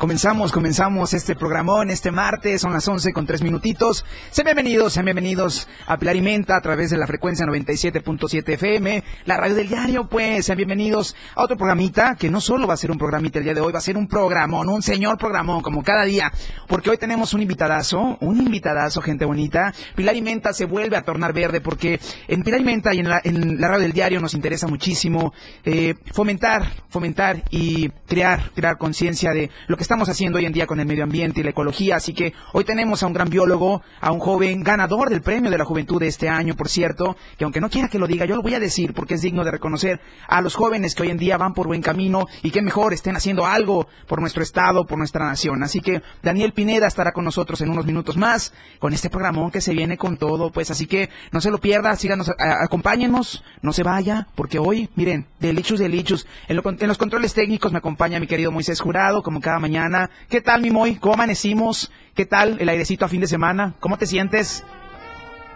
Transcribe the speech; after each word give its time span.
Comenzamos, 0.00 0.50
comenzamos 0.50 1.12
este 1.12 1.36
programón 1.36 1.90
este 1.90 2.10
martes, 2.10 2.62
son 2.62 2.72
las 2.72 2.88
11 2.88 3.12
con 3.12 3.26
tres 3.26 3.42
minutitos. 3.42 4.06
Sean 4.30 4.46
bienvenidos, 4.46 4.94
sean 4.94 5.04
bienvenidos 5.04 5.68
a 5.86 5.98
Pilar 5.98 6.16
y 6.16 6.22
Menta 6.22 6.56
a 6.56 6.62
través 6.62 6.88
de 6.88 6.96
la 6.96 7.06
frecuencia 7.06 7.44
97.7 7.44 8.54
FM, 8.54 9.04
la 9.26 9.36
radio 9.36 9.56
del 9.56 9.68
diario, 9.68 10.08
pues 10.08 10.46
sean 10.46 10.56
bienvenidos 10.56 11.14
a 11.34 11.42
otro 11.42 11.58
programita 11.58 12.16
que 12.18 12.30
no 12.30 12.40
solo 12.40 12.66
va 12.66 12.72
a 12.72 12.76
ser 12.78 12.90
un 12.90 12.96
programita 12.96 13.40
el 13.40 13.44
día 13.44 13.52
de 13.52 13.60
hoy, 13.60 13.74
va 13.74 13.78
a 13.78 13.82
ser 13.82 13.98
un 13.98 14.08
programón, 14.08 14.70
un 14.70 14.80
señor 14.80 15.18
programón 15.18 15.60
como 15.60 15.82
cada 15.82 16.04
día, 16.04 16.32
porque 16.66 16.88
hoy 16.88 16.96
tenemos 16.96 17.34
un 17.34 17.42
invitadazo, 17.42 18.16
un 18.22 18.38
invitadazo, 18.40 19.02
gente 19.02 19.26
bonita. 19.26 19.74
Pilar 19.94 20.16
y 20.16 20.22
Menta 20.22 20.54
se 20.54 20.64
vuelve 20.64 20.96
a 20.96 21.02
tornar 21.02 21.34
verde 21.34 21.60
porque 21.60 22.00
en 22.26 22.42
Pilar 22.42 22.62
y 22.62 22.64
Menta 22.64 22.94
y 22.94 23.00
en 23.00 23.10
la, 23.10 23.68
radio 23.68 23.82
del 23.82 23.92
diario 23.92 24.18
nos 24.18 24.32
interesa 24.32 24.66
muchísimo 24.66 25.34
eh, 25.62 25.94
fomentar, 26.14 26.72
fomentar 26.88 27.44
y 27.50 27.90
crear, 28.08 28.50
crear 28.54 28.78
conciencia 28.78 29.32
de 29.32 29.50
lo 29.66 29.76
que 29.76 29.89
estamos 29.90 30.08
haciendo 30.08 30.38
hoy 30.38 30.46
en 30.46 30.52
día 30.52 30.68
con 30.68 30.78
el 30.78 30.86
medio 30.86 31.02
ambiente 31.02 31.40
y 31.40 31.42
la 31.42 31.50
ecología. 31.50 31.96
Así 31.96 32.14
que 32.14 32.32
hoy 32.52 32.62
tenemos 32.62 33.02
a 33.02 33.08
un 33.08 33.12
gran 33.12 33.28
biólogo, 33.28 33.82
a 34.00 34.12
un 34.12 34.20
joven 34.20 34.62
ganador 34.62 35.10
del 35.10 35.20
premio 35.20 35.50
de 35.50 35.58
la 35.58 35.64
juventud 35.64 35.98
de 35.98 36.06
este 36.06 36.28
año, 36.28 36.54
por 36.54 36.68
cierto, 36.68 37.16
que 37.36 37.42
aunque 37.42 37.60
no 37.60 37.68
quiera 37.68 37.88
que 37.88 37.98
lo 37.98 38.06
diga, 38.06 38.24
yo 38.24 38.36
lo 38.36 38.42
voy 38.42 38.54
a 38.54 38.60
decir 38.60 38.94
porque 38.94 39.14
es 39.14 39.20
digno 39.20 39.42
de 39.42 39.50
reconocer 39.50 40.00
a 40.28 40.42
los 40.42 40.54
jóvenes 40.54 40.94
que 40.94 41.02
hoy 41.02 41.10
en 41.10 41.16
día 41.16 41.38
van 41.38 41.54
por 41.54 41.66
buen 41.66 41.82
camino 41.82 42.28
y 42.44 42.52
que 42.52 42.62
mejor 42.62 42.92
estén 42.92 43.16
haciendo 43.16 43.46
algo 43.46 43.88
por 44.06 44.20
nuestro 44.20 44.44
estado, 44.44 44.86
por 44.86 44.96
nuestra 44.96 45.26
nación. 45.26 45.64
Así 45.64 45.80
que 45.80 46.02
Daniel 46.22 46.52
Pineda 46.52 46.86
estará 46.86 47.10
con 47.10 47.24
nosotros 47.24 47.60
en 47.60 47.70
unos 47.70 47.84
minutos 47.84 48.16
más 48.16 48.54
con 48.78 48.92
este 48.92 49.10
programón 49.10 49.50
que 49.50 49.60
se 49.60 49.72
viene 49.72 49.98
con 49.98 50.18
todo, 50.18 50.52
pues 50.52 50.70
así 50.70 50.86
que 50.86 51.10
no 51.32 51.40
se 51.40 51.50
lo 51.50 51.58
pierda, 51.58 51.96
síganos, 51.96 52.30
acompáñenos, 52.38 53.42
no 53.60 53.72
se 53.72 53.82
vaya, 53.82 54.28
porque 54.36 54.60
hoy, 54.60 54.88
miren, 54.94 55.26
delichos, 55.40 55.80
delichos, 55.80 56.28
en, 56.46 56.60
en 56.64 56.88
los 56.88 56.98
controles 56.98 57.34
técnicos 57.34 57.72
me 57.72 57.78
acompaña 57.78 58.20
mi 58.20 58.28
querido 58.28 58.52
Moisés 58.52 58.80
Jurado, 58.80 59.24
como 59.24 59.40
cada 59.40 59.58
mañana 59.58 59.79
¿Qué 60.28 60.40
tal, 60.42 60.60
mi 60.60 60.70
Moy? 60.70 60.96
¿Cómo 60.96 61.14
amanecimos? 61.14 61.90
¿Qué 62.14 62.26
tal 62.26 62.58
el 62.60 62.68
airecito 62.68 63.06
a 63.06 63.08
fin 63.08 63.20
de 63.22 63.26
semana? 63.26 63.74
¿Cómo 63.80 63.96
te 63.96 64.04
sientes? 64.04 64.62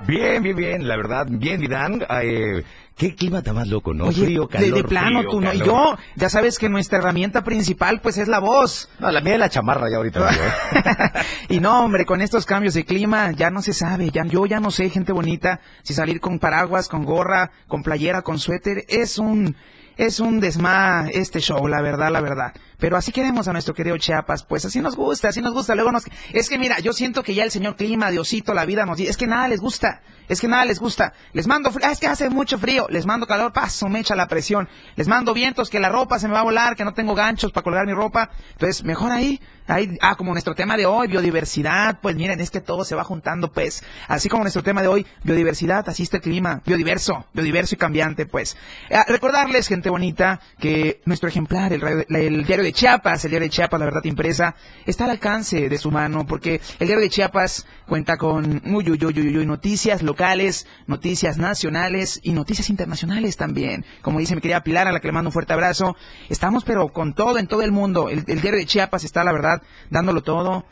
Bien, 0.07 0.43
bien, 0.43 0.57
bien, 0.57 0.89
la 0.89 0.97
verdad, 0.97 1.27
bien, 1.29 1.61
Vidán. 1.61 2.07
Eh, 2.23 2.63
qué 2.97 3.15
clima 3.15 3.43
tan 3.43 3.55
más 3.55 3.69
loco, 3.69 3.93
¿no? 3.93 4.05
Oye, 4.05 4.25
frío, 4.25 4.49
calor, 4.49 4.67
de, 4.67 4.73
de 4.73 4.85
plano, 4.85 5.21
frío, 5.21 5.31
tú 5.31 5.41
no. 5.43 5.53
Y 5.53 5.59
yo, 5.59 5.99
ya 6.17 6.31
sabes 6.31 6.59
que 6.59 6.71
nuestra 6.71 6.99
herramienta 6.99 7.45
principal, 7.45 8.01
pues, 8.01 8.17
es 8.17 8.29
la 8.29 8.39
voz. 8.39 8.89
No, 8.99 9.11
la 9.11 9.21
mía 9.21 9.35
es 9.35 9.41
la 9.41 9.51
chamarra 9.51 9.91
ya 9.91 9.99
ahorita. 9.99 10.31
¿eh? 10.31 11.25
y 11.51 11.61
no, 11.61 11.85
hombre, 11.85 12.07
con 12.07 12.23
estos 12.23 12.47
cambios 12.47 12.73
de 12.75 12.85
clima, 12.85 13.31
ya 13.33 13.51
no 13.51 13.61
se 13.61 13.75
sabe. 13.75 14.11
Ya, 14.11 14.25
yo 14.25 14.47
ya 14.47 14.59
no 14.59 14.71
sé, 14.71 14.89
gente 14.89 15.13
bonita, 15.13 15.61
si 15.83 15.93
salir 15.93 16.19
con 16.21 16.39
paraguas, 16.39 16.89
con 16.89 17.05
gorra, 17.05 17.51
con 17.69 17.83
playera, 17.83 18.23
con 18.23 18.39
suéter, 18.39 18.85
es 18.89 19.19
un... 19.19 19.55
Es 19.97 20.19
un 20.19 20.41
desma 20.41 21.09
este 21.13 21.41
show, 21.41 21.67
la 21.69 21.81
verdad, 21.81 22.11
la 22.11 22.21
verdad. 22.21 22.53
Pero 22.79 22.97
así 22.97 23.13
queremos 23.13 23.47
a 23.47 23.53
nuestro 23.53 23.75
querido 23.75 23.97
Chiapas, 23.97 24.45
pues 24.45 24.65
así 24.65 24.81
nos 24.81 24.97
gusta, 24.97 25.29
así 25.29 25.41
nos 25.41 25.55
gusta. 25.55 25.75
Luego 25.75 25.93
nos... 25.93 26.05
Es 26.33 26.49
que 26.49 26.59
mira, 26.59 26.81
yo 26.81 26.93
siento 26.93 27.23
que 27.23 27.35
ya 27.35 27.45
el 27.45 27.51
señor 27.51 27.77
clima, 27.77 28.11
Diosito, 28.11 28.55
la 28.55 28.65
vida 28.65 28.85
nos 28.85 28.99
es 28.99 29.17
que 29.17 29.27
nada 29.27 29.49
les 29.49 29.61
gusta, 29.61 30.03
es 30.29 30.41
que 30.41 30.49
nada 30.49 30.65
les 30.65 30.81
gusta. 30.81 31.13
Les 31.33 31.47
mando 31.47 31.71
frío, 31.71 31.87
ah, 31.89 31.93
es 31.93 32.01
que 32.01 32.07
hace 32.07 32.29
mucho 32.31 32.59
frío, 32.59 32.87
les 32.91 33.07
mando 33.07 33.27
calor, 33.27 33.53
paso, 33.53 33.89
me 33.89 34.01
echa 34.01 34.15
la 34.15 34.27
presión. 34.27 34.69
Les 34.97 35.09
mando 35.09 35.33
vientos, 35.35 35.71
que 35.71 35.81
la 35.81 35.89
ropa 35.89 36.19
se 36.19 36.27
me 36.29 36.35
va 36.35 36.41
a 36.41 36.45
volar, 36.45 36.77
que 36.77 36.85
no 36.85 36.95
tengo 36.95 37.15
ganchos 37.15 37.53
para 37.53 37.63
colgar 37.65 37.87
mi 37.87 37.93
ropa. 37.93 38.31
Entonces, 38.53 38.85
mejor 38.85 39.13
ahí, 39.13 39.41
ah, 39.67 40.15
como 40.17 40.33
nuestro 40.33 40.55
tema 40.55 40.77
de 40.77 40.87
hoy, 40.87 41.09
biodiversidad, 41.09 41.99
pues 42.01 42.17
miren, 42.17 42.41
es 42.41 42.51
que 42.51 42.61
todo 42.61 42.85
se 42.85 42.95
va 42.95 43.05
juntando, 43.05 43.51
pues. 43.53 43.83
Así 44.09 44.29
como 44.29 44.43
nuestro 44.45 44.63
tema 44.63 44.83
de 44.83 44.89
hoy, 44.89 45.07
biodiversidad, 45.23 45.89
así 45.89 46.03
está 46.03 46.19
el 46.19 46.23
clima, 46.23 46.63
biodiverso, 46.67 47.27
biodiverso 47.33 47.75
y 47.75 47.79
cambiante, 47.79 48.27
pues. 48.27 48.57
Eh, 48.91 48.99
recordarles, 49.09 49.69
gente 49.69 49.91
bonita, 49.91 50.41
que 50.59 51.01
nuestro 51.05 51.29
ejemplar, 51.29 51.73
el, 51.73 51.81
radio- 51.81 52.05
el 52.09 52.45
diario 52.45 52.65
de 52.65 52.73
Chiapas, 52.73 53.25
el 53.25 53.31
diario 53.31 53.47
de 53.47 53.51
Chiapas, 53.51 53.81
la 53.81 53.87
verdad 53.87 54.05
impresa, 54.05 54.55
está 54.87 55.05
al 55.05 55.11
alcance 55.11 55.69
de 55.69 55.79
su 55.79 55.91
mano, 55.91 56.27
porque 56.27 56.61
el 56.79 56.87
diario 56.87 57.03
de 57.03 57.11
Chiapas 57.11 57.67
cuenta 57.87 58.17
con 58.17 58.63
uy, 58.67 58.91
uy, 58.91 58.99
uy, 59.05 59.37
uy, 59.39 59.47
noticias 59.47 60.03
locales, 60.03 60.67
noticias 60.87 61.37
nacionales 61.39 62.21
y 62.23 62.33
noticias 62.33 62.71
internacionales 62.71 63.37
también. 63.37 63.85
Como 64.03 64.19
dice 64.19 64.35
mi 64.35 64.41
querida 64.41 64.63
Pilar, 64.63 64.89
a 64.89 64.93
la 64.93 65.01
que 65.01 65.09
le 65.09 65.13
mando 65.13 65.29
un 65.29 65.33
fuerte 65.33 65.53
abrazo, 65.53 65.97
estamos 66.29 66.65
pero 66.65 66.89
con 66.89 67.15
todo 67.15 67.39
en 67.39 67.47
todo 67.47 67.63
el 67.63 67.73
mundo. 67.73 68.09
El 68.09 68.25
diario 68.25 68.59
de 68.59 68.67
Chiapas 68.67 69.05
está, 69.05 69.25
la 69.25 69.33
verdad, 69.33 69.54
dándolo 69.91 70.23
todo. 70.23 70.65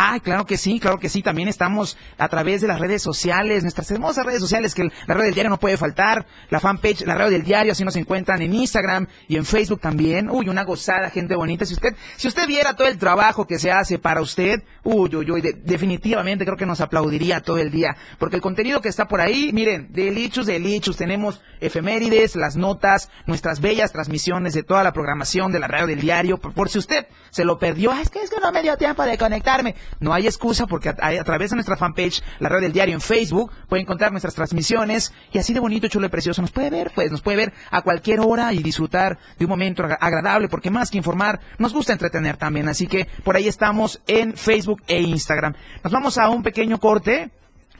Ah, 0.00 0.20
claro 0.22 0.46
que 0.46 0.56
sí, 0.56 0.78
claro 0.78 0.98
que 1.00 1.08
sí. 1.08 1.22
También 1.22 1.48
estamos 1.48 1.96
a 2.18 2.28
través 2.28 2.60
de 2.60 2.68
las 2.68 2.78
redes 2.78 3.02
sociales, 3.02 3.62
nuestras 3.64 3.90
hermosas 3.90 4.24
redes 4.24 4.38
sociales, 4.40 4.72
que 4.72 4.84
la 5.06 5.14
red 5.14 5.24
del 5.24 5.34
diario 5.34 5.50
no 5.50 5.58
puede 5.58 5.76
faltar. 5.76 6.24
La 6.50 6.60
fanpage, 6.60 7.00
la 7.04 7.16
radio 7.16 7.32
del 7.32 7.42
diario, 7.42 7.72
así 7.72 7.84
nos 7.84 7.96
encuentran 7.96 8.40
en 8.40 8.54
Instagram 8.54 9.08
y 9.26 9.36
en 9.36 9.44
Facebook 9.44 9.80
también. 9.80 10.30
Uy, 10.30 10.48
una 10.48 10.62
gozada, 10.62 11.10
gente 11.10 11.34
bonita. 11.34 11.64
Si 11.66 11.74
usted, 11.74 11.96
si 12.16 12.28
usted 12.28 12.46
viera 12.46 12.76
todo 12.76 12.86
el 12.86 12.96
trabajo 12.96 13.44
que 13.48 13.58
se 13.58 13.72
hace 13.72 13.98
para 13.98 14.20
usted, 14.20 14.62
uy, 14.84 15.16
uy, 15.16 15.30
uy, 15.32 15.40
de- 15.40 15.54
definitivamente 15.64 16.44
creo 16.44 16.56
que 16.56 16.64
nos 16.66 16.80
aplaudiría 16.80 17.40
todo 17.40 17.58
el 17.58 17.72
día. 17.72 17.96
Porque 18.20 18.36
el 18.36 18.42
contenido 18.42 18.80
que 18.80 18.88
está 18.90 19.08
por 19.08 19.20
ahí, 19.20 19.52
miren, 19.52 19.88
delichos, 19.90 20.46
delichos. 20.46 20.96
Tenemos 20.96 21.40
efemérides, 21.60 22.36
las 22.36 22.54
notas, 22.56 23.10
nuestras 23.26 23.60
bellas 23.60 23.90
transmisiones 23.92 24.54
de 24.54 24.62
toda 24.62 24.84
la 24.84 24.92
programación 24.92 25.50
de 25.50 25.58
la 25.58 25.66
radio 25.66 25.88
del 25.88 26.00
diario. 26.00 26.38
Por, 26.38 26.68
si 26.68 26.78
usted 26.78 27.08
se 27.30 27.44
lo 27.44 27.58
perdió, 27.58 27.90
"Ah, 27.90 28.00
es 28.00 28.10
que 28.10 28.20
es 28.22 28.30
que 28.30 28.38
no 28.40 28.52
me 28.52 28.62
dio 28.62 28.76
tiempo 28.76 29.02
de 29.02 29.18
conectarme. 29.18 29.74
No 30.00 30.12
hay 30.14 30.26
excusa 30.26 30.66
porque 30.66 30.88
a, 30.90 31.24
través 31.24 31.50
de 31.50 31.56
nuestra 31.56 31.76
fanpage, 31.76 32.22
la 32.38 32.48
radio 32.48 32.62
del 32.62 32.72
diario 32.72 32.94
en 32.94 33.00
Facebook, 33.00 33.50
puede 33.68 33.82
encontrar 33.82 34.10
nuestras 34.12 34.34
transmisiones 34.34 35.12
y 35.32 35.38
así 35.38 35.52
de 35.52 35.60
bonito, 35.60 35.88
chulo 35.88 36.06
y 36.06 36.10
precioso 36.10 36.40
nos 36.42 36.50
puede 36.50 36.70
ver, 36.70 36.92
pues 36.94 37.10
nos 37.10 37.20
puede 37.22 37.36
ver 37.36 37.52
a 37.70 37.82
cualquier 37.82 38.20
hora 38.20 38.52
y 38.52 38.62
disfrutar 38.62 39.18
de 39.38 39.44
un 39.44 39.50
momento 39.50 39.82
agra- 39.84 39.98
agradable 40.00 40.48
porque 40.48 40.70
más 40.70 40.90
que 40.90 40.98
informar, 40.98 41.40
nos 41.58 41.72
gusta 41.72 41.92
entretener 41.92 42.36
también. 42.36 42.68
Así 42.68 42.86
que 42.86 43.06
por 43.24 43.36
ahí 43.36 43.48
estamos 43.48 44.00
en 44.06 44.34
Facebook 44.36 44.82
e 44.86 45.00
Instagram. 45.00 45.54
Nos 45.82 45.92
vamos 45.92 46.18
a 46.18 46.28
un 46.28 46.42
pequeño 46.42 46.78
corte. 46.78 47.30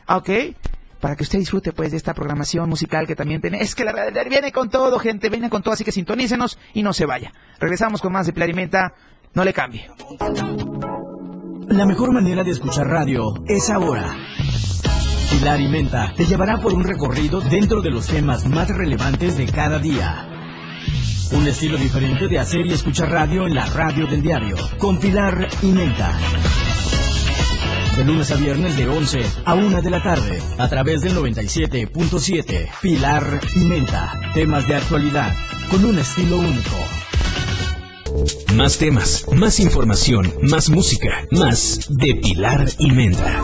Ok. 0.06 0.30
Para 1.00 1.14
que 1.14 1.22
usted 1.22 1.38
disfrute 1.38 1.72
pues 1.72 1.92
de 1.92 1.96
esta 1.96 2.12
programación 2.12 2.68
musical 2.68 3.06
que 3.06 3.14
también 3.14 3.40
tiene. 3.40 3.60
Es 3.62 3.76
que 3.76 3.84
la 3.84 3.92
diario 4.10 4.30
viene 4.30 4.50
con 4.50 4.68
todo, 4.68 4.98
gente, 4.98 5.28
viene 5.28 5.48
con 5.48 5.62
todo, 5.62 5.74
así 5.74 5.84
que 5.84 5.92
sintonícenos 5.92 6.58
y 6.74 6.82
no 6.82 6.92
se 6.92 7.06
vaya. 7.06 7.32
Regresamos 7.60 8.00
con 8.00 8.12
más 8.12 8.26
de 8.26 8.32
Pilar 8.32 8.50
y 8.50 8.54
Menta. 8.54 8.92
No 9.34 9.44
le 9.44 9.52
cambie. 9.52 9.88
La 11.68 11.84
mejor 11.84 12.12
manera 12.12 12.42
de 12.42 12.50
escuchar 12.50 12.86
radio 12.88 13.34
es 13.46 13.68
ahora. 13.68 14.16
Pilar 15.30 15.60
y 15.60 15.68
Menta 15.68 16.14
te 16.16 16.24
llevará 16.24 16.56
por 16.56 16.72
un 16.72 16.82
recorrido 16.82 17.42
dentro 17.42 17.82
de 17.82 17.90
los 17.90 18.06
temas 18.06 18.46
más 18.46 18.68
relevantes 18.68 19.36
de 19.36 19.44
cada 19.46 19.78
día. 19.78 20.26
Un 21.30 21.46
estilo 21.46 21.76
diferente 21.76 22.26
de 22.26 22.38
hacer 22.38 22.66
y 22.66 22.72
escuchar 22.72 23.10
radio 23.10 23.46
en 23.46 23.54
la 23.54 23.66
radio 23.66 24.06
del 24.06 24.22
diario, 24.22 24.56
con 24.78 24.98
Pilar 24.98 25.46
y 25.62 25.66
Menta. 25.66 26.18
De 27.96 28.04
lunes 28.04 28.30
a 28.30 28.36
viernes 28.36 28.74
de 28.76 28.88
11 28.88 29.26
a 29.44 29.54
1 29.54 29.82
de 29.82 29.90
la 29.90 30.02
tarde, 30.02 30.40
a 30.56 30.68
través 30.68 31.02
del 31.02 31.16
97.7. 31.16 32.70
Pilar 32.80 33.40
y 33.54 33.60
Menta, 33.60 34.18
temas 34.32 34.66
de 34.66 34.74
actualidad, 34.74 35.34
con 35.70 35.84
un 35.84 35.98
estilo 35.98 36.38
único. 36.38 36.97
Más 38.54 38.78
temas, 38.78 39.24
más 39.34 39.60
información, 39.60 40.32
más 40.42 40.70
música, 40.70 41.26
más 41.30 41.80
de 41.88 42.14
Pilar 42.16 42.68
y 42.78 42.90
Menta. 42.90 43.42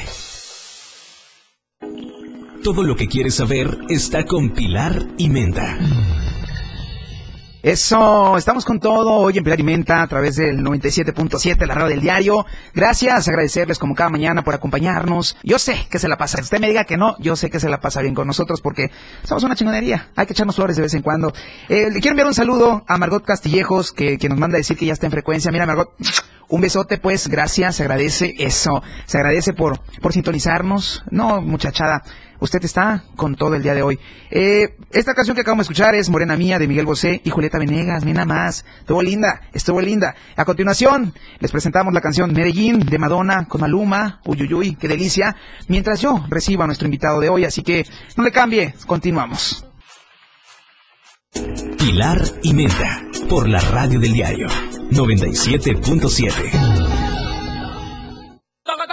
Todo 2.64 2.82
lo 2.82 2.96
que 2.96 3.06
quieres 3.06 3.36
saber 3.36 3.78
está 3.88 4.24
con 4.24 4.50
Pilar 4.50 5.06
y 5.18 5.28
Menta. 5.28 5.78
Eso, 7.60 8.38
estamos 8.38 8.64
con 8.64 8.78
todo 8.78 9.14
hoy 9.14 9.36
en 9.36 9.42
Pilar 9.42 9.58
y 9.58 9.64
Menta 9.64 10.02
a 10.02 10.06
través 10.06 10.36
del 10.36 10.58
97.7, 10.60 11.66
la 11.66 11.74
radio 11.74 11.88
del 11.88 12.00
diario. 12.00 12.46
Gracias, 12.72 13.26
agradecerles 13.26 13.80
como 13.80 13.96
cada 13.96 14.10
mañana 14.10 14.44
por 14.44 14.54
acompañarnos. 14.54 15.36
Yo 15.42 15.58
sé 15.58 15.88
que 15.90 15.98
se 15.98 16.06
la 16.06 16.16
pasa, 16.16 16.40
usted 16.40 16.60
me 16.60 16.68
diga 16.68 16.84
que 16.84 16.96
no, 16.96 17.16
yo 17.18 17.34
sé 17.34 17.50
que 17.50 17.58
se 17.58 17.68
la 17.68 17.80
pasa 17.80 18.00
bien 18.00 18.14
con 18.14 18.28
nosotros 18.28 18.60
porque 18.60 18.92
somos 19.24 19.42
una 19.42 19.56
chingonería. 19.56 20.10
Hay 20.14 20.26
que 20.26 20.34
echarnos 20.34 20.54
flores 20.54 20.76
de 20.76 20.82
vez 20.82 20.94
en 20.94 21.02
cuando. 21.02 21.32
Eh, 21.68 21.88
le 21.90 22.00
quiero 22.00 22.10
enviar 22.10 22.28
un 22.28 22.34
saludo 22.34 22.84
a 22.86 22.96
Margot 22.96 23.24
Castillejos 23.24 23.90
que, 23.90 24.18
que 24.18 24.28
nos 24.28 24.38
manda 24.38 24.54
a 24.54 24.58
decir 24.58 24.76
que 24.76 24.86
ya 24.86 24.92
está 24.92 25.06
en 25.06 25.12
frecuencia. 25.12 25.50
Mira, 25.50 25.66
Margot, 25.66 25.90
un 26.50 26.60
besote, 26.60 26.98
pues, 26.98 27.26
gracias, 27.26 27.76
se 27.76 27.82
agradece 27.82 28.36
eso. 28.38 28.84
Se 29.06 29.18
agradece 29.18 29.52
por, 29.52 29.80
por 30.00 30.12
sintonizarnos. 30.12 31.02
No, 31.10 31.40
muchachada. 31.40 32.04
Usted 32.40 32.64
está 32.64 33.04
con 33.16 33.34
todo 33.34 33.54
el 33.54 33.62
día 33.62 33.74
de 33.74 33.82
hoy. 33.82 33.98
Eh, 34.30 34.76
esta 34.90 35.14
canción 35.14 35.34
que 35.34 35.40
acabamos 35.42 35.66
de 35.66 35.72
escuchar 35.72 35.94
es 35.94 36.08
Morena 36.08 36.36
Mía 36.36 36.58
de 36.58 36.68
Miguel 36.68 36.86
Bosé 36.86 37.20
y 37.24 37.30
Julieta 37.30 37.58
Venegas. 37.58 38.04
Mira 38.04 38.24
más. 38.24 38.64
Estuvo 38.80 39.02
linda, 39.02 39.42
estuvo 39.52 39.80
linda. 39.80 40.14
A 40.36 40.44
continuación, 40.44 41.14
les 41.40 41.50
presentamos 41.50 41.92
la 41.92 42.00
canción 42.00 42.32
Medellín 42.32 42.80
de 42.80 42.98
Madonna 42.98 43.46
con 43.48 43.60
Maluma. 43.60 44.20
Uyuyuy, 44.24 44.76
qué 44.76 44.88
delicia. 44.88 45.36
Mientras 45.68 46.00
yo 46.00 46.24
reciba 46.28 46.64
a 46.64 46.66
nuestro 46.66 46.86
invitado 46.86 47.20
de 47.20 47.28
hoy, 47.28 47.44
así 47.44 47.62
que 47.62 47.86
no 48.16 48.24
le 48.24 48.32
cambie. 48.32 48.74
Continuamos. 48.86 49.64
Pilar 51.78 52.20
y 52.42 52.54
Menta, 52.54 53.02
por 53.28 53.48
la 53.48 53.60
radio 53.60 54.00
del 54.00 54.12
diario 54.12 54.48
97.7. 54.90 56.77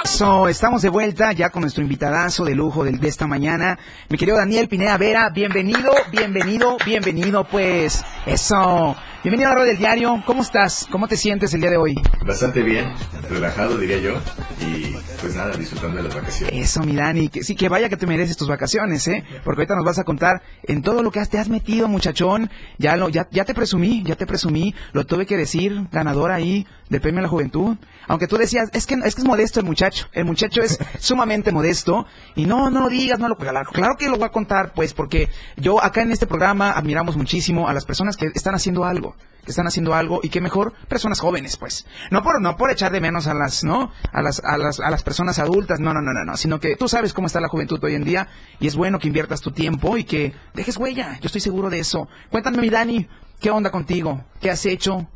So, 0.05 0.47
estamos 0.47 0.83
de 0.83 0.89
vuelta 0.89 1.33
ya 1.33 1.49
con 1.49 1.61
nuestro 1.61 1.81
invitadazo 1.81 2.45
de 2.45 2.53
lujo 2.53 2.83
del, 2.83 2.99
de 2.99 3.07
esta 3.07 3.25
mañana. 3.25 3.77
Mi 4.07 4.17
querido 4.17 4.37
Daniel 4.37 4.67
Pineda 4.67 4.97
Vera, 4.97 5.29
bienvenido, 5.29 5.91
bienvenido, 6.11 6.77
bienvenido, 6.85 7.43
pues. 7.43 8.03
Eso. 8.25 8.95
Bienvenido 9.23 9.49
a 9.49 9.55
la 9.55 9.63
del 9.65 9.77
diario. 9.77 10.23
¿Cómo 10.25 10.43
estás? 10.43 10.87
¿Cómo 10.91 11.07
te 11.07 11.17
sientes 11.17 11.53
el 11.55 11.61
día 11.61 11.71
de 11.71 11.77
hoy? 11.77 11.95
Bastante 12.25 12.61
bien, 12.61 12.93
relajado 13.29 13.77
diría 13.79 13.97
yo, 13.97 14.13
y 14.61 14.95
pues 15.25 15.35
nada, 15.37 15.57
disfrutando 15.57 15.97
de 15.97 16.03
las 16.03 16.13
vacaciones. 16.13 16.53
Eso, 16.69 16.83
mi 16.83 16.95
Dani. 16.95 17.29
Que, 17.29 17.43
sí, 17.43 17.55
que 17.55 17.67
vaya 17.67 17.89
que 17.89 17.97
te 17.97 18.05
mereces 18.05 18.37
tus 18.37 18.47
vacaciones, 18.47 19.07
¿eh? 19.07 19.23
Porque 19.43 19.61
ahorita 19.61 19.75
nos 19.75 19.83
vas 19.83 19.97
a 19.97 20.03
contar 20.03 20.43
en 20.63 20.83
todo 20.83 21.01
lo 21.01 21.09
que 21.09 21.19
has- 21.19 21.29
te 21.29 21.39
has 21.39 21.49
metido, 21.49 21.87
muchachón. 21.87 22.51
Ya 22.77 22.95
lo, 22.95 23.09
ya, 23.09 23.27
ya 23.31 23.43
te 23.43 23.55
presumí, 23.55 24.03
ya 24.05 24.15
te 24.15 24.27
presumí. 24.27 24.75
Lo 24.93 25.03
tuve 25.07 25.25
que 25.25 25.35
decir, 25.35 25.87
ganador 25.91 26.29
ahí 26.29 26.67
del 26.89 27.01
premio 27.01 27.21
a 27.21 27.23
la 27.23 27.27
juventud. 27.27 27.75
Aunque 28.07 28.27
tú 28.27 28.37
decías, 28.37 28.69
es 28.73 28.85
que, 28.85 28.93
es 29.03 29.15
que 29.15 29.21
es 29.21 29.27
modesto 29.27 29.59
el 29.59 29.65
muchacho. 29.65 30.05
El 30.13 30.25
muchacho 30.25 30.61
es 30.61 30.77
sumamente 30.99 31.51
modesto. 31.51 32.05
Y 32.35 32.45
no, 32.45 32.69
no 32.69 32.81
lo 32.81 32.89
digas, 32.89 33.17
no 33.17 33.27
lo, 33.27 33.35
claro, 33.35 33.67
claro 33.73 33.95
que 33.97 34.07
lo 34.07 34.17
voy 34.17 34.25
a 34.25 34.29
contar, 34.31 34.73
pues, 34.75 34.93
porque 34.93 35.29
yo 35.57 35.83
acá 35.83 36.03
en 36.03 36.11
este 36.11 36.27
programa 36.27 36.71
admiramos 36.73 37.17
muchísimo 37.17 37.67
a 37.67 37.73
las 37.73 37.85
personas 37.85 38.15
que 38.15 38.27
están 38.35 38.53
haciendo 38.53 38.85
algo 38.85 39.15
que 39.45 39.51
están 39.51 39.67
haciendo 39.67 39.93
algo 39.93 40.19
y 40.23 40.29
qué 40.29 40.41
mejor 40.41 40.73
personas 40.87 41.19
jóvenes 41.19 41.57
pues. 41.57 41.85
No 42.11 42.23
por 42.23 42.41
no 42.41 42.57
por 42.57 42.71
echar 42.71 42.91
de 42.91 42.99
menos 42.99 43.27
a 43.27 43.33
las 43.33 43.63
no 43.63 43.91
a 44.11 44.21
las 44.21 44.43
a 44.43 44.57
las 44.57 44.79
a 44.79 44.89
las 44.89 45.03
personas 45.03 45.39
adultas 45.39 45.79
no 45.79 45.93
no 45.93 46.01
no 46.01 46.13
no 46.13 46.25
no 46.25 46.37
sino 46.37 46.59
que 46.59 46.75
tú 46.75 46.87
sabes 46.87 47.13
cómo 47.13 47.27
está 47.27 47.39
la 47.39 47.47
juventud 47.47 47.83
hoy 47.83 47.95
en 47.95 48.03
día 48.03 48.27
y 48.59 48.67
es 48.67 48.75
bueno 48.75 48.99
que 48.99 49.07
inviertas 49.07 49.41
tu 49.41 49.51
tiempo 49.51 49.97
y 49.97 50.03
que 50.03 50.33
dejes 50.53 50.77
huella. 50.77 51.19
Yo 51.21 51.27
estoy 51.27 51.41
seguro 51.41 51.69
de 51.69 51.79
eso. 51.79 52.07
Cuéntame 52.29 52.57
mi 52.57 52.69
Dani 52.69 53.07
qué 53.39 53.51
onda 53.51 53.71
contigo 53.71 54.23
qué 54.41 54.49
has 54.49 54.65
hecho 54.65 55.07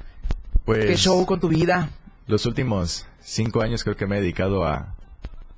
Pues 0.66 0.86
qué 0.86 0.96
show 0.96 1.26
con 1.26 1.40
tu 1.40 1.48
vida 1.48 1.90
los 2.30 2.46
últimos 2.46 3.08
cinco 3.22 3.62
años 3.62 3.84
creo 3.84 3.96
que 3.96 4.06
me 4.06 4.18
he 4.18 4.22
dedicado 4.22 4.64
a 4.64 4.96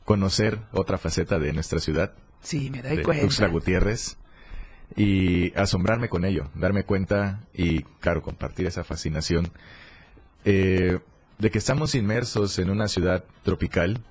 conocer 0.05 0.59
otra 0.71 0.97
faceta 0.97 1.37
de 1.37 1.51
nuestra 1.53 1.79
ciudad, 1.79 2.13
sí 2.41 2.69
me 2.71 2.81
de 2.81 2.95
doy 2.95 3.03
Tuxtla 3.03 3.47
cuenta 3.47 3.47
Gutiérrez, 3.47 4.17
y 4.95 5.53
asombrarme 5.57 6.09
con 6.09 6.25
ello, 6.25 6.49
darme 6.55 6.83
cuenta 6.83 7.41
y, 7.53 7.83
claro, 7.99 8.21
compartir 8.21 8.67
esa 8.67 8.83
fascinación 8.83 9.51
eh, 10.45 10.99
de 11.37 11.51
que 11.51 11.57
estamos 11.57 11.95
inmersos 11.95 12.59
en 12.59 12.69
una 12.69 12.87
ciudad 12.87 13.23
tropical, 13.43 14.03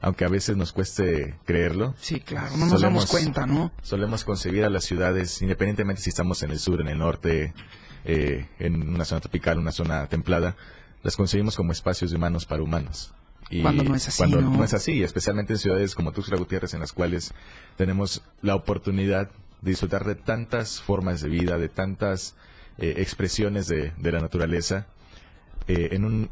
aunque 0.00 0.24
a 0.24 0.28
veces 0.28 0.56
nos 0.56 0.72
cueste 0.72 1.36
creerlo. 1.44 1.94
sí 1.98 2.20
claro 2.20 2.56
no 2.56 2.66
nos 2.66 2.80
damos 2.80 3.06
cuenta 3.06 3.46
no 3.46 3.72
Solemos 3.82 4.24
concebir 4.24 4.64
a 4.64 4.70
las 4.70 4.84
ciudades, 4.84 5.40
independientemente 5.42 6.02
si 6.02 6.10
estamos 6.10 6.42
en 6.42 6.50
el 6.50 6.58
sur, 6.58 6.80
en 6.80 6.88
el 6.88 6.98
norte, 6.98 7.54
eh, 8.04 8.48
en 8.58 8.88
una 8.88 9.04
zona 9.04 9.20
tropical, 9.20 9.58
una 9.58 9.72
zona 9.72 10.06
templada, 10.08 10.56
las 11.02 11.16
concebimos 11.16 11.56
como 11.56 11.72
espacios 11.72 12.10
de 12.10 12.16
humanos 12.16 12.46
para 12.46 12.62
humanos. 12.62 13.14
Y 13.50 13.60
Cuando 13.62 13.84
no 13.84 13.94
es 13.94 14.08
así, 14.08 14.18
Cuando 14.18 14.40
¿no? 14.40 14.50
no 14.50 14.64
es 14.64 14.72
así, 14.72 15.02
especialmente 15.02 15.52
en 15.52 15.58
ciudades 15.58 15.94
como 15.94 16.12
Tuxtla 16.12 16.36
Gutiérrez, 16.36 16.74
en 16.74 16.80
las 16.80 16.92
cuales 16.92 17.34
tenemos 17.76 18.22
la 18.40 18.54
oportunidad 18.54 19.30
disfrutar 19.62 20.04
de 20.04 20.16
tantas 20.16 20.80
formas 20.80 21.20
de 21.22 21.28
vida, 21.28 21.56
de 21.56 21.68
tantas 21.68 22.34
eh, 22.78 22.94
expresiones 22.98 23.68
de, 23.68 23.92
de 23.96 24.12
la 24.12 24.20
naturaleza, 24.20 24.86
eh, 25.68 25.90
en 25.92 26.04
un 26.04 26.30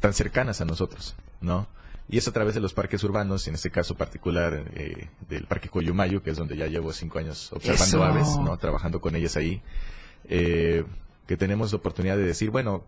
tan 0.00 0.12
cercanas 0.12 0.60
a 0.60 0.64
nosotros, 0.64 1.14
¿no? 1.40 1.68
Y 2.10 2.18
es 2.18 2.26
a 2.26 2.32
través 2.32 2.54
de 2.54 2.60
los 2.60 2.74
parques 2.74 3.04
urbanos, 3.04 3.46
y 3.46 3.50
en 3.50 3.54
este 3.54 3.70
caso 3.70 3.94
particular 3.96 4.64
eh, 4.74 5.08
del 5.28 5.44
Parque 5.46 5.68
Coyumayo, 5.68 6.22
que 6.22 6.30
es 6.30 6.36
donde 6.36 6.56
ya 6.56 6.66
llevo 6.66 6.92
cinco 6.92 7.18
años 7.18 7.52
observando 7.52 7.84
Eso. 7.84 8.04
aves, 8.04 8.36
¿no? 8.38 8.56
Trabajando 8.56 9.00
con 9.00 9.14
ellas 9.14 9.36
ahí, 9.36 9.62
que 10.26 11.36
tenemos 11.36 11.72
la 11.72 11.78
oportunidad 11.78 12.16
de 12.16 12.24
decir, 12.24 12.50
bueno, 12.50 12.82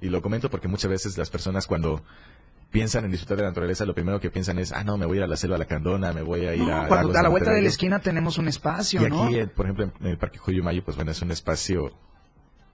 y 0.00 0.08
lo 0.08 0.22
comento 0.22 0.50
porque 0.50 0.68
muchas 0.68 0.90
veces 0.90 1.18
las 1.18 1.30
personas 1.30 1.66
cuando 1.66 2.02
piensan 2.72 3.04
en 3.04 3.10
disfrutar 3.10 3.36
de 3.36 3.42
la 3.44 3.50
naturaleza, 3.50 3.84
lo 3.84 3.94
primero 3.94 4.18
que 4.18 4.30
piensan 4.30 4.58
es, 4.58 4.72
ah, 4.72 4.82
no, 4.82 4.96
me 4.96 5.06
voy 5.06 5.18
a 5.18 5.20
ir 5.20 5.24
a 5.24 5.26
la 5.28 5.36
selva 5.36 5.58
lacandona, 5.58 6.12
me 6.12 6.22
voy 6.22 6.46
a 6.46 6.54
ir 6.54 6.62
a... 6.62 6.88
Cuando 6.88 7.08
Lagos 7.08 7.16
a 7.16 7.22
la 7.22 7.28
vuelta 7.28 7.50
de 7.50 7.56
la 7.56 7.60
Monterrey". 7.60 7.66
esquina 7.66 8.00
tenemos 8.00 8.38
un 8.38 8.48
espacio, 8.48 9.06
Y 9.06 9.10
¿no? 9.10 9.24
aquí, 9.24 9.38
eh, 9.38 9.46
por 9.46 9.66
ejemplo, 9.66 9.92
en 10.00 10.06
el 10.06 10.18
Parque 10.18 10.40
Mayo, 10.62 10.82
pues 10.82 10.96
bueno, 10.96 11.10
es 11.12 11.20
un 11.20 11.30
espacio 11.30 11.92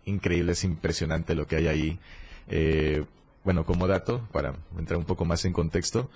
increíble, 0.05 0.53
es 0.53 0.65
impresionante 0.65 1.35
lo 1.35 1.47
que 1.47 1.57
hay 1.57 1.67
ahí. 1.67 2.01
Eh, 2.47 3.05
bueno, 3.45 3.65
como 3.65 3.87
dato, 3.89 4.27
para 4.33 4.55
entrar 4.79 4.99
un 4.99 5.05
poco 5.05 5.25
más 5.25 5.45
en 5.45 5.53
contexto, 5.53 6.11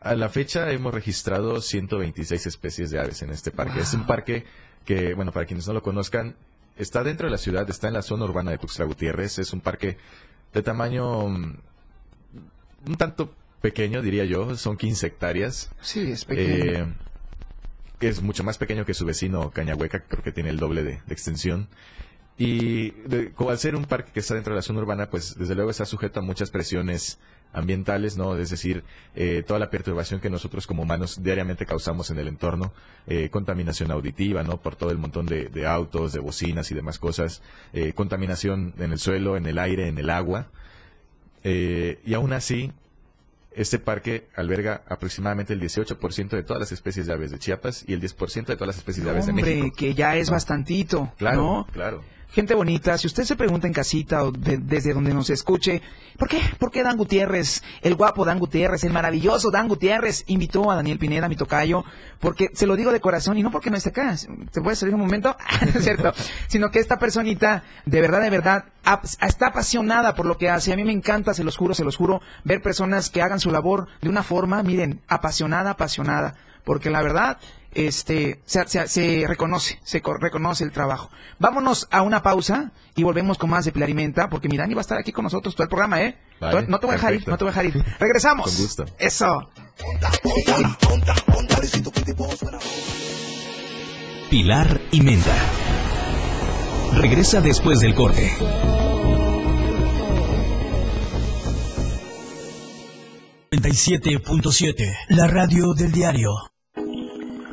a 0.00 0.14
la 0.14 0.28
fecha 0.30 0.70
hemos 0.70 0.92
registrado 0.92 1.60
126 1.60 2.46
especies 2.46 2.90
de 2.90 3.00
aves 3.00 3.22
en 3.22 3.30
este 3.30 3.50
parque. 3.50 3.80
Es 3.80 3.92
un 3.94 4.06
parque 4.06 4.44
que, 4.84 5.14
bueno, 5.14 5.30
para 5.32 5.46
quienes 5.46 5.66
no 5.66 5.74
lo 5.74 5.82
conozcan, 5.82 6.36
está 6.76 7.02
dentro 7.02 7.26
de 7.26 7.32
la 7.32 7.38
ciudad, 7.38 7.68
está 7.68 7.88
en 7.88 7.94
la 7.94 8.02
zona 8.02 8.24
urbana 8.24 8.50
de 8.50 8.58
Tuxtla 8.58 8.84
Gutiérrez. 8.86 9.38
Es 9.38 9.52
un 9.52 9.60
parque 9.60 9.96
de 10.52 10.62
tamaño 10.62 11.28
mm, 11.28 11.56
un 12.86 12.96
tanto 12.96 13.34
pequeño, 13.60 14.02
diría 14.02 14.24
yo, 14.24 14.56
son 14.56 14.76
15 14.76 15.06
hectáreas. 15.06 15.70
Sí, 15.80 16.10
es 16.12 16.24
pequeño. 16.24 16.64
Eh, 16.72 16.86
que 17.98 18.08
es 18.08 18.22
mucho 18.22 18.44
más 18.44 18.58
pequeño 18.58 18.84
que 18.84 18.92
su 18.94 19.04
vecino 19.06 19.50
Cañahueca, 19.50 20.00
creo 20.00 20.22
que 20.22 20.32
tiene 20.32 20.50
el 20.50 20.58
doble 20.58 20.82
de, 20.82 21.00
de 21.06 21.12
extensión. 21.14 21.68
Y 22.36 22.90
de- 23.08 23.32
al 23.48 23.58
ser 23.58 23.76
un 23.76 23.84
parque 23.84 24.10
que 24.12 24.20
está 24.20 24.34
dentro 24.34 24.52
de 24.52 24.58
la 24.58 24.62
zona 24.62 24.80
urbana, 24.80 25.08
pues 25.08 25.38
desde 25.38 25.54
luego 25.54 25.70
está 25.70 25.84
sujeto 25.86 26.18
a 26.18 26.22
muchas 26.22 26.50
presiones 26.50 27.18
ambientales, 27.52 28.16
¿no? 28.16 28.36
Es 28.36 28.50
decir, 28.50 28.82
eh, 29.14 29.44
toda 29.46 29.60
la 29.60 29.70
perturbación 29.70 30.18
que 30.20 30.28
nosotros 30.28 30.66
como 30.66 30.82
humanos 30.82 31.22
diariamente 31.22 31.64
causamos 31.64 32.10
en 32.10 32.18
el 32.18 32.26
entorno, 32.26 32.72
eh, 33.06 33.28
contaminación 33.30 33.92
auditiva, 33.92 34.42
¿no? 34.42 34.60
Por 34.60 34.74
todo 34.74 34.90
el 34.90 34.98
montón 34.98 35.26
de, 35.26 35.44
de 35.46 35.64
autos, 35.64 36.12
de 36.12 36.18
bocinas 36.18 36.72
y 36.72 36.74
demás 36.74 36.98
cosas, 36.98 37.40
eh, 37.72 37.92
contaminación 37.92 38.74
en 38.78 38.90
el 38.90 38.98
suelo, 38.98 39.36
en 39.36 39.46
el 39.46 39.58
aire, 39.60 39.86
en 39.86 39.98
el 39.98 40.10
agua. 40.10 40.48
Eh, 41.44 42.00
y 42.04 42.14
aún 42.14 42.32
así, 42.32 42.72
este 43.52 43.78
parque 43.78 44.26
alberga 44.34 44.82
aproximadamente 44.88 45.52
el 45.52 45.60
18% 45.60 46.30
de 46.30 46.42
todas 46.42 46.58
las 46.60 46.72
especies 46.72 47.06
de 47.06 47.12
aves 47.12 47.30
de 47.30 47.38
Chiapas 47.38 47.84
y 47.86 47.92
el 47.92 48.00
10% 48.00 48.46
de 48.46 48.56
todas 48.56 48.66
las 48.68 48.78
especies 48.78 49.04
de 49.04 49.10
aves 49.10 49.26
de 49.26 49.32
Hombre, 49.32 49.54
México. 49.56 49.76
que 49.76 49.94
ya 49.94 50.16
es 50.16 50.28
No. 50.28 50.32
bastantito, 50.32 51.12
Claro, 51.18 51.36
¿no? 51.42 51.66
claro. 51.72 52.02
Gente 52.34 52.54
bonita, 52.56 52.98
si 52.98 53.06
usted 53.06 53.22
se 53.22 53.36
pregunta 53.36 53.68
en 53.68 53.72
casita 53.72 54.24
o 54.24 54.32
de- 54.32 54.58
desde 54.58 54.92
donde 54.92 55.14
nos 55.14 55.30
escuche, 55.30 55.80
¿por 56.18 56.28
qué? 56.28 56.40
¿Por 56.58 56.72
qué 56.72 56.82
Dan 56.82 56.96
Gutiérrez, 56.96 57.62
el 57.80 57.94
guapo 57.94 58.24
Dan 58.24 58.40
Gutiérrez, 58.40 58.82
el 58.82 58.92
maravilloso 58.92 59.52
Dan 59.52 59.68
Gutiérrez, 59.68 60.24
invitó 60.26 60.68
a 60.68 60.74
Daniel 60.74 60.98
Pineda, 60.98 61.28
mi 61.28 61.36
tocayo? 61.36 61.84
Porque 62.18 62.48
se 62.52 62.66
lo 62.66 62.74
digo 62.74 62.90
de 62.90 62.98
corazón 63.00 63.38
y 63.38 63.42
no 63.44 63.52
porque 63.52 63.70
no 63.70 63.76
esté 63.76 63.90
acá. 63.90 64.16
¿Se 64.16 64.60
puede 64.62 64.74
salir 64.74 64.94
un 64.96 65.00
momento? 65.02 65.36
Es 65.74 65.84
cierto. 65.84 66.12
Sino 66.48 66.70
que 66.72 66.80
esta 66.80 66.98
personita, 66.98 67.62
de 67.86 68.00
verdad, 68.00 68.20
de 68.20 68.30
verdad, 68.30 68.64
está 69.22 69.46
apasionada 69.48 70.16
por 70.16 70.26
lo 70.26 70.36
que 70.36 70.50
hace. 70.50 70.72
A 70.72 70.76
mí 70.76 70.82
me 70.82 70.92
encanta, 70.92 71.34
se 71.34 71.44
los 71.44 71.56
juro, 71.56 71.72
se 71.72 71.84
los 71.84 71.96
juro, 71.96 72.20
ver 72.42 72.60
personas 72.62 73.10
que 73.10 73.22
hagan 73.22 73.38
su 73.38 73.52
labor 73.52 73.86
de 74.02 74.08
una 74.08 74.24
forma, 74.24 74.60
miren, 74.64 75.00
apasionada, 75.06 75.70
apasionada. 75.70 76.34
Porque 76.64 76.90
la 76.90 77.02
verdad, 77.02 77.38
este, 77.74 78.40
se, 78.46 78.66
se- 78.68 78.88
se 78.88 79.24
reconoce, 79.26 79.78
se 79.84 80.00
co- 80.02 80.16
reconoce 80.16 80.64
el 80.64 80.72
trabajo. 80.72 81.10
Vámonos 81.38 81.88
a 81.90 82.02
una 82.02 82.22
pausa 82.22 82.72
y 82.94 83.02
volvemos 83.02 83.38
con 83.38 83.50
más 83.50 83.64
de 83.64 83.72
Pilarimenta, 83.72 84.28
porque 84.28 84.48
mi 84.48 84.56
Dani 84.56 84.74
va 84.74 84.80
a 84.80 84.82
estar 84.82 84.98
aquí 84.98 85.12
con 85.12 85.24
nosotros 85.24 85.54
todo 85.54 85.64
el 85.64 85.68
programa, 85.68 86.02
¿eh? 86.02 86.16
Vale, 86.40 86.66
no 86.68 86.78
te 86.78 86.86
voy 86.86 86.94
a 86.94 86.96
dejar 86.96 87.14
ir, 87.14 87.28
no 87.28 87.36
te 87.38 87.44
voy 87.44 87.52
a 87.52 87.52
dejar 87.62 87.66
ir. 87.66 87.84
Regresamos. 87.98 88.46
Con 88.46 88.56
gusto. 88.56 88.84
Eso. 88.98 89.50
Pilar 94.30 94.80
y 94.90 95.00
Menda. 95.00 95.34
Regresa 96.94 97.40
después 97.40 97.80
del 97.80 97.94
corte. 97.94 98.32
.7 103.50 104.92
La 105.08 105.26
radio 105.26 105.72
del 105.74 105.92
diario. 105.92 106.30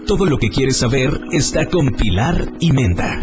Todo 0.05 0.25
lo 0.25 0.37
que 0.37 0.49
quieres 0.49 0.77
saber 0.77 1.11
está 1.31 1.67
con 1.67 1.91
Pilar 1.91 2.53
y 2.59 2.71
Menda. 2.71 3.19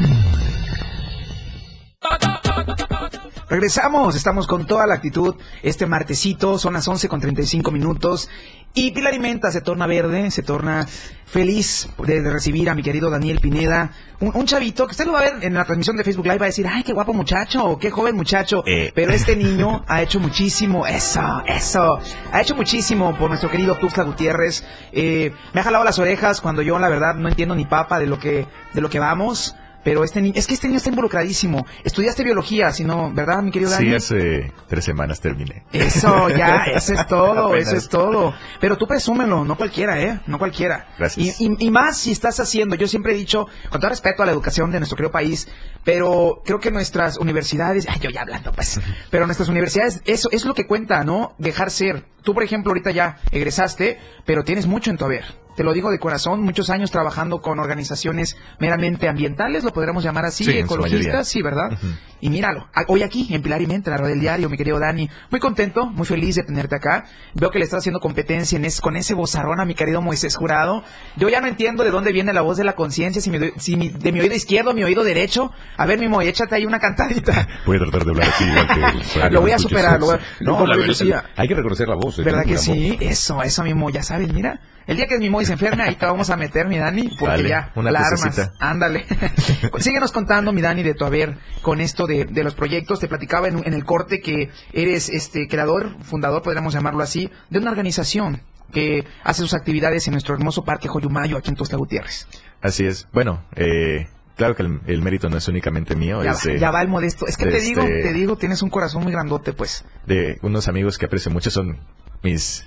Regresamos, 3.50 4.14
estamos 4.14 4.46
con 4.46 4.66
toda 4.66 4.86
la 4.86 4.94
actitud 4.94 5.34
este 5.62 5.86
martesito, 5.86 6.58
son 6.58 6.74
las 6.74 6.86
11 6.86 7.08
con 7.08 7.18
35 7.20 7.70
minutos 7.70 8.28
y 8.74 8.90
Pilar 8.90 9.14
y 9.14 9.18
Menta 9.18 9.50
se 9.50 9.62
torna 9.62 9.86
verde, 9.86 10.30
se 10.30 10.42
torna 10.42 10.86
feliz 11.24 11.88
de, 12.04 12.20
de 12.20 12.30
recibir 12.30 12.68
a 12.68 12.74
mi 12.74 12.82
querido 12.82 13.08
Daniel 13.08 13.40
Pineda, 13.40 13.90
un, 14.20 14.32
un 14.34 14.44
chavito 14.44 14.86
que 14.86 14.90
usted 14.90 15.06
lo 15.06 15.12
va 15.12 15.20
a 15.20 15.22
ver 15.22 15.32
en 15.42 15.54
la 15.54 15.64
transmisión 15.64 15.96
de 15.96 16.04
Facebook 16.04 16.26
Live, 16.26 16.38
va 16.38 16.44
a 16.44 16.48
decir, 16.48 16.66
ay, 16.68 16.82
qué 16.82 16.92
guapo 16.92 17.14
muchacho, 17.14 17.64
o 17.64 17.78
qué 17.78 17.90
joven 17.90 18.14
muchacho, 18.16 18.62
Eh. 18.66 18.92
pero 18.94 19.12
este 19.12 19.34
niño 19.44 19.82
ha 19.88 20.02
hecho 20.02 20.20
muchísimo, 20.20 20.86
eso, 20.86 21.42
eso, 21.46 21.98
ha 22.30 22.40
hecho 22.42 22.54
muchísimo 22.54 23.16
por 23.16 23.30
nuestro 23.30 23.50
querido 23.50 23.76
Tuxtla 23.76 24.04
Gutiérrez, 24.04 24.62
Eh, 24.92 25.32
me 25.54 25.62
ha 25.62 25.64
jalado 25.64 25.84
las 25.84 25.98
orejas 25.98 26.42
cuando 26.42 26.60
yo 26.60 26.78
la 26.78 26.90
verdad 26.90 27.14
no 27.14 27.28
entiendo 27.30 27.54
ni 27.54 27.64
papa 27.64 27.98
de 27.98 28.06
lo 28.06 28.18
que, 28.18 28.46
de 28.74 28.80
lo 28.82 28.90
que 28.90 28.98
vamos. 28.98 29.56
Pero 29.88 30.04
este 30.04 30.20
niño, 30.20 30.34
es 30.36 30.46
que 30.46 30.54
este 30.54 30.66
niño 30.66 30.76
está 30.78 30.90
involucradísimo. 30.90 31.66
Estudiaste 31.84 32.22
biología, 32.24 32.72
si 32.72 32.84
no, 32.84 33.12
¿verdad, 33.12 33.42
mi 33.42 33.50
querido 33.50 33.70
Dani? 33.70 33.88
Sí, 33.88 33.94
hace 33.94 34.52
tres 34.68 34.84
semanas 34.84 35.20
terminé. 35.20 35.64
Eso, 35.72 36.28
ya, 36.28 36.64
eso 36.74 36.94
es 36.94 37.06
todo, 37.06 37.54
eso 37.54 37.76
es 37.76 37.88
todo. 37.88 38.34
Pero 38.60 38.76
tú 38.76 38.86
presúmelo, 38.86 39.44
no 39.44 39.56
cualquiera, 39.56 40.00
¿eh? 40.00 40.20
No 40.26 40.38
cualquiera. 40.38 40.88
Gracias. 40.98 41.40
Y, 41.40 41.46
y- 41.46 41.56
y 41.66 41.70
más 41.70 41.98
si 41.98 42.12
estás 42.12 42.38
haciendo, 42.40 42.74
yo 42.76 42.86
siempre 42.86 43.12
he 43.12 43.16
dicho, 43.16 43.46
con 43.70 43.80
todo 43.80 43.90
respeto 43.90 44.22
a 44.22 44.26
la 44.26 44.32
educación 44.32 44.70
de 44.70 44.78
nuestro 44.78 44.96
querido 44.96 45.10
país, 45.12 45.48
pero 45.84 46.42
creo 46.44 46.58
que 46.60 46.70
nuestras 46.70 47.16
universidades, 47.18 47.86
ay, 47.88 47.98
yo 48.00 48.10
ya 48.10 48.22
hablando, 48.22 48.52
pues, 48.52 48.80
pero 49.10 49.26
nuestras 49.26 49.48
universidades, 49.48 50.02
eso 50.04 50.28
es 50.32 50.44
lo 50.44 50.54
que 50.54 50.66
cuenta, 50.66 51.02
¿no? 51.04 51.34
Dejar 51.38 51.70
ser. 51.70 52.04
Tú, 52.22 52.34
por 52.34 52.42
ejemplo, 52.42 52.70
ahorita 52.70 52.90
ya 52.90 53.16
egresaste, 53.30 53.98
pero 54.26 54.44
tienes 54.44 54.66
mucho 54.66 54.90
en 54.90 54.98
tu 54.98 55.04
haber. 55.04 55.24
Te 55.58 55.64
lo 55.64 55.72
digo 55.72 55.90
de 55.90 55.98
corazón, 55.98 56.40
muchos 56.44 56.70
años 56.70 56.92
trabajando 56.92 57.40
con 57.42 57.58
organizaciones 57.58 58.36
meramente 58.60 59.08
ambientales, 59.08 59.64
lo 59.64 59.72
podríamos 59.72 60.04
llamar 60.04 60.24
así, 60.24 60.44
Sí, 60.44 60.52
ecologistas, 60.52 61.26
sí, 61.26 61.42
¿verdad? 61.42 61.76
Y 62.20 62.30
míralo, 62.30 62.68
a- 62.72 62.84
hoy 62.86 63.02
aquí 63.02 63.26
en 63.34 63.42
Pilar 63.42 63.60
y 63.60 63.66
Mente, 63.66 63.90
la 63.90 63.96
radio 63.96 64.10
del 64.10 64.20
diario, 64.20 64.48
mi 64.48 64.56
querido 64.56 64.78
Dani, 64.78 65.10
muy 65.32 65.40
contento, 65.40 65.86
muy 65.86 66.06
feliz 66.06 66.36
de 66.36 66.44
tenerte 66.44 66.76
acá. 66.76 67.06
Veo 67.34 67.50
que 67.50 67.58
le 67.58 67.64
estás 67.64 67.78
haciendo 67.80 67.98
competencia 67.98 68.56
en 68.56 68.66
es- 68.66 68.80
con 68.80 68.96
ese 68.96 69.14
bozarrón 69.14 69.58
a 69.58 69.64
mi 69.64 69.74
querido 69.74 70.00
Moisés 70.00 70.36
Jurado. 70.36 70.84
Yo 71.16 71.28
ya 71.28 71.40
no 71.40 71.48
entiendo 71.48 71.82
de 71.82 71.90
dónde 71.90 72.12
viene 72.12 72.32
la 72.32 72.42
voz 72.42 72.56
de 72.56 72.62
la 72.62 72.74
conciencia, 72.74 73.20
si, 73.20 73.28
mi- 73.30 73.50
si 73.56 73.76
mi- 73.76 73.88
de 73.88 74.12
mi 74.12 74.20
oído 74.20 74.36
izquierdo, 74.36 74.74
mi 74.74 74.84
oído 74.84 75.02
derecho. 75.02 75.50
A 75.76 75.86
ver, 75.86 75.98
mi 75.98 76.06
Moy, 76.06 76.28
échate 76.28 76.54
ahí 76.54 76.66
una 76.66 76.78
cantadita. 76.78 77.48
Voy 77.66 77.78
a 77.78 77.80
tratar 77.80 78.04
de 78.04 78.10
hablar 78.12 78.28
así 78.28 78.44
igual 78.44 78.68
que... 78.68 79.30
Lo 79.30 79.40
voy 79.40 79.50
a 79.50 79.58
superar, 79.58 79.98
lo 79.98 80.06
voy 80.06 80.14
a- 80.16 80.20
No, 80.38 80.64
la 80.68 80.76
verdad, 80.76 80.86
decía. 80.88 81.24
hay 81.36 81.48
que 81.48 81.54
reconocer 81.56 81.88
la 81.88 81.96
voz. 81.96 82.16
eh, 82.20 82.22
¿Verdad 82.22 82.44
que 82.44 82.58
sí? 82.58 82.96
Eso, 83.00 83.42
eso 83.42 83.64
mismo, 83.64 83.90
ya 83.90 84.04
sabes, 84.04 84.32
mira. 84.32 84.60
El 84.88 84.96
día 84.96 85.06
que 85.06 85.18
mi 85.18 85.28
Moy 85.30 85.44
se 85.44 85.52
enferme, 85.52 85.82
ahí 85.84 85.94
te 85.96 86.06
vamos 86.06 86.30
a 86.30 86.36
meter, 86.36 86.66
mi 86.66 86.78
Dani, 86.78 87.10
porque 87.18 87.36
Dale, 87.36 87.48
ya, 87.50 87.72
una 87.76 87.90
la 87.90 88.00
armas. 88.00 88.50
Ándale. 88.58 89.04
Síguenos 89.78 90.12
contando, 90.12 90.52
mi 90.52 90.62
Dani, 90.62 90.82
de 90.82 90.94
tu 90.94 91.04
haber 91.04 91.36
con 91.62 91.80
esto 91.80 92.06
de, 92.06 92.24
de 92.24 92.42
los 92.42 92.54
proyectos. 92.54 92.98
Te 92.98 93.06
platicaba 93.06 93.48
en, 93.48 93.58
en 93.66 93.74
el 93.74 93.84
corte 93.84 94.20
que 94.20 94.50
eres 94.72 95.08
este 95.10 95.46
creador, 95.46 95.94
fundador, 96.02 96.42
podríamos 96.42 96.72
llamarlo 96.74 97.02
así, 97.02 97.30
de 97.50 97.58
una 97.58 97.70
organización 97.70 98.40
que 98.72 99.04
hace 99.24 99.42
sus 99.42 99.54
actividades 99.54 100.06
en 100.08 100.12
nuestro 100.12 100.34
hermoso 100.34 100.64
parque 100.64 100.88
Joyumayo, 100.88 101.36
aquí 101.36 101.50
en 101.50 101.56
Tuxtla 101.56 101.78
Gutiérrez. 101.78 102.26
Así 102.62 102.84
es. 102.86 103.06
Bueno, 103.12 103.42
eh, 103.56 104.08
claro 104.36 104.54
que 104.56 104.62
el, 104.62 104.80
el 104.86 105.02
mérito 105.02 105.28
no 105.28 105.36
es 105.36 105.48
únicamente 105.48 105.96
mío, 105.96 106.22
Ya, 106.24 106.30
es 106.32 106.46
va, 106.46 106.52
de, 106.52 106.58
ya 106.58 106.70
va 106.70 106.80
el 106.82 106.88
modesto. 106.88 107.26
Es 107.26 107.36
que 107.36 107.46
te 107.46 107.60
digo, 107.60 107.82
este- 107.82 108.02
te 108.02 108.12
digo, 108.14 108.36
tienes 108.36 108.62
un 108.62 108.70
corazón 108.70 109.02
muy 109.02 109.12
grandote, 109.12 109.52
pues. 109.52 109.84
de 110.06 110.38
unos 110.42 110.66
amigos 110.68 110.96
que 110.98 111.04
aprecio 111.06 111.30
mucho, 111.30 111.50
son 111.50 111.78
mis 112.22 112.66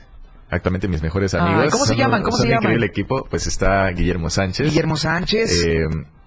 actualmente 0.51 0.88
mis 0.88 1.01
mejores 1.01 1.34
amigos. 1.34 1.72
¿cómo 1.72 1.86
se 1.86 1.96
llaman? 1.96 2.22
¿Cómo 2.22 2.38
son 2.38 2.46
se 2.46 2.50
llaman? 2.50 2.63
increíble 2.63 2.86
equipo, 2.88 3.25
pues 3.29 3.48
está 3.48 3.88
Guillermo 3.89 4.29
Sánchez. 4.29 4.67
Guillermo 4.67 4.98
Sánchez. 4.98 5.63
eh, 5.65 5.86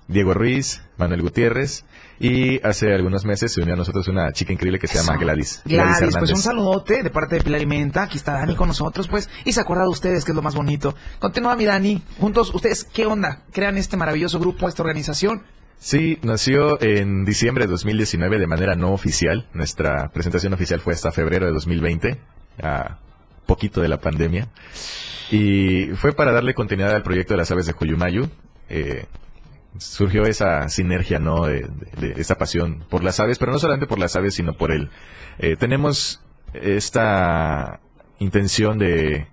Diego 0.08 0.34
Ruiz, 0.34 0.82
Manuel 0.98 1.22
Gutiérrez 1.22 1.84
y 2.20 2.64
hace 2.66 2.92
algunos 2.92 3.24
meses 3.24 3.52
se 3.52 3.60
unió 3.60 3.74
a 3.74 3.76
nosotros 3.76 4.06
una 4.08 4.32
chica 4.32 4.52
increíble 4.52 4.78
que 4.78 4.86
se 4.86 4.98
llama 4.98 5.14
Eso. 5.14 5.20
Gladys. 5.20 5.62
Gladys, 5.64 6.16
pues 6.16 6.30
un 6.30 6.38
saludote 6.38 7.02
de 7.02 7.10
parte 7.10 7.36
de 7.36 7.42
Pilar 7.42 7.60
y 7.60 7.66
Menta. 7.66 8.04
Aquí 8.04 8.18
está 8.18 8.32
Dani 8.32 8.54
con 8.54 8.68
nosotros, 8.68 9.08
pues. 9.08 9.28
Y 9.44 9.52
se 9.52 9.60
acuerda 9.60 9.84
de 9.84 9.90
ustedes, 9.90 10.24
que 10.24 10.32
es 10.32 10.36
lo 10.36 10.42
más 10.42 10.54
bonito. 10.54 10.94
Continúa 11.18 11.56
mi 11.56 11.64
Dani. 11.64 12.02
Juntos, 12.18 12.54
ustedes, 12.54 12.84
¿qué 12.84 13.06
onda? 13.06 13.42
¿Crean 13.52 13.76
este 13.78 13.96
maravilloso 13.96 14.38
grupo, 14.38 14.68
esta 14.68 14.82
organización? 14.82 15.42
Sí, 15.78 16.18
nació 16.22 16.80
en 16.80 17.24
diciembre 17.24 17.64
de 17.66 17.72
2019 17.72 18.38
de 18.38 18.46
manera 18.46 18.74
no 18.74 18.92
oficial. 18.92 19.48
Nuestra 19.52 20.08
presentación 20.12 20.52
oficial 20.54 20.80
fue 20.80 20.94
hasta 20.94 21.10
febrero 21.12 21.46
de 21.46 21.52
2020. 21.52 22.20
Ah, 22.62 22.98
poquito 23.46 23.80
de 23.80 23.88
la 23.88 23.98
pandemia. 24.00 24.48
Y 25.30 25.86
fue 25.96 26.12
para 26.12 26.32
darle 26.32 26.54
continuidad 26.54 26.94
al 26.94 27.02
proyecto 27.02 27.34
de 27.34 27.38
las 27.38 27.50
aves 27.50 27.66
de 27.66 27.74
Coyumayu. 27.74 28.28
Eh, 28.68 29.06
surgió 29.78 30.24
esa 30.26 30.68
sinergia, 30.68 31.18
¿no? 31.18 31.46
De, 31.46 31.66
de- 31.98 32.20
esa 32.20 32.36
pasión 32.36 32.84
por 32.88 33.02
las 33.02 33.18
aves, 33.20 33.38
pero 33.38 33.50
no 33.52 33.58
solamente 33.58 33.86
por 33.86 33.98
las 33.98 34.14
aves, 34.16 34.34
sino 34.34 34.52
por 34.54 34.70
él. 34.70 34.90
Eh, 35.38 35.56
tenemos 35.56 36.22
esta 36.52 37.80
intención 38.20 38.78
de, 38.78 39.26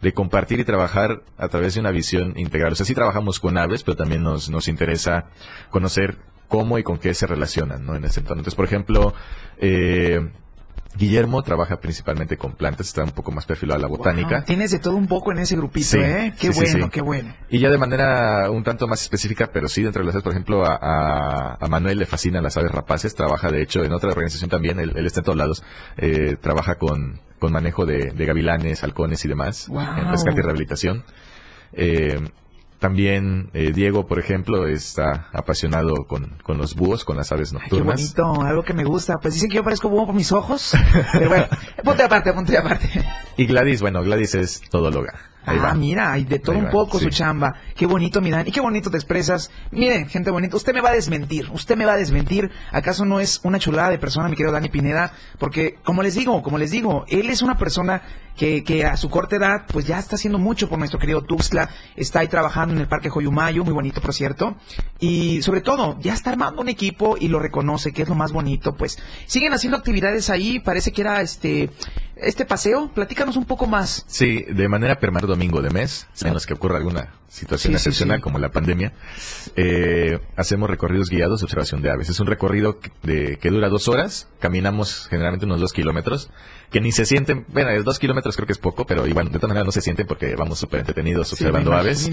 de 0.00 0.12
compartir 0.12 0.60
y 0.60 0.64
trabajar 0.64 1.22
a 1.36 1.48
través 1.48 1.74
de 1.74 1.80
una 1.80 1.90
visión 1.90 2.34
integral. 2.38 2.72
O 2.72 2.76
sea, 2.76 2.86
sí 2.86 2.94
trabajamos 2.94 3.40
con 3.40 3.58
aves, 3.58 3.82
pero 3.82 3.96
también 3.96 4.22
nos, 4.22 4.48
nos 4.50 4.68
interesa 4.68 5.26
conocer 5.70 6.16
cómo 6.46 6.78
y 6.78 6.82
con 6.82 6.98
qué 6.98 7.12
se 7.14 7.26
relacionan, 7.26 7.84
¿no? 7.84 7.96
En 7.96 8.04
ese 8.04 8.20
entorno. 8.20 8.40
Entonces, 8.40 8.56
por 8.56 8.64
ejemplo, 8.66 9.14
eh, 9.58 10.30
Guillermo 10.98 11.42
trabaja 11.42 11.78
principalmente 11.80 12.36
con 12.36 12.52
plantas, 12.54 12.88
está 12.88 13.04
un 13.04 13.12
poco 13.12 13.30
más 13.30 13.46
perfilado 13.46 13.78
a 13.78 13.82
la 13.82 13.88
botánica. 13.88 14.36
Wow, 14.38 14.44
tienes 14.44 14.70
de 14.72 14.78
todo 14.80 14.96
un 14.96 15.06
poco 15.06 15.30
en 15.32 15.38
ese 15.38 15.56
grupito, 15.56 15.86
Sí, 15.86 15.98
¿eh? 15.98 16.34
Qué 16.38 16.52
sí, 16.52 16.58
bueno, 16.60 16.86
sí. 16.86 16.90
qué 16.90 17.00
bueno. 17.00 17.34
Y 17.48 17.60
ya 17.60 17.70
de 17.70 17.78
manera 17.78 18.50
un 18.50 18.64
tanto 18.64 18.86
más 18.88 19.00
específica, 19.02 19.48
pero 19.52 19.68
sí 19.68 19.82
dentro 19.82 20.02
de 20.02 20.06
las 20.06 20.14
aves, 20.16 20.24
por 20.24 20.32
ejemplo, 20.32 20.66
a, 20.66 20.74
a- 20.80 21.56
a 21.60 21.68
Manuel 21.68 21.98
le 21.98 22.06
fascinan 22.06 22.42
las 22.42 22.56
aves 22.56 22.72
rapaces, 22.72 23.14
trabaja 23.14 23.50
de 23.50 23.62
hecho 23.62 23.84
en 23.84 23.92
otra 23.92 24.10
organización 24.10 24.50
también, 24.50 24.80
él, 24.80 24.92
él 24.96 25.06
está 25.06 25.20
en 25.20 25.24
todos 25.24 25.38
lados, 25.38 25.62
eh, 25.96 26.36
trabaja 26.40 26.74
con, 26.74 27.20
con 27.38 27.52
manejo 27.52 27.86
de, 27.86 28.10
de 28.10 28.26
gavilanes, 28.26 28.82
halcones 28.82 29.24
y 29.24 29.28
demás, 29.28 29.68
Wow. 29.68 29.80
en 29.98 30.10
rescate 30.10 30.40
y 30.40 30.42
rehabilitación. 30.42 31.04
Eh, 31.72 32.18
también 32.78 33.50
eh, 33.54 33.72
Diego, 33.72 34.06
por 34.06 34.18
ejemplo, 34.18 34.66
está 34.66 35.28
apasionado 35.32 36.06
con, 36.06 36.38
con 36.42 36.58
los 36.58 36.74
búhos, 36.74 37.04
con 37.04 37.16
las 37.16 37.32
aves 37.32 37.52
Ay, 37.52 37.58
qué 37.58 37.76
nocturnas. 37.76 38.14
bonito, 38.14 38.42
algo 38.46 38.62
que 38.62 38.74
me 38.74 38.84
gusta. 38.84 39.18
Pues 39.20 39.34
dicen 39.34 39.50
que 39.50 39.56
yo 39.56 39.64
parezco 39.64 39.88
búho 39.88 40.06
por 40.06 40.14
mis 40.14 40.32
ojos. 40.32 40.76
Pero 41.12 41.28
bueno, 41.28 41.46
ponte 41.84 42.02
aparte, 42.02 42.32
ponte 42.32 42.56
aparte. 42.56 42.88
Y 43.36 43.46
Gladys, 43.46 43.80
bueno, 43.80 44.02
Gladys 44.02 44.34
es 44.34 44.62
todóloga. 44.70 45.12
Ahí 45.44 45.56
ah, 45.60 45.66
va. 45.68 45.74
mira, 45.74 46.12
hay 46.12 46.24
de 46.24 46.40
todo 46.40 46.56
Ahí 46.56 46.60
un 46.60 46.66
va, 46.66 46.70
poco 46.70 46.98
sí. 46.98 47.04
su 47.06 47.10
chamba. 47.10 47.54
Qué 47.74 47.86
bonito, 47.86 48.20
miran, 48.20 48.46
y 48.46 48.52
qué 48.52 48.60
bonito 48.60 48.90
te 48.90 48.98
expresas. 48.98 49.50
Miren, 49.70 50.06
gente 50.06 50.30
bonita, 50.30 50.56
usted 50.56 50.74
me 50.74 50.82
va 50.82 50.90
a 50.90 50.92
desmentir, 50.92 51.48
usted 51.52 51.74
me 51.76 51.86
va 51.86 51.92
a 51.92 51.96
desmentir. 51.96 52.50
¿Acaso 52.70 53.06
no 53.06 53.18
es 53.18 53.40
una 53.44 53.58
chulada 53.58 53.88
de 53.88 53.98
persona, 53.98 54.28
mi 54.28 54.36
querido 54.36 54.52
Dani 54.52 54.68
Pineda? 54.68 55.12
Porque, 55.38 55.76
como 55.84 56.02
les 56.02 56.14
digo, 56.16 56.42
como 56.42 56.58
les 56.58 56.70
digo, 56.70 57.06
él 57.08 57.30
es 57.30 57.40
una 57.40 57.56
persona 57.56 58.02
que, 58.38 58.62
que 58.64 58.84
a 58.86 58.96
su 58.96 59.10
corta 59.10 59.36
edad, 59.36 59.66
pues 59.70 59.86
ya 59.86 59.98
está 59.98 60.16
haciendo 60.16 60.38
mucho 60.38 60.68
por 60.68 60.78
nuestro 60.78 60.98
querido 60.98 61.22
Tuxtla. 61.22 61.68
Está 61.96 62.20
ahí 62.20 62.28
trabajando 62.28 62.72
en 62.74 62.80
el 62.80 62.86
Parque 62.88 63.10
Joyumayo, 63.10 63.64
muy 63.64 63.74
bonito, 63.74 64.00
por 64.00 64.14
cierto. 64.14 64.56
Y 65.00 65.42
sobre 65.42 65.60
todo, 65.60 65.98
ya 66.00 66.14
está 66.14 66.30
armando 66.30 66.62
un 66.62 66.68
equipo 66.68 67.16
y 67.20 67.28
lo 67.28 67.40
reconoce, 67.40 67.92
que 67.92 68.02
es 68.02 68.08
lo 68.08 68.14
más 68.14 68.32
bonito. 68.32 68.74
Pues 68.76 68.96
siguen 69.26 69.52
haciendo 69.52 69.76
actividades 69.76 70.30
ahí, 70.30 70.60
parece 70.60 70.92
que 70.92 71.00
era 71.02 71.20
este, 71.20 71.68
este 72.16 72.46
paseo. 72.46 72.90
Platícanos 72.94 73.36
un 73.36 73.44
poco 73.44 73.66
más. 73.66 74.04
Sí, 74.06 74.44
de 74.48 74.68
manera 74.68 75.00
permanente 75.00 75.26
domingo 75.26 75.60
de 75.60 75.70
mes, 75.70 76.06
menos 76.22 76.46
que 76.46 76.54
ocurra 76.54 76.76
alguna 76.78 77.12
situación 77.28 77.72
Sí, 77.74 77.78
sí, 77.78 77.88
excepcional 77.88 78.18
sí. 78.18 78.22
como 78.22 78.38
la 78.38 78.50
pandemia, 78.50 78.92
eh, 79.56 80.18
hacemos 80.36 80.70
recorridos 80.70 81.10
guiados 81.10 81.40
de 81.40 81.44
observación 81.44 81.82
de 81.82 81.90
aves. 81.90 82.08
Es 82.08 82.20
un 82.20 82.26
recorrido 82.26 82.78
que, 82.80 82.90
de- 83.02 83.36
que 83.38 83.50
dura 83.50 83.68
dos 83.68 83.88
horas, 83.88 84.28
caminamos 84.40 85.06
generalmente 85.10 85.44
unos 85.46 85.60
dos 85.60 85.72
kilómetros, 85.72 86.30
que 86.70 86.80
ni 86.80 86.92
se 86.92 87.04
sienten, 87.06 87.44
bueno, 87.48 87.70
es 87.70 87.84
dos 87.84 87.98
kilómetros 87.98 88.27
creo 88.36 88.46
que 88.46 88.52
es 88.52 88.58
poco, 88.58 88.86
pero 88.86 89.06
igual 89.06 89.26
de 89.26 89.38
todas 89.38 89.48
maneras 89.48 89.66
no 89.66 89.72
se 89.72 89.80
sienten 89.80 90.06
porque 90.06 90.34
vamos 90.36 90.58
súper 90.58 90.80
entretenidos 90.80 91.32
observando 91.32 91.70
Sí, 91.70 91.76
aves. 91.76 92.10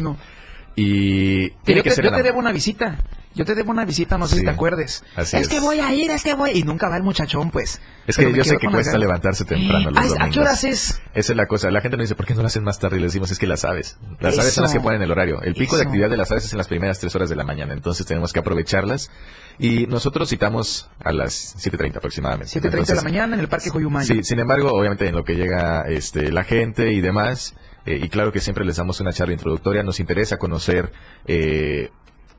Y 0.76 1.50
tiene 1.64 1.80
yo 1.80 1.84
que 1.84 1.90
te, 1.90 1.96
ser 1.96 2.04
yo 2.06 2.10
en 2.10 2.16
te 2.16 2.22
la- 2.22 2.24
debo 2.28 2.40
una 2.40 2.52
visita. 2.52 2.98
Yo 3.34 3.44
te 3.44 3.54
debo 3.54 3.72
una 3.72 3.84
visita, 3.84 4.18
no 4.18 4.28
sé 4.28 4.36
Sí, 4.36 4.40
si 4.40 4.46
te 4.46 4.52
acuerdes. 4.52 5.04
así 5.14 5.36
es, 5.36 5.42
es. 5.44 5.48
que 5.50 5.60
voy 5.60 5.82
a 5.82 5.94
ir, 5.94 6.10
es 6.10 6.24
que 6.24 6.36
voy. 6.36 6.52
Y 6.52 6.64
nunca 6.64 6.88
va 6.88 6.96
el 6.96 7.04
muchachón, 7.04 7.52
pues. 7.52 7.82
Es 8.08 8.16
que 8.16 8.32
yo 8.32 8.44
sé 8.46 8.56
que 8.56 8.68
cuesta 8.70 8.98
levantarse 8.98 9.44
temprano 9.44 9.92
los 9.92 10.14
¿A 10.22 10.30
qué 10.30 10.40
horas 10.40 10.64
es? 10.64 11.02
Esa 11.14 11.34
es 11.34 11.36
la 11.36 11.46
cosa. 11.46 11.70
La 11.70 11.82
gente 11.82 11.98
nos 11.98 12.06
dice, 12.06 12.16
¿por 12.16 12.26
qué 12.26 12.34
no 12.34 12.40
lo 12.44 12.48
hacen 12.48 12.64
más 12.64 12.80
tarde? 12.80 12.96
Y 12.96 13.02
les 13.02 13.12
decimos, 13.12 13.32
es 13.32 13.38
que 13.38 13.46
las 13.46 13.66
aves. 13.66 13.98
Las 14.22 14.40
aves 14.40 14.54
son 14.54 14.64
las 14.64 14.72
que 14.74 14.80
ponen 14.80 15.02
el 15.02 15.12
horario. 15.12 15.42
El 15.42 15.54
pico 15.54 15.76
de 15.76 15.84
actividad 15.84 16.10
de 16.10 16.16
las 16.16 16.32
aves 16.32 16.46
es 16.46 16.54
en 16.54 16.60
las 16.60 16.70
primeras 16.70 16.98
tres 17.00 17.14
horas 17.14 17.30
de 17.30 17.36
la 17.36 17.44
mañana. 17.44 17.74
Entonces 17.74 18.06
tenemos 18.06 18.32
que 18.32 18.40
aprovecharlas. 18.40 19.12
Y 19.60 19.86
nosotros 19.88 20.30
citamos 20.30 20.90
a 21.04 21.12
las 21.12 21.58
7.30 21.58 21.98
aproximadamente. 21.98 22.58
7.30 22.58 22.86
de 22.86 22.96
la 22.96 23.02
mañana 23.02 23.34
en 23.36 23.42
el 23.42 23.50
Parque 23.50 23.70
Joyumayo. 23.70 24.16
Sí, 24.16 24.24
sin 24.24 24.40
embargo, 24.40 24.72
obviamente 24.72 25.10
en 25.10 25.16
lo 25.16 25.26
que 25.26 25.36
llega 25.36 25.82
este, 25.90 26.32
la 26.32 26.46
gente 26.46 26.94
y 26.94 27.02
demás, 27.02 27.54
eh, 27.86 28.00
y 28.04 28.10
claro 28.10 28.32
que 28.32 28.40
siempre 28.40 28.66
les 28.66 28.78
damos 28.78 29.00
una 29.00 29.14
charla 29.14 29.34
introductoria, 29.34 29.84
nos 29.84 30.00
interesa 30.00 30.38
conocer 30.38 30.92
eh, 31.28 31.90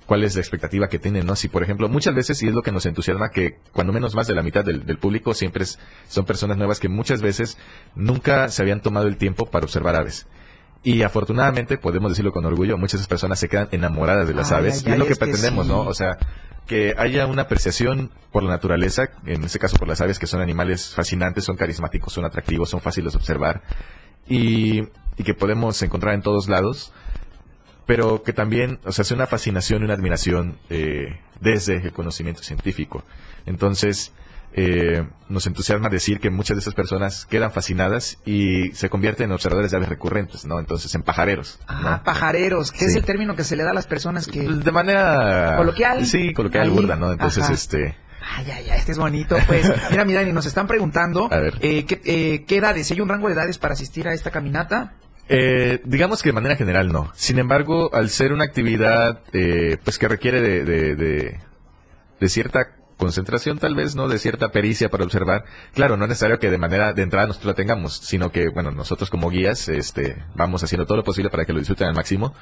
cuál 0.07 0.23
es 0.25 0.35
la 0.35 0.41
expectativa 0.41 0.89
que 0.89 0.99
tienen, 0.99 1.27
¿no? 1.27 1.35
Si, 1.37 1.49
por 1.49 1.63
ejemplo, 1.63 1.89
muchas 1.89 2.15
veces, 2.15 2.43
y 2.43 2.49
es 2.49 2.55
lo 2.55 2.63
que 2.63 2.71
nos 2.73 2.87
entusiasma, 2.87 3.31
que 3.31 3.59
cuando 3.73 3.93
menos 3.93 4.15
más 4.15 4.27
de 4.27 4.35
la 4.35 4.43
mitad 4.43 4.65
del, 4.65 4.87
del 4.87 4.99
público 4.99 5.35
siempre 5.35 5.65
es- 5.65 5.79
son 6.09 6.25
personas 6.25 6.57
nuevas 6.57 6.79
que 6.81 6.89
muchas 6.89 7.23
veces 7.23 7.59
nunca 7.95 8.49
se 8.49 8.63
habían 8.63 8.81
tomado 8.81 9.09
el 9.09 9.17
tiempo 9.17 9.47
para 9.47 9.65
observar 9.65 9.97
aves. 9.97 10.27
Y 10.85 11.03
afortunadamente, 11.03 11.79
podemos 11.79 12.13
decirlo 12.13 12.31
con 12.33 12.45
orgullo, 12.45 12.79
muchas 12.79 13.05
personas 13.09 13.41
se 13.41 13.49
quedan 13.49 13.67
enamoradas 13.73 14.29
de 14.29 14.35
las 14.35 14.53
Ay, 14.53 14.59
aves. 14.59 14.85
ay, 14.85 14.91
y 14.91 14.93
es 14.93 14.99
lo 14.99 15.07
que 15.07 15.13
es 15.15 15.19
que 15.19 15.25
pretendemos, 15.25 15.67
sí. 15.67 15.73
¿no? 15.73 15.81
O 15.81 15.95
sea, 15.95 16.17
que 16.69 16.95
haya 16.97 17.27
una 17.27 17.43
apreciación 17.43 18.11
por 18.31 18.45
la 18.45 18.51
naturaleza, 18.51 19.09
en 19.25 19.43
este 19.43 19.59
caso 19.59 19.77
por 19.77 19.89
las 19.89 20.01
aves, 20.01 20.21
que 20.21 20.29
son 20.29 20.41
animales 20.41 20.93
fascinantes, 20.95 21.43
son 21.45 21.57
carismáticos, 21.57 22.13
son 22.13 22.25
atractivos, 22.25 22.71
son 22.71 22.81
fáciles 22.81 23.13
de 23.15 23.17
observar, 23.19 23.63
y, 24.29 24.83
y 25.17 25.25
que 25.25 25.35
podemos 25.35 25.81
encontrar 25.83 26.15
en 26.15 26.23
todos 26.23 26.49
lados, 26.49 26.93
pero 27.87 28.23
que 28.23 28.33
también, 28.33 28.79
o 28.85 28.93
sea, 28.93 29.03
es 29.03 29.11
una 29.13 29.27
fascinación 29.27 29.83
y 29.83 29.85
una 29.85 29.95
admiración 29.95 30.59
eh, 30.71 31.21
desde 31.41 31.77
el 31.77 31.93
conocimiento 31.93 32.43
científico. 32.43 33.05
Entonces, 33.47 34.13
eh, 34.59 35.07
nos 35.29 35.47
entusiasma 35.47 35.89
decir 35.89 36.19
que 36.19 36.31
muchas 36.31 36.57
de 36.57 36.61
esas 36.63 36.75
personas 36.75 37.27
quedan 37.27 37.53
fascinadas 37.53 38.19
y 38.25 38.71
se 38.73 38.89
convierten 38.89 39.27
en 39.27 39.33
observadores 39.33 39.71
de 39.71 39.77
aves 39.77 39.89
recurrentes, 39.89 40.47
¿no? 40.47 40.59
Entonces, 40.59 40.95
en 40.95 41.03
pajareros. 41.03 41.59
Ah, 41.69 41.81
¿no? 41.99 42.05
pajareros, 42.05 42.73
que 42.73 42.79
Sí. 42.81 42.85
es 42.87 42.97
el 42.97 43.05
término 43.05 43.37
que 43.37 43.45
se 43.45 43.55
le 43.55 43.63
da 43.65 43.71
a 43.71 43.75
las 43.75 43.87
personas 43.87 44.27
que... 44.27 44.41
De 44.43 44.73
manera... 44.73 45.55
Coloquial. 45.57 46.05
Sí, 46.07 46.33
coloquial, 46.33 46.65
Ahí. 46.69 46.71
burda, 46.75 46.97
¿no? 46.97 47.13
Entonces, 47.13 47.45
Ajá. 47.45 47.53
este... 47.53 47.97
Ay, 48.39 48.51
ay, 48.51 48.69
ay, 48.71 48.79
este 48.79 48.93
es 48.93 48.99
bonito, 48.99 49.37
pues. 49.47 49.71
Mira, 49.91 50.05
mi 50.05 50.13
Dani, 50.15 50.33
nos 50.33 50.47
están 50.47 50.67
preguntando 50.67 51.29
A 51.33 51.39
ver. 51.39 51.59
eh, 51.61 51.85
¿qué, 51.85 52.01
eh, 52.05 52.45
¿qué 52.49 52.57
edades? 52.57 52.91
¿Hay 52.91 53.01
un 53.01 53.09
rango 53.09 53.29
de 53.29 53.35
edades 53.35 53.59
para 53.59 53.75
asistir 53.75 54.09
a 54.09 54.15
esta 54.15 54.31
caminata? 54.33 54.95
Eh, 55.29 55.81
digamos 55.85 56.23
que 56.23 56.29
de 56.29 56.35
manera 56.35 56.57
general 56.57 56.93
no. 56.93 57.11
Sin 57.15 57.39
embargo, 57.39 57.91
al 57.93 58.11
ser 58.11 58.33
una 58.33 58.45
actividad 58.45 59.23
eh, 59.33 59.77
pues 59.83 59.99
que 59.99 60.09
requiere 60.09 60.41
de, 60.41 60.65
de, 60.65 60.95
de- 60.95 61.41
de 62.21 62.29
cierta 62.29 62.69
concentración 62.97 63.59
tal 63.59 63.75
vez, 63.75 63.95
¿no? 63.95 64.09
De 64.09 64.19
cierta 64.19 64.51
pericia 64.53 64.89
para 64.89 65.05
observar. 65.05 65.45
Claro, 65.75 65.97
no 65.97 66.05
es 66.05 66.09
necesario 66.11 66.39
que 66.39 66.51
de 66.51 66.57
manera 66.59 66.93
de 66.95 67.03
entrada 67.03 67.27
nosotros 67.27 67.51
la 67.51 67.55
tengamos, 67.55 67.95
sino 67.99 68.33
que, 68.33 68.49
bueno, 68.49 68.71
nosotros 68.71 69.11
como 69.11 69.29
guías 69.29 69.69
este, 69.69 70.25
vamos 70.35 70.63
haciendo 70.65 70.87
todo 70.87 70.97
lo 70.99 71.05
posible 71.05 71.29
para 71.29 71.45
que 71.45 71.53
lo 71.53 71.59
disfruten 71.59 71.89
al 71.89 71.95
máximo. 71.95 72.33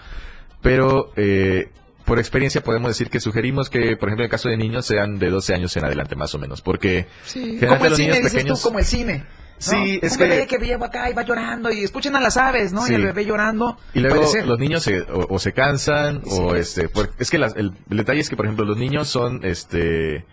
Pero 0.62 1.12
eh, 1.16 1.70
por 2.04 2.18
experiencia 2.18 2.62
podemos 2.62 2.88
decir 2.88 3.10
que 3.10 3.18
sugerimos 3.18 3.68
que, 3.70 3.96
por 3.96 4.08
ejemplo, 4.10 4.22
en 4.24 4.26
el 4.26 4.30
caso 4.30 4.48
de 4.48 4.56
niños 4.56 4.86
sean 4.86 5.18
de 5.18 5.30
12 5.30 5.54
años 5.54 5.76
en 5.76 5.86
adelante 5.86 6.14
más 6.14 6.34
o 6.34 6.38
menos, 6.38 6.60
porque 6.62 7.06
generalmente 7.32 7.66
Como 7.66 7.84
el 7.84 7.90
los 7.90 7.98
cine, 7.98 8.12
dices 8.20 8.44
tú, 8.44 8.54
como 8.62 8.78
el 8.78 8.84
cine. 8.84 9.24
Sí, 9.70 9.98
es 10.02 10.12
un 10.12 10.18
que- 10.18 10.24
bebé 10.24 10.46
que 10.46 10.58
lleva 10.58 10.86
acá 10.86 11.08
y 11.10 11.14
va 11.14 11.22
llorando 11.22 11.70
y 11.70 11.82
escuchen 11.84 12.14
a 12.16 12.20
las 12.20 12.36
aves, 12.36 12.72
¿no? 12.72 12.82
Sí. 12.82 12.92
Y 12.92 12.96
el 12.96 13.02
bebé 13.04 13.24
llorando. 13.24 13.76
Y 13.94 14.00
luego 14.00 14.26
ser. 14.26 14.46
los 14.46 14.58
niños 14.58 14.82
se- 14.82 15.00
o, 15.02 15.26
o 15.30 15.38
se 15.38 15.52
cansan 15.52 16.22
Sí. 16.24 16.30
o 16.32 16.54
este 16.54 16.88
por- 16.88 17.10
es 17.18 17.30
que 17.30 17.38
las- 17.38 17.54
el, 17.56 17.72
el 17.90 17.96
detalle 17.96 18.20
es 18.20 18.28
que 18.28 18.36
por 18.36 18.46
ejemplo 18.46 18.64
los 18.64 18.76
niños 18.76 19.08
son 19.08 19.40
este 19.44 20.24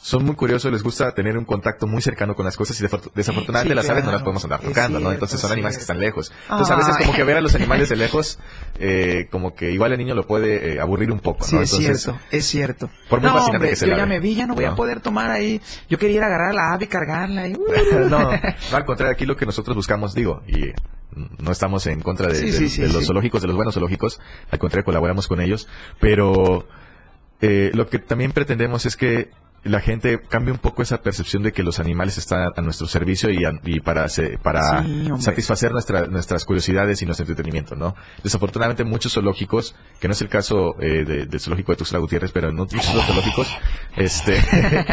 son 0.00 0.24
muy 0.24 0.36
curiosos, 0.36 0.70
les 0.70 0.82
gusta 0.84 1.12
tener 1.12 1.36
un 1.36 1.44
contacto 1.44 1.88
muy 1.88 2.00
cercano 2.00 2.36
con 2.36 2.44
las 2.44 2.56
cosas 2.56 2.80
y 2.80 2.84
desafor- 2.84 3.10
desafortunadamente 3.14 3.72
Sí, 3.72 3.74
las 3.76 3.90
aves 3.90 4.04
no 4.04 4.12
las 4.12 4.22
podemos 4.22 4.44
andar 4.44 4.60
tocando, 4.60 5.00
¿no? 5.00 5.10
Entonces 5.12 5.40
son 5.40 5.48
es 5.48 5.52
animales 5.54 5.76
que 5.76 5.80
están 5.82 5.98
lejos. 5.98 6.32
Entonces 6.42 6.70
a 6.70 6.76
veces 6.76 6.96
como 6.98 7.12
que 7.12 7.24
ver 7.24 7.36
a 7.36 7.40
los 7.40 7.54
animales 7.56 7.88
de 7.88 7.96
lejos 7.96 8.38
eh, 8.78 9.26
como 9.30 9.54
que 9.56 9.72
igual 9.72 9.90
el 9.92 9.98
niño 9.98 10.14
lo 10.14 10.24
puede 10.26 10.74
eh, 10.74 10.80
aburrir 10.80 11.10
un 11.10 11.18
poco, 11.18 11.40
¿no? 11.40 11.46
Sí, 11.46 11.56
es 11.56 11.72
Entonces, 11.72 12.02
cierto, 12.02 12.20
es 12.30 12.44
cierto. 12.46 12.90
por 13.10 13.20
muy 13.20 13.28
no, 13.28 13.34
fascinante 13.34 13.56
hombre, 13.56 13.70
que 13.70 13.76
se 13.76 13.86
yo 13.86 13.92
la 13.92 13.98
ya 13.98 14.06
me 14.06 14.20
vi, 14.20 14.34
ya 14.36 14.46
no 14.46 14.54
voy 14.54 14.66
a 14.66 14.76
poder 14.76 15.00
tomar 15.00 15.30
ahí. 15.30 15.60
Yo 15.90 15.98
quería 15.98 16.16
ir 16.18 16.22
a 16.22 16.26
agarrar 16.26 16.50
a 16.50 16.54
la 16.54 16.72
ave 16.74 16.84
y 16.84 16.88
cargarla. 16.88 17.48
Y, 17.48 17.52
no, 18.08 18.08
no, 18.08 18.30
al 18.72 18.84
contrario, 18.84 19.12
aquí 19.12 19.26
lo 19.26 19.36
que 19.36 19.46
nosotros 19.46 19.74
buscamos, 19.74 20.14
digo, 20.14 20.42
y 20.46 20.72
no 21.42 21.50
estamos 21.50 21.86
en 21.88 22.00
contra 22.02 22.28
de, 22.28 22.36
Sí, 22.36 22.46
de- 22.46 22.52
sí, 22.52 22.68
sí, 22.68 22.82
de 22.82 22.88
los 22.92 23.04
zoológicos, 23.04 23.40
de 23.42 23.48
los 23.48 23.56
buenos 23.56 23.74
zoológicos, 23.74 24.20
al 24.52 24.60
contrario, 24.60 24.84
colaboramos 24.84 25.26
con 25.26 25.40
ellos, 25.40 25.66
pero 25.98 26.68
eh, 27.40 27.72
lo 27.74 27.88
que 27.88 27.98
también 27.98 28.30
pretendemos 28.30 28.86
es 28.86 28.96
que 28.96 29.30
la 29.68 29.80
gente 29.80 30.20
cambie 30.28 30.52
un 30.52 30.58
poco 30.58 30.82
esa 30.82 31.02
percepción 31.02 31.42
de 31.42 31.52
que 31.52 31.62
los 31.62 31.78
animales 31.78 32.18
están 32.18 32.52
a 32.56 32.60
nuestro 32.62 32.86
servicio 32.86 33.30
y, 33.30 33.44
a- 33.44 33.52
y 33.64 33.80
para, 33.80 34.08
se- 34.08 34.38
para 34.38 34.82
Sí, 34.82 35.08
satisfacer 35.20 35.72
nuestra- 35.72 36.06
nuestras 36.06 36.44
curiosidades 36.44 37.00
y 37.02 37.06
nuestro 37.06 37.24
entretenimiento, 37.24 37.76
¿no? 37.76 37.94
Desafortunadamente 38.22 38.84
muchos 38.84 39.12
zoológicos, 39.12 39.74
que 40.00 40.08
no 40.08 40.12
es 40.12 40.20
el 40.22 40.28
caso 40.28 40.74
eh, 40.80 41.04
de- 41.04 41.26
del 41.26 41.40
zoológico 41.40 41.72
de 41.72 41.76
Tuxtla 41.76 41.98
Gutiérrez, 41.98 42.32
pero 42.32 42.48
en 42.50 42.58
otros 42.58 42.84
zoológicos, 42.84 43.48
este... 43.96 44.38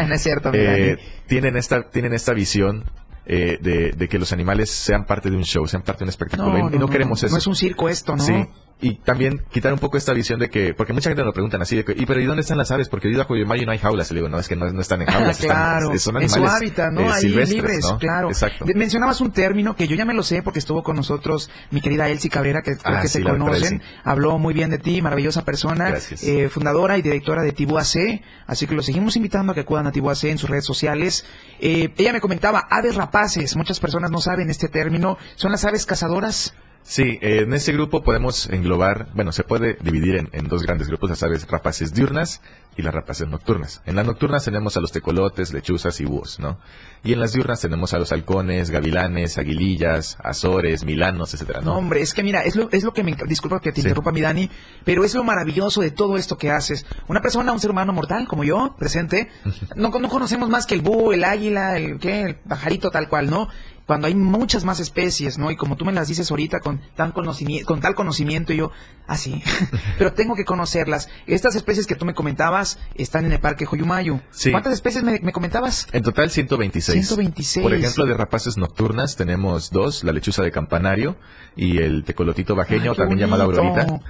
no 0.06 0.14
es 0.14 0.22
cierto, 0.22 0.50
mira. 0.52 0.76
Eh, 0.78 0.98
tienen 1.26 1.56
esta 1.56 1.90
tienen 1.90 2.12
esta 2.14 2.32
visión 2.32 2.84
eh, 3.26 3.58
de, 3.60 3.90
de 3.92 4.08
que 4.08 4.18
los 4.18 4.32
animales 4.32 4.70
sean 4.70 5.04
parte 5.04 5.30
de 5.30 5.36
un 5.36 5.44
show, 5.44 5.66
sean 5.66 5.82
parte 5.82 6.00
de 6.00 6.04
un 6.04 6.10
espectáculo. 6.10 6.70
y, 6.70 6.76
y 6.76 6.78
no, 6.78 6.88
queremos 6.88 7.22
eso. 7.24 7.32
No 7.32 7.38
es 7.38 7.46
un 7.48 7.56
circo 7.56 7.88
esto, 7.88 8.14
¿no? 8.14 8.22
Sí, 8.22 8.32
y 8.78 8.96
también 8.96 9.42
quitar 9.50 9.72
un 9.72 9.78
poco 9.78 9.96
esta 9.96 10.12
visión 10.12 10.38
de 10.38 10.50
que, 10.50 10.74
porque 10.74 10.92
mucha 10.92 11.08
gente 11.08 11.24
nos 11.24 11.32
preguntan 11.32 11.62
así, 11.62 11.76
de 11.76 11.84
que, 11.84 11.92
¿y 11.96 12.04
pero 12.04 12.20
¿y 12.20 12.26
dónde 12.26 12.42
están 12.42 12.58
las 12.58 12.70
aves? 12.70 12.90
Porque 12.90 13.10
yo 13.10 13.22
a 13.22 13.26
Coyumayo 13.26 13.64
no 13.64 13.72
hay 13.72 13.78
jaulas. 13.78 14.10
Y 14.10 14.14
le 14.14 14.20
digo, 14.20 14.28
no, 14.28 14.38
es 14.38 14.48
que 14.48 14.54
no, 14.56 14.70
no 14.70 14.80
están 14.82 15.00
en 15.00 15.08
jaulas. 15.08 15.40
están- 15.40 15.48
claro, 15.56 15.98
son 15.98 16.20
en 16.22 16.28
su 16.28 16.44
hábitat, 16.44 16.92
¿no? 16.92 17.00
eh, 17.00 17.10
Ahí 17.10 17.28
libres, 17.28 17.84
¿no? 17.84 17.98
claro. 17.98 18.28
Exacto. 18.28 18.66
Mencionabas 18.74 19.20
un 19.22 19.32
término 19.32 19.74
que 19.74 19.88
yo 19.88 19.96
ya 19.96 20.04
me 20.04 20.12
lo 20.12 20.22
sé 20.22 20.42
porque 20.42 20.58
estuvo 20.58 20.82
con 20.82 20.94
nosotros 20.96 21.50
mi 21.70 21.80
querida 21.80 22.08
Elsie 22.10 22.28
Cabrera, 22.30 22.60
que 22.60 22.76
creo 22.76 22.96
Ah, 22.98 23.00
que 23.00 23.08
sí, 23.08 23.18
se 23.18 23.24
conocen. 23.24 23.80
Habló 24.04 24.38
muy 24.38 24.52
bien 24.52 24.68
de 24.68 24.78
ti, 24.78 25.00
maravillosa 25.00 25.44
persona, 25.44 25.94
eh, 26.22 26.48
fundadora 26.50 26.98
y 26.98 27.02
directora 27.02 27.42
de 27.42 27.52
Tibú 27.52 27.78
AC. 27.78 28.20
Así 28.46 28.66
que 28.66 28.74
lo 28.74 28.82
seguimos 28.82 29.16
invitando 29.16 29.52
a 29.52 29.54
que 29.54 29.62
acudan 29.62 29.86
a 29.86 29.92
Tibú 29.92 30.10
AC 30.10 30.24
en 30.24 30.36
sus 30.36 30.50
redes 30.50 30.66
sociales. 30.66 31.24
Eh, 31.60 31.94
ella 31.96 32.12
me 32.12 32.20
comentaba, 32.20 32.66
aves 32.70 32.94
rapaces. 32.96 33.56
Muchas 33.56 33.80
personas 33.80 34.10
no 34.10 34.20
saben 34.20 34.50
este 34.50 34.68
término. 34.68 35.16
¿Son 35.36 35.50
las 35.50 35.64
aves 35.64 35.86
cazadoras? 35.86 36.54
Sí, 36.88 37.18
en 37.20 37.52
este 37.52 37.72
grupo 37.72 38.04
podemos 38.04 38.48
englobar, 38.48 39.08
bueno, 39.12 39.32
se 39.32 39.42
puede 39.42 39.76
dividir 39.82 40.14
en, 40.16 40.28
en 40.30 40.46
dos 40.46 40.62
grandes 40.62 40.86
grupos, 40.86 41.10
las 41.10 41.22
aves 41.24 41.44
rapaces 41.50 41.92
diurnas 41.92 42.42
y 42.76 42.82
las 42.82 42.94
rapaces 42.94 43.26
nocturnas. 43.26 43.82
En 43.86 43.96
las 43.96 44.06
nocturnas 44.06 44.44
tenemos 44.44 44.76
a 44.76 44.80
los 44.80 44.92
tecolotes, 44.92 45.52
lechuzas 45.52 46.00
y 46.00 46.04
búhos, 46.04 46.38
¿no? 46.38 46.60
Y 47.02 47.12
en 47.14 47.18
las 47.18 47.32
diurnas 47.32 47.60
tenemos 47.60 47.92
a 47.92 47.98
los 47.98 48.12
halcones, 48.12 48.70
gavilanes, 48.70 49.36
aguilillas, 49.36 50.16
azores, 50.22 50.84
milanos, 50.84 51.34
etcétera, 51.34 51.60
No, 51.60 51.72
¿no? 51.72 51.78
hombre, 51.78 52.02
es 52.02 52.14
que 52.14 52.22
mira, 52.22 52.42
es 52.42 52.54
lo, 52.54 52.70
es 52.70 52.84
lo 52.84 52.92
que 52.92 53.02
me... 53.02 53.16
Disculpa 53.26 53.58
que 53.60 53.72
te 53.72 53.80
Sí. 53.80 53.88
interrumpa, 53.88 54.12
mi 54.12 54.20
Dani, 54.20 54.48
pero 54.84 55.02
es 55.02 55.12
lo 55.16 55.24
maravilloso 55.24 55.80
de 55.80 55.90
todo 55.90 56.16
esto 56.16 56.38
que 56.38 56.52
haces. 56.52 56.86
Una 57.08 57.20
persona, 57.20 57.50
un 57.52 57.58
ser 57.58 57.72
humano 57.72 57.92
mortal 57.92 58.28
como 58.28 58.44
yo, 58.44 58.76
presente, 58.78 59.28
no, 59.74 59.88
no 59.90 60.08
conocemos 60.08 60.48
más 60.48 60.66
que 60.66 60.74
el 60.76 60.82
búho, 60.82 61.12
el 61.12 61.24
águila, 61.24 61.76
el, 61.78 61.98
¿qué? 61.98 62.20
el 62.22 62.36
pajarito 62.36 62.90
tal 62.90 63.08
cual, 63.08 63.28
¿no? 63.28 63.48
Cuando 63.86 64.08
hay 64.08 64.16
muchas 64.16 64.64
más 64.64 64.80
especies, 64.80 65.38
¿no? 65.38 65.50
Y 65.52 65.56
como 65.56 65.76
tú 65.76 65.84
me 65.84 65.92
las 65.92 66.08
dices 66.08 66.28
ahorita 66.30 66.58
con, 66.58 66.80
tan 66.96 67.12
conocimiento, 67.12 67.66
con 67.66 67.80
tal 67.80 67.94
conocimiento, 67.94 68.52
y 68.52 68.56
yo, 68.56 68.72
ah, 69.06 69.16
sí, 69.16 69.40
pero 69.98 70.12
tengo 70.12 70.34
que 70.34 70.44
conocerlas. 70.44 71.08
Estas 71.26 71.54
especies 71.54 71.86
que 71.86 71.94
tú 71.94 72.04
me 72.04 72.12
comentabas 72.12 72.80
están 72.96 73.24
en 73.26 73.32
el 73.32 73.38
Parque 73.38 73.64
Joyumayo. 73.64 74.20
Sí. 74.32 74.50
¿Cuántas 74.50 74.72
especies 74.72 75.04
me, 75.04 75.20
me 75.20 75.32
comentabas? 75.32 75.86
En 75.92 76.02
total 76.02 76.30
126. 76.30 77.06
126. 77.06 77.62
Por 77.62 77.74
ejemplo, 77.74 78.06
de 78.06 78.14
rapaces 78.14 78.56
nocturnas 78.56 79.14
tenemos 79.14 79.70
dos, 79.70 80.02
la 80.02 80.12
lechuza 80.12 80.42
de 80.42 80.50
campanario 80.50 81.16
y 81.54 81.78
el 81.78 82.02
tecolotito 82.02 82.56
bajeño, 82.56 82.90
Ay, 82.90 82.96
también 82.96 83.20
llamada 83.20 83.44
aurorita, 83.44 84.00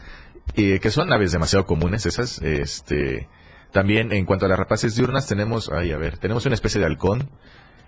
eh, 0.54 0.80
que 0.80 0.90
son 0.90 1.12
aves 1.12 1.32
demasiado 1.32 1.66
comunes 1.66 2.06
esas. 2.06 2.40
Este, 2.40 3.28
también 3.72 4.10
en 4.12 4.24
cuanto 4.24 4.46
a 4.46 4.48
las 4.48 4.58
rapaces 4.58 4.96
diurnas 4.96 5.26
tenemos, 5.26 5.70
ay, 5.70 5.92
a 5.92 5.98
ver, 5.98 6.16
tenemos 6.16 6.46
una 6.46 6.54
especie 6.54 6.80
de 6.80 6.86
halcón 6.86 7.28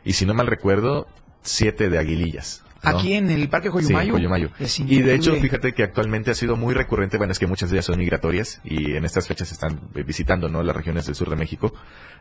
y 0.04 0.12
si 0.12 0.26
no 0.26 0.34
mal 0.34 0.46
recuerdo, 0.46 1.06
siete 1.42 1.88
de 1.88 1.98
aguilillas. 1.98 2.62
¿No? 2.82 2.90
Aquí 2.90 3.14
en 3.14 3.30
el 3.30 3.48
Parque 3.48 3.68
Sí, 3.68 3.72
Joyumayo. 3.72 4.12
Coyumayo. 4.12 4.50
Y 4.86 5.00
de 5.02 5.14
hecho, 5.14 5.34
fíjate 5.36 5.72
que 5.72 5.82
actualmente 5.82 6.30
ha 6.30 6.34
sido 6.34 6.56
muy 6.56 6.74
recurrente, 6.74 7.16
bueno, 7.18 7.32
es 7.32 7.38
que 7.38 7.46
muchas 7.46 7.70
de 7.70 7.76
ellas 7.76 7.86
son 7.86 7.98
migratorias 7.98 8.60
y 8.64 8.94
en 8.94 9.04
estas 9.04 9.26
fechas 9.28 9.50
están 9.52 9.80
eh, 9.94 10.02
visitando, 10.02 10.48
¿no? 10.48 10.62
Las 10.62 10.76
regiones 10.76 11.06
del 11.06 11.14
sur 11.14 11.28
de 11.30 11.36
México. 11.36 11.72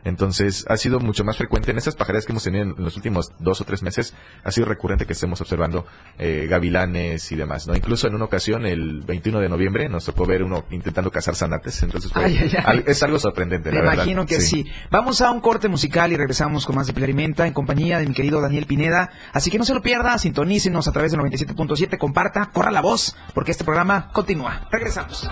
Entonces, 0.04 0.64
ha 0.68 0.76
sido 0.76 1.00
mucho 1.00 1.24
más 1.24 1.36
frecuente 1.36 1.70
en 1.72 1.78
estas 1.78 1.96
pajareras 1.96 2.24
que 2.24 2.32
hemos 2.32 2.44
tenido 2.44 2.62
en 2.64 2.74
los 2.78 2.96
últimos 2.96 3.32
dos 3.40 3.60
o 3.60 3.64
tres 3.64 3.82
meses, 3.82 4.14
ha 4.44 4.50
sido 4.52 4.66
recurrente 4.66 5.06
que 5.06 5.12
estemos 5.12 5.40
observando 5.40 5.86
eh, 6.18 6.46
gavilanes 6.48 7.30
y 7.32 7.36
demás, 7.36 7.66
¿no? 7.66 7.74
Incluso 7.74 8.06
en 8.06 8.14
una 8.14 8.24
ocasión, 8.24 8.64
el 8.66 9.02
21 9.02 9.40
de 9.40 9.48
noviembre, 9.48 9.88
nos 9.88 10.04
tocó 10.04 10.24
ver 10.26 10.42
uno 10.44 10.64
intentando 10.70 11.10
cazar 11.10 11.34
zanates, 11.34 11.82
entonces 11.82 12.12
fue 12.12 12.24
Ay, 12.24 12.38
ay, 12.42 12.50
ay. 12.56 12.62
al- 12.64 12.84
es 12.86 13.02
algo 13.02 13.18
sorprendente, 13.18 13.70
Me 13.70 13.76
la 13.76 13.80
verdad. 13.82 13.94
imagino 13.96 14.26
que 14.26 14.40
sí. 14.40 14.66
Vamos 14.90 15.20
a 15.20 15.30
un 15.30 15.40
corte 15.40 15.68
musical 15.68 16.12
y 16.12 16.16
regresamos 16.16 16.64
con 16.64 16.76
más 16.76 16.86
de 16.86 16.92
Pilar 16.92 17.10
y 17.10 17.14
Menta 17.14 17.46
en 17.46 17.52
compañía 17.52 17.98
de 17.98 18.06
mi 18.06 18.14
querido 18.14 18.40
Daniel 18.40 18.66
Pineda. 18.66 19.10
Así 19.32 19.50
que 19.50 19.58
no 19.58 19.64
se 19.64 19.74
lo 19.74 19.82
pierda, 19.82 20.16
sintonícenos 20.48 20.88
a 20.88 20.92
través 20.92 21.12
del 21.12 21.20
97.7, 21.20 21.98
comparta, 21.98 22.50
corra 22.52 22.70
la 22.70 22.80
voz, 22.80 23.14
porque 23.34 23.50
este 23.50 23.64
programa 23.64 24.10
continúa. 24.12 24.68
Regresamos. 24.70 25.28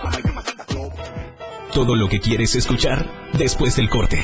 Todo 1.73 1.95
lo 1.95 2.07
que 2.07 2.19
quieres 2.19 2.55
escuchar 2.55 3.05
después 3.33 3.75
del 3.75 3.89
corte. 3.89 4.23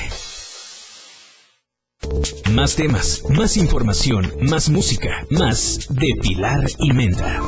Más 2.52 2.76
temas, 2.76 3.24
más 3.30 3.58
información, 3.58 4.32
más 4.42 4.70
música, 4.70 5.26
más 5.32 5.88
de 5.90 6.14
Pilar 6.22 6.66
y 6.80 6.92
Menta. 6.94 7.40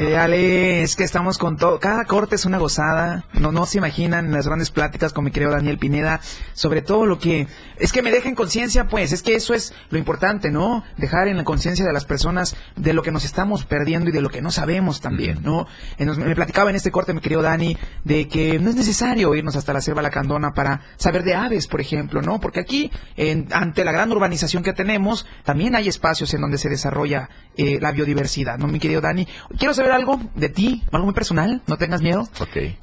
Eh, 0.00 0.16
Ale, 0.16 0.82
es 0.84 0.94
que 0.94 1.02
estamos 1.02 1.38
con 1.38 1.56
todo. 1.56 1.80
Cada 1.80 2.04
corte 2.04 2.36
es 2.36 2.44
una 2.44 2.58
gozada. 2.58 3.24
No, 3.32 3.50
no 3.50 3.66
se 3.66 3.78
imaginan 3.78 4.30
las 4.30 4.46
grandes 4.46 4.70
pláticas 4.70 5.12
con 5.12 5.24
mi 5.24 5.32
querido 5.32 5.50
Daniel 5.50 5.76
Pineda 5.76 6.20
sobre 6.54 6.82
todo 6.82 7.04
lo 7.04 7.18
que 7.18 7.48
es 7.78 7.92
que 7.92 8.00
me 8.00 8.12
deja 8.12 8.28
en 8.28 8.36
conciencia, 8.36 8.86
pues. 8.86 9.10
Es 9.10 9.24
que 9.24 9.34
eso 9.34 9.54
es 9.54 9.74
lo 9.90 9.98
importante, 9.98 10.52
¿no? 10.52 10.84
Dejar 10.98 11.26
en 11.26 11.36
la 11.36 11.42
conciencia 11.42 11.84
de 11.84 11.92
las 11.92 12.04
personas 12.04 12.54
de 12.76 12.92
lo 12.92 13.02
que 13.02 13.10
nos 13.10 13.24
estamos 13.24 13.64
perdiendo 13.64 14.08
y 14.10 14.12
de 14.12 14.20
lo 14.20 14.30
que 14.30 14.40
no 14.40 14.52
sabemos 14.52 15.00
también, 15.00 15.42
¿no? 15.42 15.66
Eh, 15.98 16.06
me 16.06 16.34
platicaba 16.36 16.70
en 16.70 16.76
este 16.76 16.92
corte 16.92 17.12
mi 17.12 17.20
querido 17.20 17.42
Dani 17.42 17.76
de 18.04 18.28
que 18.28 18.60
no 18.60 18.70
es 18.70 18.76
necesario 18.76 19.34
irnos 19.34 19.56
hasta 19.56 19.72
la 19.72 19.80
selva 19.80 20.00
lacandona 20.00 20.52
para 20.54 20.80
saber 20.96 21.24
de 21.24 21.34
aves, 21.34 21.66
por 21.66 21.80
ejemplo, 21.80 22.22
¿no? 22.22 22.38
Porque 22.38 22.60
aquí, 22.60 22.92
en- 23.16 23.48
ante 23.52 23.84
la 23.84 23.90
gran 23.90 24.12
urbanización 24.12 24.62
que 24.62 24.72
tenemos, 24.72 25.26
también 25.44 25.74
hay 25.74 25.88
espacios 25.88 26.32
en 26.34 26.40
donde 26.40 26.58
se 26.58 26.68
desarrolla 26.68 27.28
eh, 27.56 27.78
la 27.80 27.90
biodiversidad, 27.90 28.58
¿no, 28.58 28.68
mi 28.68 28.78
querido 28.78 29.00
Dani? 29.00 29.26
Quiero 29.58 29.74
saber 29.74 29.87
algo 29.92 30.20
de 30.34 30.48
ti, 30.48 30.82
algo 30.92 31.06
muy 31.06 31.14
personal, 31.14 31.62
no 31.66 31.76
tengas 31.76 32.02
miedo. 32.02 32.28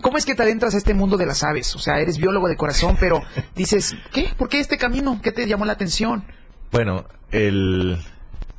¿Cómo 0.02 0.18
es 0.18 0.26
que 0.26 0.36
te 0.36 0.44
adentras 0.44 0.74
a 0.76 0.78
este 0.78 0.94
mundo 0.94 1.18
de 1.18 1.26
las 1.26 1.44
aves? 1.44 1.76
O 1.76 1.80
sea, 1.80 2.00
eres 2.00 2.18
biólogo 2.18 2.48
de 2.48 2.56
corazón, 2.56 2.96
pero 3.00 3.22
dices, 3.56 3.96
¿qué? 4.13 4.30
¿Por 4.38 4.50
qué 4.50 4.60
este 4.60 4.78
camino? 4.78 5.20
¿Qué 5.22 5.32
te 5.32 5.48
llamó 5.48 5.65
la 5.65 5.74
atención? 5.74 6.24
Bueno, 6.72 7.06
el, 7.32 7.98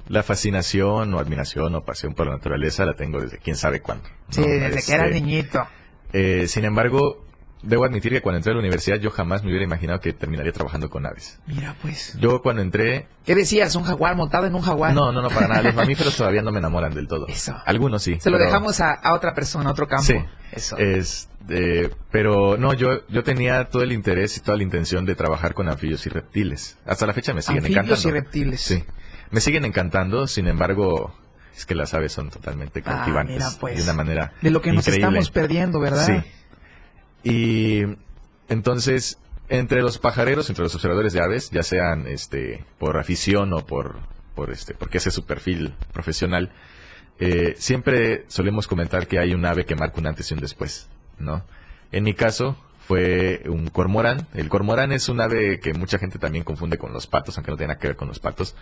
la 0.09 0.23
fascinación 0.23 1.13
o 1.15 1.19
admiración 1.19 1.75
o 1.75 1.85
pasión 1.85 2.15
por 2.15 2.27
la 2.27 2.33
naturaleza 2.35 2.85
la 2.85 2.95
tengo 2.95 3.21
desde 3.21 3.39
quién 3.39 3.57
sabe 3.57 3.81
cuándo. 3.81 4.05
Sí, 4.31 4.41
¿no? 4.41 4.47
desde 4.47 4.83
que 4.83 4.93
era 4.93 5.07
Este, 5.07 5.21
niñito. 5.21 5.67
eh, 6.13 6.47
sin 6.49 6.65
embargo, 6.65 7.25
debo 7.67 7.85
admitir 7.85 8.13
que 8.13 8.23
cuando 8.23 8.39
entré 8.39 8.53
a 8.53 8.55
la 8.55 8.61
universidad 8.61 8.97
yo 8.99 9.11
jamás 9.11 9.43
me 9.43 9.49
hubiera 9.51 9.65
imaginado 9.65 10.01
que 10.01 10.13
terminaría 10.13 10.53
trabajando 10.53 10.89
con 10.89 11.05
aves. 11.07 11.39
Mira, 11.47 11.75
pues. 11.83 12.17
Yo 12.21 12.41
cuando 12.43 12.63
entré, 12.63 13.09
¿Qué 13.25 13.35
decías? 13.35 13.75
¿Un 13.77 13.83
jaguar 13.85 14.17
montado 14.17 14.47
en 14.47 14.55
un 14.55 14.63
jaguar? 14.63 14.95
no, 14.95 15.13
no, 15.13 15.21
no, 15.23 15.29
para 15.29 15.49
nada, 15.49 15.63
los 15.63 15.75
mamíferos 15.83 16.17
todavía 16.17 16.43
no 16.43 16.53
me 16.53 16.59
enamoran 16.61 16.95
del 16.95 17.09
todo. 17.09 17.27
Eso. 17.29 17.55
Algunos 17.67 18.03
sí. 18.03 18.19
Se 18.21 18.31
lo 18.31 18.39
dejamos 18.39 18.81
a, 18.81 18.93
a 18.93 19.13
otra 19.15 19.35
persona, 19.35 19.69
a 19.69 19.73
otro 19.73 19.87
campo. 19.89 20.05
Sí. 20.05 20.17
Eso. 20.53 20.77
Este, 20.79 21.91
pero 22.11 22.57
no, 22.57 22.73
yo, 22.75 23.07
yo 23.09 23.23
tenía 23.23 23.65
todo 23.69 23.83
el 23.83 23.93
interés 23.93 24.37
y 24.37 24.41
toda 24.41 24.57
la 24.57 24.63
intención 24.63 25.05
de 25.05 25.15
trabajar 25.15 25.55
con 25.55 25.69
anfibios 25.69 26.07
y 26.07 26.11
reptiles. 26.11 26.79
Hasta 26.87 27.07
la 27.07 27.13
fecha 27.13 27.35
me 27.35 27.43
siguen 27.43 27.65
Anfibios 27.65 27.85
encantando. 27.85 28.09
y 28.09 28.13
reptiles. 28.13 28.61
Sí. 28.61 28.85
Me 29.31 29.41
siguen 29.41 29.65
encantando, 29.65 30.27
sin 30.29 30.47
embargo, 30.47 31.15
es 31.57 31.67
que 31.67 31.75
las 31.75 31.95
aves 31.95 32.13
son 32.13 32.31
totalmente 32.31 32.81
Ah, 32.87 32.97
cautivantes. 32.97 33.35
mira, 33.37 33.49
pues. 33.61 33.77
De 33.77 33.83
una 33.83 33.93
manera 33.93 34.33
De 34.41 34.51
lo 34.51 34.61
que 34.63 34.73
nos 34.73 34.87
estamos 34.87 35.31
perdiendo, 35.31 35.81
¿verdad? 35.81 36.07
Sí. 36.07 36.31
Y 37.27 37.83
entonces, 38.49 39.19
entre 39.49 39.83
los 39.83 39.99
pajareros, 39.99 40.49
entre 40.49 40.63
los 40.63 40.75
observadores 40.77 41.13
de 41.13 41.21
aves, 41.21 41.51
ya 41.51 41.65
sean 41.65 42.07
este 42.07 42.65
por 42.79 42.97
afición 42.99 43.53
o 43.53 43.67
por, 43.67 43.97
por 44.37 44.53
este, 44.53 44.75
porque 44.75 44.99
ese 44.99 45.09
es 45.09 45.15
su 45.17 45.25
perfil 45.25 45.75
profesional, 45.93 46.53
eh, 47.19 47.57
siempre 47.59 48.27
solemos 48.29 48.69
comentar 48.69 49.09
que 49.09 49.19
hay 49.19 49.35
un 49.35 49.45
ave 49.45 49.65
que 49.65 49.75
marca 49.75 49.99
un 49.99 50.07
antes 50.07 50.31
y 50.31 50.35
un 50.35 50.41
después, 50.41 50.89
¿no? 51.19 51.43
En 51.91 52.05
mi 52.05 52.15
caso 52.15 52.57
fue 52.87 53.43
un 53.47 53.71
cormorán. 53.71 54.29
El 54.33 54.49
cormorán 54.49 54.93
es 54.93 55.09
un 55.09 55.21
ave 55.21 55.59
que 55.59 55.75
mucha 55.75 55.99
gente 55.99 56.21
también 56.21 56.45
confunde 56.45 56.79
con 56.79 56.93
los 56.93 57.09
patos, 57.09 57.37
aunque 57.37 57.51
no 57.51 57.57
tiene 57.57 57.73
nada 57.73 57.81
que 57.81 57.89
ver 57.89 57.97
con 57.97 58.07
los 58.07 58.21
patos. 58.21 58.55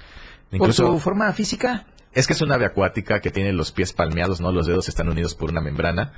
Por 0.57 0.73
su 0.73 0.99
forma 1.01 1.31
física. 1.35 1.85
Es 2.15 2.27
que 2.27 2.33
es 2.33 2.41
una 2.41 2.55
ave 2.55 2.65
acuática 2.65 3.21
que 3.21 3.31
tiene 3.31 3.53
los 3.53 3.73
pies 3.73 3.93
palmeados, 3.93 4.41
¿no? 4.41 4.53
Los 4.53 4.67
dedos 4.67 4.89
están 4.89 5.11
unidos 5.11 5.35
por 5.35 5.51
una 5.51 5.61
membrana. 5.61 6.13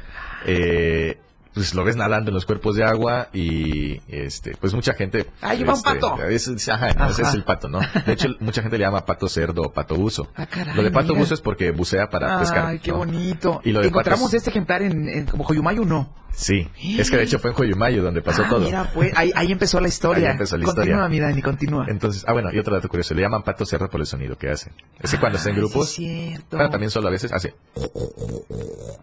Eh, 0.44 1.18
pues 1.54 1.74
lo 1.74 1.85
ves 1.85 1.96
nadando 1.96 2.30
en 2.30 2.35
los 2.35 2.44
cuerpos 2.44 2.76
de 2.76 2.85
agua 2.85 3.28
y 3.32 4.00
este 4.09 4.54
pues 4.61 4.74
mucha 4.74 4.92
gente 4.94 5.26
¡Ahí 5.40 5.64
va 5.64 5.72
un 5.72 5.78
este, 5.78 5.90
pato! 5.94 6.22
es- 6.24 6.68
ajá, 6.68 6.92
no, 6.94 7.09
ese 7.11 7.22
Ajá. 7.22 7.30
es 7.30 7.35
el 7.35 7.44
pato 7.44 7.68
no 7.68 7.80
de 7.80 8.12
hecho 8.12 8.28
mucha 8.40 8.61
gente 8.62 8.76
le 8.78 8.85
llama 8.85 9.04
pato 9.06 9.28
cerdo 9.28 9.62
o 9.62 9.72
pato 9.72 9.94
buzo 9.96 10.28
Ah, 10.37 10.46
caray, 10.46 10.74
lo 10.76 10.82
de 10.82 10.90
pato 10.90 11.09
mira. 11.09 11.20
buzo 11.20 11.35
es 11.35 11.40
porque 11.40 11.70
bucea 11.70 12.11
para 12.11 12.38
pescar 12.40 12.66
Ay, 12.66 12.78
qué 12.78 12.90
¿no? 12.92 12.98
bonito. 12.98 13.61
y 13.64 13.72
lo 13.72 13.80
de 13.80 13.88
¿Encontramos 13.88 14.24
patos- 14.26 14.35
este 14.35 14.50
ejemplar 14.50 14.82
en, 14.82 15.09
en 15.09 15.26
como 15.26 15.44
Joyumayo 15.44 15.85
no? 15.85 16.12
sí 16.32 16.68
es 16.98 17.11
que 17.11 17.16
de 17.16 17.22
hecho 17.22 17.38
fue 17.38 17.50
en 17.50 17.56
Joyumayo 17.56 18.02
donde 18.02 18.20
pasó 18.20 18.42
ah, 18.44 18.48
todo 18.50 18.61
mira, 18.66 18.90
pues, 18.92 19.11
ahí, 19.16 19.32
ahí 19.35 19.50
empezó 19.50 19.80
la 19.80 19.88
historia. 19.88 20.26
Ahí 20.28 20.32
empezó 20.32 20.59
la 20.59 20.64
continúa, 20.66 20.85
historia. 20.96 21.09
mi 21.09 21.20
Dani, 21.20 21.40
continúa. 21.40 21.87
entonces 21.88 22.24
ah 22.28 22.35
bueno 22.35 22.50
y 22.52 22.59
otro 22.59 22.74
dato 22.74 22.88
curioso 22.90 23.14
le 23.14 23.22
llaman 23.22 23.42
pato 23.42 23.64
cerdo 23.64 23.88
por 23.88 24.00
el 24.00 24.06
sonido 24.06 24.37
que 24.37 24.50
hace 24.50 24.70
es 25.00 25.11
que 25.11 25.18
cuando 25.18 25.38
está 25.38 25.48
en 25.48 25.54
Ay, 25.56 25.61
grupos 25.62 25.88
sí 25.88 26.06
es 26.06 26.28
cierto. 26.28 26.56
bueno, 26.59 26.70
también 26.70 26.90
solo 26.90 27.09
a 27.09 27.11
veces 27.11 27.32
hace 27.32 27.54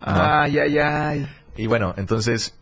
Ay, 0.01 0.59
ay, 0.59 0.77
ay. 0.77 1.27
Y 1.55 1.67
bueno, 1.67 1.93
entonces 1.97 2.55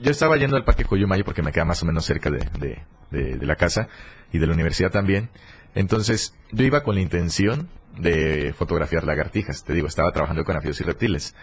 yo 0.00 0.10
estaba 0.10 0.36
yendo 0.36 0.56
al 0.56 0.64
Parque 0.64 0.84
Coyumayo 0.84 1.24
porque 1.24 1.42
me 1.42 1.52
queda 1.52 1.64
más 1.64 1.82
o 1.82 1.86
menos 1.86 2.04
cerca 2.04 2.30
de, 2.30 2.38
de- 2.58 2.82
de- 3.10 3.36
de 3.36 3.46
la 3.46 3.56
casa 3.56 3.88
y 4.32 4.38
de 4.38 4.46
la 4.46 4.54
universidad 4.54 4.90
también. 4.90 5.28
Entonces 5.74 6.34
yo 6.52 6.64
iba 6.64 6.82
con 6.82 6.94
la 6.94 7.00
intención 7.00 7.68
de 7.98 8.54
fotografiar 8.56 9.04
lagartijas. 9.04 9.64
Te 9.64 9.72
digo, 9.72 9.88
estaba 9.88 10.12
trabajando 10.12 10.44
con 10.44 10.54
anfibios 10.56 10.80
y 10.80 10.84
reptiles. 10.84 11.34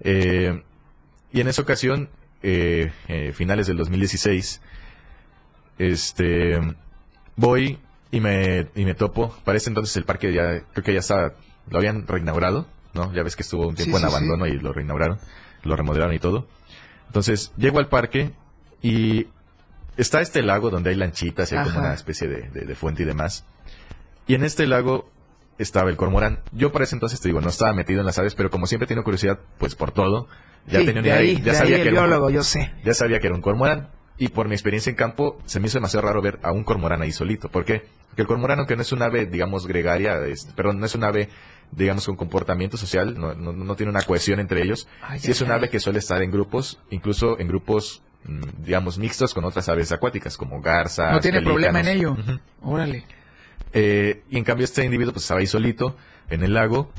Eh, 0.00 0.62
y 1.32 1.40
en 1.40 1.48
esa 1.48 1.62
ocasión, 1.62 2.08
eh, 2.42 2.90
eh, 3.08 3.32
finales 3.32 3.66
del 3.68 3.76
2016, 3.76 4.60
este, 5.78 6.58
voy 7.36 7.78
y 8.10 8.20
me, 8.20 8.66
y 8.74 8.84
me 8.84 8.94
topo. 8.94 9.34
Para 9.44 9.56
ese 9.58 9.70
entonces 9.70 9.96
el 9.96 10.04
parque 10.04 10.32
ya, 10.32 10.60
creo 10.72 10.84
que 10.84 10.92
ya 10.92 11.00
estaba, 11.00 11.34
lo 11.70 11.78
habían 11.78 12.06
reinaugurado. 12.06 12.66
¿no? 12.92 13.12
Ya 13.14 13.22
ves 13.22 13.36
que 13.36 13.42
estuvo 13.42 13.68
un 13.68 13.76
tiempo 13.76 13.98
Sí, 13.98 14.02
en 14.04 14.10
sí, 14.10 14.16
sí. 14.16 14.24
abandono 14.24 14.46
y 14.48 14.58
lo 14.58 14.72
reinauguraron, 14.72 15.18
lo 15.62 15.76
remodelaron 15.76 16.14
y 16.14 16.18
todo. 16.18 16.46
Entonces, 17.06 17.52
llego 17.56 17.78
al 17.78 17.88
parque 17.88 18.32
y 18.82 19.26
está 19.96 20.20
este 20.20 20.42
lago 20.42 20.70
donde 20.70 20.90
hay 20.90 20.96
lanchitas 20.96 21.50
y 21.52 21.56
hay 21.56 21.64
como 21.64 21.78
una 21.80 21.94
especie 21.94 22.28
de, 22.28 22.48
de- 22.50 22.64
de 22.66 22.74
fuente 22.74 23.02
y 23.02 23.06
demás. 23.06 23.44
Y 24.26 24.34
en 24.34 24.44
este 24.44 24.66
lago 24.66 25.10
estaba 25.58 25.90
el 25.90 25.96
cormorán. 25.96 26.40
Yo 26.52 26.72
para 26.72 26.84
ese 26.84 26.94
entonces 26.96 27.20
te 27.20 27.28
digo, 27.28 27.40
no 27.40 27.48
estaba 27.48 27.72
metido 27.72 28.00
en 28.00 28.06
las 28.06 28.18
aves, 28.18 28.34
pero 28.34 28.48
como 28.50 28.66
siempre 28.66 28.86
tengo 28.86 29.02
curiosidad, 29.02 29.38
pues 29.58 29.74
por 29.74 29.90
todo, 29.92 30.28
ya 30.66 30.80
Sí, 30.80 30.86
tenía 30.86 31.02
una 31.02 31.14
ahí, 31.14 31.30
idea, 31.32 31.44
ya 31.44 31.52
de 31.52 31.58
sabía 31.58 31.76
ahí 31.76 31.82
que 31.82 31.88
el 31.88 31.94
era 31.94 32.02
un- 32.04 32.08
biólogo, 32.10 32.30
yo 32.30 32.42
sé. 32.44 32.72
ya 32.84 32.94
sabía 32.94 33.18
que 33.18 33.26
era 33.26 33.34
un 33.36 33.42
cormorán. 33.42 33.88
Y 34.20 34.28
por 34.28 34.46
mi 34.48 34.54
experiencia 34.54 34.90
en 34.90 34.96
campo, 34.96 35.38
se 35.46 35.58
me 35.60 35.66
hizo 35.66 35.78
demasiado 35.78 36.06
raro 36.06 36.20
ver 36.20 36.38
a 36.42 36.52
un 36.52 36.62
cormorán 36.62 37.00
ahí 37.02 37.10
solito. 37.10 37.48
¿Por 37.48 37.64
qué? 37.64 37.86
Porque 38.08 38.20
el 38.22 38.28
cormorán, 38.28 38.58
aunque 38.58 38.76
no 38.76 38.82
es 38.82 38.92
un 38.92 39.00
ave, 39.02 39.24
digamos, 39.26 39.66
gregaria, 39.66 40.18
es- 40.26 40.44
perdón, 40.54 40.78
no 40.78 40.84
es 40.86 40.94
un 40.94 41.04
ave, 41.04 41.30
digamos, 41.72 42.04
con 42.04 42.16
comportamiento 42.16 42.76
social, 42.76 43.18
no, 43.18 43.34
no- 43.34 43.52
no 43.54 43.74
tiene 43.76 43.90
una 43.90 44.02
cohesión 44.02 44.38
entre 44.38 44.62
ellos. 44.62 44.86
Ay, 45.02 45.18
sí 45.20 45.30
es 45.30 45.40
un 45.40 45.50
ave 45.50 45.70
que 45.70 45.80
suele 45.80 46.00
estar 46.00 46.22
en 46.22 46.30
grupos, 46.30 46.78
incluso 46.90 47.38
en 47.40 47.48
grupos, 47.48 48.02
mm, 48.24 48.40
digamos, 48.64 48.98
mixtos 48.98 49.32
con 49.32 49.44
otras 49.46 49.68
aves 49.70 49.90
acuáticas, 49.90 50.36
como 50.36 50.60
garzas. 50.60 51.12
No 51.12 51.20
tiene 51.20 51.40
problema 51.40 51.80
en 51.80 51.88
ello. 51.88 52.16
Órale. 52.60 53.04
Eh, 53.72 54.22
y 54.28 54.36
en 54.36 54.44
cambio 54.44 54.64
este 54.64 54.84
individuo 54.84 55.12
pues 55.14 55.24
estaba 55.24 55.40
ahí 55.40 55.46
solito 55.46 55.96
en 56.28 56.42
el 56.42 56.52
lago 56.54 56.92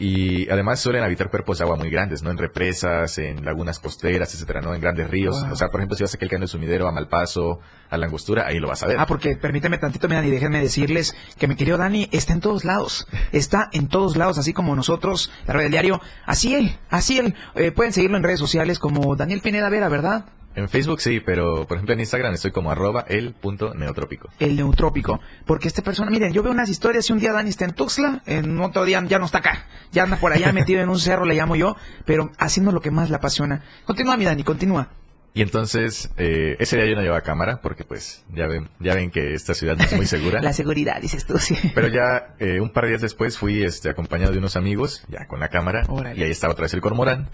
y 0.00 0.48
además 0.48 0.78
suelen 0.78 1.02
habitar 1.02 1.28
cuerpos 1.28 1.58
de 1.58 1.64
agua 1.64 1.76
muy 1.76 1.90
grandes, 1.90 2.22
¿no? 2.22 2.30
En 2.30 2.38
represas, 2.38 3.18
en 3.18 3.44
lagunas 3.44 3.80
costeras, 3.80 4.32
etcétera, 4.32 4.60
¿no? 4.60 4.72
En 4.72 4.80
grandes 4.80 5.10
ríos. 5.10 5.42
Wow. 5.42 5.52
O 5.52 5.56
sea, 5.56 5.68
por 5.68 5.80
ejemplo, 5.80 5.96
si 5.96 6.04
vas 6.04 6.14
a 6.14 6.16
aquel 6.16 6.28
caño 6.28 6.40
del 6.40 6.48
sumidero, 6.48 6.86
a 6.86 6.92
Malpaso, 6.92 7.58
a 7.90 7.96
la 7.96 8.06
Angostura, 8.06 8.46
ahí 8.46 8.60
lo 8.60 8.68
vas 8.68 8.82
a 8.84 8.86
ver. 8.86 8.96
Ah, 8.98 9.06
porque 9.06 9.36
permíteme 9.36 9.76
tantito, 9.78 10.08
mira, 10.08 10.24
y 10.24 10.30
déjenme 10.30 10.60
decirles 10.60 11.16
que 11.36 11.48
mi 11.48 11.56
querido 11.56 11.78
Dani 11.78 12.08
está 12.12 12.32
en 12.32 12.40
todos 12.40 12.64
lados. 12.64 13.08
Está 13.32 13.70
en 13.72 13.88
todos 13.88 14.16
lados, 14.16 14.38
así 14.38 14.52
como 14.52 14.76
nosotros, 14.76 15.32
la 15.46 15.54
red 15.54 15.62
del 15.64 15.72
diario. 15.72 16.00
Así 16.26 16.54
él, 16.54 16.78
así 16.90 17.18
él. 17.18 17.34
Eh, 17.56 17.72
pueden 17.72 17.92
seguirlo 17.92 18.16
en 18.16 18.22
redes 18.22 18.38
sociales 18.38 18.78
como 18.78 19.16
Daniel 19.16 19.40
Pineda 19.40 19.68
Vera, 19.68 19.88
¿verdad? 19.88 20.26
En 20.58 20.68
Facebook 20.68 21.00
sí, 21.00 21.20
pero 21.20 21.66
por 21.68 21.76
ejemplo 21.76 21.94
en 21.94 22.00
Instagram 22.00 22.34
estoy 22.34 22.50
como 22.50 22.72
arroba 22.72 23.04
el 23.08 23.32
punto 23.32 23.74
neotrópico. 23.74 24.28
El 24.40 24.56
neutrópico. 24.56 25.20
Porque 25.46 25.68
esta 25.68 25.82
persona, 25.82 26.10
miren, 26.10 26.32
yo 26.32 26.42
veo 26.42 26.50
unas 26.50 26.68
historias 26.68 27.08
y 27.08 27.12
un 27.12 27.20
día 27.20 27.32
Dani 27.32 27.48
está 27.48 27.64
en 27.64 27.74
Tuxtla, 27.74 28.22
en 28.26 28.60
otro 28.60 28.84
día 28.84 29.00
ya 29.06 29.20
no 29.20 29.26
está 29.26 29.38
acá. 29.38 29.66
Ya 29.92 30.02
anda 30.02 30.16
por 30.16 30.32
allá 30.32 30.52
metido 30.52 30.82
en 30.82 30.88
un 30.88 30.98
cerro, 30.98 31.24
le 31.24 31.36
llamo 31.36 31.54
yo, 31.54 31.76
pero 32.04 32.32
haciendo 32.38 32.72
lo 32.72 32.80
que 32.80 32.90
más 32.90 33.08
le 33.08 33.14
apasiona. 33.14 33.62
Continúa, 33.84 34.16
mi 34.16 34.24
Dani, 34.24 34.42
continúa. 34.42 34.88
Y 35.32 35.42
entonces, 35.42 36.10
eh, 36.16 36.56
ese 36.58 36.76
día 36.76 36.86
yo 36.86 36.96
no 36.96 37.02
llevaba 37.02 37.20
cámara 37.20 37.60
porque 37.62 37.84
pues 37.84 38.24
ya 38.34 38.48
ven, 38.48 38.68
ya 38.80 38.96
ven 38.96 39.12
que 39.12 39.34
esta 39.34 39.54
ciudad 39.54 39.76
no 39.76 39.84
es 39.84 39.92
muy 39.92 40.06
segura. 40.06 40.40
La 40.42 40.52
seguridad, 40.52 41.00
dices 41.00 41.24
tú, 41.24 41.38
sí. 41.38 41.56
Pero 41.72 41.86
ya 41.86 42.34
eh, 42.40 42.60
un 42.60 42.72
par 42.72 42.84
de 42.84 42.90
días 42.90 43.02
después 43.02 43.38
fui 43.38 43.62
este, 43.62 43.90
acompañado 43.90 44.32
de 44.32 44.38
unos 44.38 44.56
amigos, 44.56 45.04
ya 45.06 45.28
con 45.28 45.38
la 45.38 45.50
cámara, 45.50 45.84
Órale. 45.88 46.18
y 46.18 46.24
ahí 46.24 46.30
estaba 46.32 46.54
otra 46.54 46.64
vez 46.64 46.74
el 46.74 46.80
cormorán. 46.80 47.28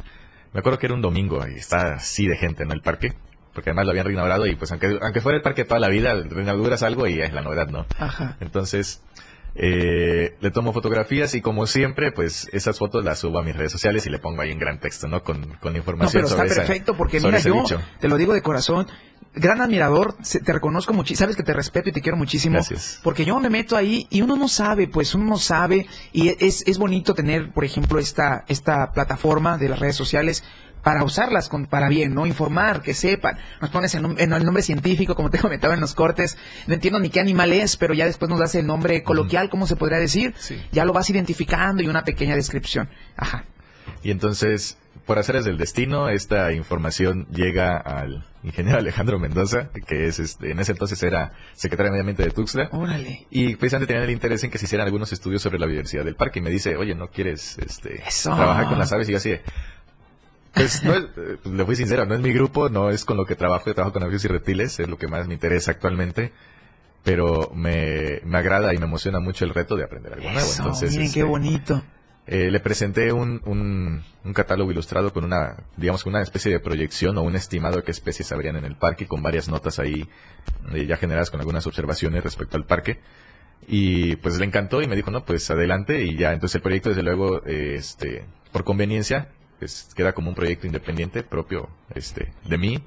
Me 0.54 0.60
acuerdo 0.60 0.78
que 0.78 0.86
era 0.86 0.94
un 0.94 1.02
domingo, 1.02 1.42
ahí 1.42 1.54
está 1.56 1.94
así 1.94 2.26
de 2.26 2.36
gente 2.36 2.62
en 2.62 2.70
el 2.72 2.80
parque, 2.80 3.12
porque 3.52 3.70
además 3.70 3.84
lo 3.86 3.90
habían 3.90 4.06
reinaugurado 4.06 4.46
y 4.46 4.54
pues 4.54 4.70
aunque, 4.70 4.98
aunque 5.02 5.20
fuera 5.20 5.36
el 5.36 5.42
parque 5.42 5.64
toda 5.64 5.80
la 5.80 5.88
vida, 5.88 6.14
reinauguras 6.14 6.82
algo 6.82 7.06
y 7.06 7.20
es 7.20 7.32
la 7.32 7.42
novedad, 7.42 7.68
¿no? 7.68 7.84
Ajá. 7.98 8.36
Entonces, 8.40 9.02
eh, 9.56 10.34
le 10.40 10.50
tomo 10.50 10.72
fotografías 10.72 11.34
y 11.34 11.40
como 11.40 11.66
siempre, 11.66 12.10
pues 12.12 12.48
esas 12.52 12.78
fotos 12.78 13.04
las 13.04 13.18
subo 13.20 13.38
a 13.38 13.42
mis 13.42 13.54
redes 13.56 13.70
sociales 13.72 14.04
y 14.06 14.10
le 14.10 14.18
pongo 14.18 14.42
ahí 14.42 14.50
un 14.52 14.58
gran 14.58 14.80
texto, 14.80 15.06
¿no? 15.06 15.22
Con, 15.22 15.42
con 15.60 15.72
No, 15.72 15.78
información 15.78 16.12
pero 16.22 16.24
está 16.26 16.36
sobre 16.36 16.48
esa- 16.50 16.62
perfecto 16.62 16.96
porque 16.96 17.20
mira, 17.20 17.38
yo 17.38 17.62
te 18.00 18.08
lo 18.08 18.16
digo 18.16 18.32
de 18.32 18.42
corazón, 18.42 18.86
gran 19.34 19.60
admirador, 19.60 20.16
te 20.44 20.52
reconozco 20.52 20.92
muchísimo, 20.92 21.18
sabes 21.18 21.36
que 21.36 21.42
te 21.42 21.52
respeto 21.52 21.88
y 21.88 21.92
te 21.92 22.00
quiero 22.00 22.16
muchísimo. 22.16 22.54
Gracias. 22.54 23.00
Porque 23.02 23.24
yo 23.24 23.38
me 23.40 23.50
meto 23.50 23.76
ahí 23.76 24.06
y 24.10 24.22
uno 24.22 24.36
no 24.36 24.48
sabe, 24.48 24.88
pues 24.88 25.14
uno 25.14 25.24
no 25.24 25.38
sabe 25.38 25.86
y 26.12 26.28
es, 26.44 26.62
es 26.66 26.78
bonito 26.78 27.14
tener, 27.14 27.52
por 27.52 27.64
ejemplo, 27.64 27.98
esta, 27.98 28.44
esta 28.48 28.92
plataforma 28.92 29.58
de 29.58 29.68
las 29.68 29.78
redes 29.78 29.96
sociales 29.96 30.44
para 30.84 31.02
usarlas 31.02 31.48
con, 31.48 31.66
para 31.66 31.88
bien, 31.88 32.14
¿no? 32.14 32.26
Informar, 32.26 32.82
que 32.82 32.94
sepan. 32.94 33.38
Nos 33.60 33.70
pones 33.70 33.94
en 33.94 34.32
el 34.32 34.44
nombre 34.44 34.62
científico, 34.62 35.14
como 35.16 35.30
te 35.30 35.38
comentaba 35.40 35.74
en 35.74 35.80
los 35.80 35.94
cortes. 35.94 36.36
No 36.66 36.74
entiendo 36.74 37.00
ni 37.00 37.08
qué 37.08 37.20
animal 37.20 37.52
es, 37.52 37.76
pero 37.76 37.94
ya 37.94 38.04
después 38.04 38.28
nos 38.28 38.38
das 38.38 38.54
el 38.54 38.66
nombre 38.66 39.02
coloquial, 39.02 39.48
¿cómo 39.48 39.66
se 39.66 39.76
podría 39.76 39.98
decir? 39.98 40.34
Sí. 40.38 40.62
Ya 40.70 40.84
lo 40.84 40.92
vas 40.92 41.08
identificando 41.10 41.82
y 41.82 41.88
una 41.88 42.04
pequeña 42.04 42.36
descripción. 42.36 42.90
Ajá. 43.16 43.46
Y 44.02 44.10
entonces, 44.10 44.76
por 45.06 45.18
hacer 45.18 45.42
del 45.42 45.56
destino, 45.56 46.10
esta 46.10 46.52
información 46.52 47.26
llega 47.30 47.78
al 47.78 48.26
ingeniero 48.44 48.78
Alejandro 48.78 49.18
Mendoza, 49.18 49.70
que 49.86 50.06
es 50.06 50.18
este, 50.18 50.52
en 50.52 50.60
ese 50.60 50.72
entonces 50.72 51.02
era 51.02 51.32
secretario 51.54 51.86
de 51.86 51.90
Medio 51.92 52.02
Ambiente 52.02 52.22
de 52.24 52.30
Tuxtla. 52.30 52.68
Órale. 52.72 53.26
Y 53.30 53.56
precisamente 53.56 53.92
tenían 53.92 54.04
el 54.08 54.14
interés 54.14 54.44
en 54.44 54.50
que 54.50 54.58
se 54.58 54.66
hicieran 54.66 54.86
algunos 54.86 55.12
estudios 55.12 55.42
sobre 55.42 55.58
la 55.58 55.66
biodiversidad 55.66 56.04
del 56.04 56.16
parque. 56.16 56.38
Y 56.38 56.42
me 56.42 56.50
dice, 56.50 56.76
oye, 56.76 56.94
¿no 56.94 57.08
quieres 57.08 57.58
este, 57.58 58.02
Eso. 58.06 58.34
trabajar 58.34 58.68
con 58.68 58.78
las 58.78 58.92
aves? 58.92 59.08
Y 59.08 59.12
yo 59.12 59.18
así 59.18 59.30
de, 59.30 59.42
Pues 60.52 60.84
no 60.84 60.94
es, 60.94 61.04
eh, 61.16 61.38
pues, 61.42 61.54
le 61.54 61.64
fui 61.64 61.74
sincero, 61.76 62.06
no 62.06 62.14
es 62.14 62.20
mi 62.20 62.32
grupo, 62.32 62.68
no 62.68 62.90
es 62.90 63.04
con 63.04 63.16
lo 63.16 63.26
que 63.26 63.34
trabajo, 63.34 63.66
yo 63.66 63.74
trabajo 63.74 63.92
con 63.94 64.02
aves 64.04 64.24
y 64.24 64.28
reptiles, 64.28 64.78
es 64.78 64.88
lo 64.88 64.98
que 64.98 65.08
más 65.08 65.26
me 65.26 65.34
interesa 65.34 65.72
actualmente. 65.72 66.32
Pero 67.02 67.50
me, 67.54 68.20
me 68.24 68.38
agrada 68.38 68.72
y 68.72 68.78
me 68.78 68.86
emociona 68.86 69.20
mucho 69.20 69.44
el 69.44 69.52
reto 69.52 69.76
de 69.76 69.84
aprender 69.84 70.14
algo 70.14 70.30
nuevo. 70.30 70.48
Entonces, 70.56 70.90
miren 70.90 71.06
este, 71.06 71.20
qué 71.20 71.24
bonito. 71.24 71.82
Eh, 72.26 72.50
le 72.50 72.60
presenté 72.60 73.12
un, 73.12 73.42
un, 73.44 74.02
un 74.24 74.32
catálogo 74.32 74.70
ilustrado 74.70 75.12
con 75.12 75.24
una, 75.24 75.56
digamos, 75.76 76.06
una 76.06 76.22
especie 76.22 76.50
de 76.50 76.58
proyección 76.58 77.18
o 77.18 77.22
un 77.22 77.36
estimado 77.36 77.76
de 77.76 77.82
qué 77.82 77.90
especies 77.90 78.32
habrían 78.32 78.56
en 78.56 78.64
el 78.64 78.76
parque, 78.76 79.06
con 79.06 79.22
varias 79.22 79.48
notas 79.48 79.78
ahí 79.78 80.08
eh, 80.72 80.86
ya 80.86 80.96
generadas 80.96 81.30
con 81.30 81.40
algunas 81.40 81.66
observaciones 81.66 82.24
respecto 82.24 82.56
al 82.56 82.64
parque. 82.64 83.00
Y 83.66 84.16
pues 84.16 84.38
le 84.38 84.46
encantó 84.46 84.82
y 84.82 84.86
me 84.86 84.96
dijo, 84.96 85.10
no, 85.10 85.24
pues 85.24 85.50
adelante 85.50 86.02
y 86.02 86.16
ya. 86.16 86.32
Entonces 86.32 86.56
el 86.56 86.62
proyecto, 86.62 86.88
desde 86.90 87.02
luego, 87.02 87.44
eh, 87.46 87.76
este, 87.76 88.24
por 88.52 88.64
conveniencia, 88.64 89.28
queda 89.94 90.12
como 90.12 90.28
un 90.28 90.34
proyecto 90.34 90.66
independiente 90.66 91.22
propio 91.22 91.68
este, 91.94 92.32
de 92.46 92.58
mí 92.58 92.82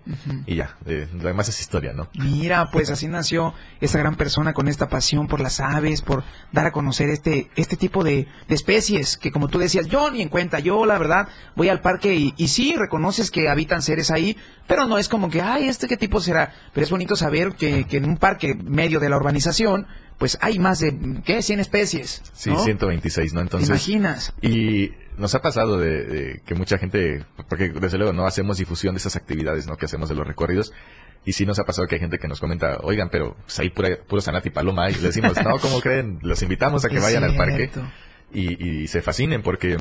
y 0.46 0.56
ya. 0.56 0.78
eh, 0.86 1.08
lo 1.14 1.28
demás 1.28 1.50
es 1.50 1.60
historia, 1.60 1.94
¿no? 1.94 2.08
Mira, 2.14 2.70
pues 2.72 2.90
así 2.90 3.08
nació 3.08 3.54
esta 3.82 3.98
gran 4.00 4.16
persona 4.16 4.54
con 4.54 4.68
esta 4.68 4.90
pasión 4.90 5.28
por 5.28 5.40
las 5.40 5.60
aves, 5.60 6.02
por 6.02 6.24
dar 6.52 6.68
a 6.68 6.72
conocer 6.72 7.10
este, 7.10 7.50
este 7.56 7.78
tipo 7.78 8.04
de, 8.04 8.28
de 8.48 8.56
especies 8.56 9.18
que 9.18 9.32
como 9.32 9.48
tú 9.48 9.60
decías, 9.60 9.88
yo 9.88 10.12
ni 10.12 10.22
en 10.22 10.30
cuenta, 10.30 10.60
yo 10.60 10.86
la 10.86 10.98
verdad 10.98 11.28
voy 11.56 11.70
al 11.70 11.82
parque 11.82 12.14
y, 12.16 12.34
y 12.38 12.48
sí 12.50 12.76
reconoces 12.78 13.32
que 13.32 13.50
habitan 13.50 13.82
seres 13.82 14.12
ahí, 14.12 14.38
pero 14.68 14.86
no 14.88 14.98
es 14.98 15.10
como 15.10 15.30
que, 15.30 15.42
ay, 15.42 15.68
este 15.68 15.88
qué 15.88 15.98
tipo 15.98 16.20
será, 16.20 16.54
pero 16.74 16.84
es 16.84 16.92
bonito 16.92 17.16
saber 17.16 17.54
que, 17.56 17.86
que 17.86 17.98
en 17.98 18.06
un 18.06 18.18
parque 18.18 18.54
medio 18.56 19.00
de 19.00 19.10
la 19.10 19.18
urbanización, 19.18 19.88
pues 20.18 20.38
hay 20.42 20.60
más 20.60 20.80
de, 20.80 21.22
¿qué? 21.24 21.42
100 21.42 21.60
especies. 21.60 22.22
Sí, 22.34 22.50
¿no? 22.50 22.60
126, 22.64 23.34
¿no? 23.34 23.40
¿Te 23.42 23.44
Entonces, 23.46 23.70
imaginas? 23.70 24.34
Y 24.42 24.92
nos 25.18 25.34
ha 25.36 25.42
pasado 25.42 25.78
de, 25.78 26.04
de 26.04 26.42
que 26.46 26.56
mucha 26.56 26.78
gente, 26.78 27.26
porque 27.50 27.70
desde 27.70 27.98
luego 27.98 28.14
no 28.14 28.26
hacemos 28.26 28.58
difusión 28.58 28.94
de 28.96 29.00
esas 29.00 29.16
actividades, 29.16 29.68
¿no? 29.68 29.76
Que 29.78 29.86
hacemos 29.86 30.10
de 30.10 30.16
los 30.16 30.28
recorridos. 30.28 30.74
Y 31.26 31.34
sí 31.34 31.46
nos 31.46 31.60
ha 31.60 31.66
pasado 31.66 31.88
que 31.88 31.96
hay 31.96 32.00
gente 32.00 32.20
que 32.20 32.28
nos 32.30 32.40
comenta, 32.40 32.78
oigan, 32.84 33.10
pero 33.10 33.36
pues, 33.44 33.60
hay 33.60 33.70
pura, 33.70 33.90
puro 34.08 34.22
Sanati 34.22 34.50
Paloma. 34.50 34.90
Y 34.90 34.96
le 34.96 35.02
decimos, 35.08 35.34
no, 35.44 35.58
¿cómo 35.60 35.82
creen? 35.82 36.20
Los 36.22 36.42
invitamos 36.42 36.86
a 36.86 36.90
que 36.90 36.98
Es 36.98 37.04
vayan 37.04 37.24
al 37.26 37.36
parque 37.36 37.70
y, 38.32 38.82
y 38.84 38.88
se 38.88 39.02
fascinen 39.02 39.42
porque, 39.42 39.78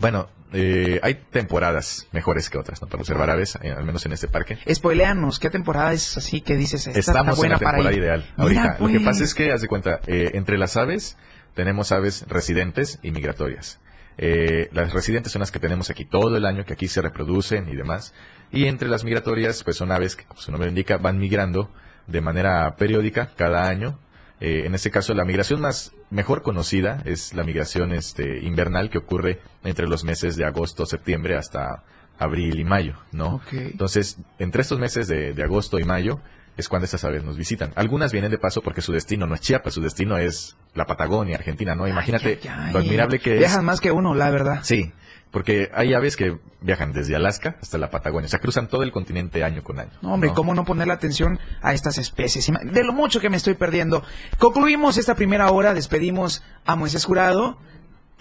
bueno, 0.00 0.28
eh, 0.52 0.98
hay 1.02 1.14
temporadas 1.30 2.08
mejores 2.12 2.50
que 2.50 2.58
otras, 2.58 2.82
¿no? 2.82 2.88
Para 2.88 3.00
observar 3.00 3.30
aves, 3.30 3.56
eh, 3.62 3.70
al 3.70 3.84
menos 3.84 4.04
en 4.04 4.12
este 4.12 4.28
parque. 4.28 4.58
Spoileanos, 4.70 5.38
¿qué 5.38 5.48
temporada 5.48 5.92
es 5.92 6.16
así 6.18 6.40
que 6.42 6.56
dices? 6.56 6.86
Esta 6.88 6.98
Estamos 6.98 7.34
está 7.34 7.36
buena 7.40 7.54
en 7.54 7.60
la 7.60 7.64
para 7.64 7.76
temporada 7.78 7.96
ir? 7.96 8.02
ideal. 8.02 8.20
Mira, 8.36 8.42
Ahorita, 8.62 8.76
lo 8.80 8.86
que 8.88 8.94
pues. 8.94 9.04
pasa 9.04 9.24
es 9.24 9.34
que, 9.34 9.52
haz 9.52 9.60
de 9.62 9.68
cuenta, 9.68 10.00
eh, 10.06 10.32
entre 10.34 10.58
las 10.58 10.76
aves 10.76 11.16
tenemos 11.54 11.90
aves 11.92 12.26
residentes 12.28 12.98
y 13.02 13.12
migratorias. 13.12 13.80
Eh, 14.22 14.68
las 14.72 14.92
residentes 14.92 15.32
son 15.32 15.40
las 15.40 15.50
que 15.50 15.58
tenemos 15.58 15.88
aquí 15.88 16.04
todo 16.04 16.36
el 16.36 16.44
año, 16.44 16.66
que 16.66 16.74
aquí 16.74 16.88
se 16.88 17.00
reproducen 17.00 17.70
y 17.70 17.74
demás. 17.74 18.12
Y 18.52 18.66
entre 18.66 18.90
las 18.90 19.02
migratorias, 19.02 19.64
pues 19.64 19.78
son 19.78 19.90
aves 19.90 20.14
que, 20.14 20.26
como 20.26 20.42
su 20.42 20.50
nombre 20.50 20.68
indica, 20.68 20.98
van 20.98 21.18
migrando 21.18 21.70
de 22.06 22.20
manera 22.20 22.76
periódica 22.76 23.30
cada 23.34 23.66
año. 23.66 23.98
Eh, 24.38 24.64
en 24.66 24.74
este 24.74 24.90
caso, 24.90 25.14
la 25.14 25.24
migración 25.24 25.62
más 25.62 25.92
mejor 26.10 26.42
conocida 26.42 27.02
es 27.06 27.32
la 27.32 27.44
migración 27.44 27.94
este, 27.94 28.40
invernal 28.44 28.90
que 28.90 28.98
ocurre 28.98 29.40
entre 29.64 29.88
los 29.88 30.04
meses 30.04 30.36
de 30.36 30.44
agosto, 30.44 30.84
septiembre 30.84 31.38
hasta 31.38 31.82
abril 32.18 32.60
y 32.60 32.64
mayo, 32.64 32.96
¿no? 33.12 33.40
Entonces, 33.50 34.18
entre 34.38 34.60
estos 34.60 34.78
meses 34.78 35.08
de, 35.08 35.32
de 35.32 35.42
agosto 35.42 35.78
y 35.78 35.84
mayo 35.84 36.20
es 36.60 36.68
cuando 36.68 36.84
estas 36.84 37.04
aves 37.04 37.24
nos 37.24 37.36
visitan. 37.36 37.72
Algunas 37.74 38.12
vienen 38.12 38.30
de 38.30 38.38
paso 38.38 38.62
porque 38.62 38.80
su 38.82 38.92
destino 38.92 39.26
no 39.26 39.34
es 39.34 39.40
Chiapas, 39.40 39.74
su 39.74 39.80
destino 39.80 40.16
es 40.18 40.56
la 40.74 40.86
Patagonia, 40.86 41.36
Argentina, 41.36 41.74
¿no? 41.74 41.88
Imagínate 41.88 42.38
Ay, 42.42 42.48
ay, 42.48 42.64
ay. 42.66 42.72
lo 42.72 42.78
admirable 42.78 43.18
que 43.18 43.34
es. 43.34 43.38
Viajan 43.40 43.64
más 43.64 43.80
que 43.80 43.90
uno, 43.90 44.14
la 44.14 44.30
verdad. 44.30 44.60
Sí, 44.62 44.92
porque 45.30 45.70
hay 45.74 45.94
aves 45.94 46.16
que 46.16 46.38
viajan 46.60 46.92
desde 46.92 47.16
Alaska 47.16 47.56
hasta 47.62 47.78
la 47.78 47.90
Patagonia, 47.90 48.26
o 48.26 48.30
sea, 48.30 48.40
cruzan 48.40 48.68
todo 48.68 48.82
el 48.82 48.92
continente 48.92 49.44
año 49.44 49.62
con 49.62 49.78
año. 49.78 49.90
No, 50.02 50.14
hombre, 50.14 50.30
¿no? 50.30 50.34
¿cómo 50.34 50.54
no 50.54 50.64
ponerle 50.64 50.92
atención 50.92 51.38
a 51.62 51.72
estas 51.72 51.98
especies? 51.98 52.50
De 52.64 52.84
lo 52.84 52.92
mucho 52.92 53.20
que 53.20 53.30
me 53.30 53.36
estoy 53.36 53.54
perdiendo. 53.54 54.02
Concluimos 54.38 54.98
esta 54.98 55.14
primera 55.14 55.50
hora, 55.50 55.74
despedimos 55.74 56.42
a 56.64 56.76
Moisés 56.76 57.04
Jurado. 57.04 57.58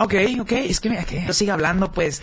Ok, 0.01 0.13
ok, 0.39 0.51
es 0.53 0.79
que 0.79 0.89
mira 0.89 1.03
que 1.03 1.25
yo 1.25 1.33
siga 1.33 1.55
hablando, 1.55 1.91
pues. 1.91 2.21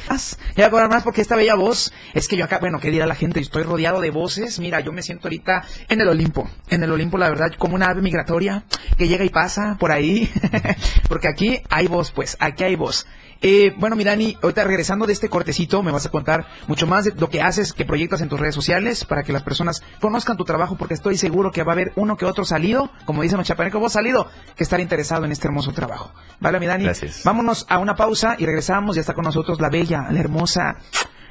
Ya 0.57 0.63
voy 0.63 0.65
a 0.65 0.71
cobrar 0.71 0.89
más 0.89 1.03
porque 1.03 1.21
esta 1.21 1.37
bella 1.37 1.55
voz. 1.57 1.93
Es 2.15 2.27
que 2.27 2.35
yo 2.35 2.47
acá, 2.47 2.59
bueno, 2.59 2.81
¿qué 2.81 2.91
dirá 2.91 3.05
la 3.05 3.15
gente? 3.15 3.39
Estoy 3.39 3.65
rodeado 3.65 4.01
de 4.01 4.09
voces. 4.11 4.59
Mira, 4.61 4.81
yo 4.81 4.93
me 4.93 5.03
siento 5.03 5.29
ahorita 5.29 5.63
en 5.91 6.01
el 6.01 6.09
Olimpo. 6.09 6.49
En 6.71 6.83
el 6.83 6.91
Olimpo, 6.91 7.19
la 7.19 7.29
verdad, 7.29 7.53
como 7.59 7.75
una 7.75 7.91
ave 7.91 8.01
migratoria 8.01 8.65
que 8.97 9.09
llega 9.09 9.27
y 9.27 9.29
pasa 9.29 9.77
por 9.79 9.93
ahí. 9.93 10.31
porque 11.11 11.29
aquí 11.29 11.61
hay 11.69 11.87
voz, 11.87 12.13
pues, 12.13 12.39
aquí 12.41 12.65
hay 12.65 12.77
voz. 12.77 13.07
Eh, 13.43 13.75
bueno, 13.77 13.97
mi 13.97 14.05
Dani, 14.05 14.37
ahorita 14.43 14.65
regresando 14.65 15.07
de 15.07 15.13
este 15.13 15.29
cortecito, 15.29 15.83
me 15.83 15.93
vas 15.93 16.07
a 16.07 16.11
contar 16.11 16.47
mucho 16.67 16.87
más 16.87 17.05
de 17.05 17.13
lo 17.17 17.29
que 17.29 17.43
haces, 17.43 17.73
que 17.73 17.85
proyectas 17.85 18.21
en 18.21 18.29
tus 18.29 18.41
redes 18.41 18.55
sociales, 18.55 19.05
para 19.05 19.23
que 19.23 19.33
las 19.33 19.43
personas 19.43 19.83
conozcan 20.01 20.37
tu 20.37 20.45
trabajo, 20.45 20.77
porque 20.77 20.95
estoy 20.95 21.17
seguro 21.19 21.51
que 21.51 21.63
va 21.63 21.73
a 21.73 21.75
haber 21.75 21.93
uno 21.97 22.17
que 22.17 22.25
otro 22.25 22.45
salido, 22.45 22.91
como 23.05 23.23
dice 23.23 23.37
Machapaneco, 23.37 23.79
vos 23.79 23.93
salido, 23.93 24.29
que 24.57 24.65
estar 24.65 24.81
interesado 24.81 25.25
en 25.25 25.33
este 25.33 25.49
hermoso 25.49 25.73
trabajo. 25.73 26.13
Vale, 26.41 26.61
mi 26.61 26.67
Dani. 26.67 26.85
Gracias. 26.85 27.23
Vámonos 27.25 27.67
a 27.69 27.79
una 27.79 27.95
pausa 27.95 28.37
y 28.39 28.47
regresamos. 28.47 28.97
Ya 28.97 29.01
está 29.01 29.15
con 29.15 29.25
nosotros 29.25 29.61
la 29.61 29.69
bella, 29.69 30.09
la 30.11 30.21
hermosa, 30.21 30.77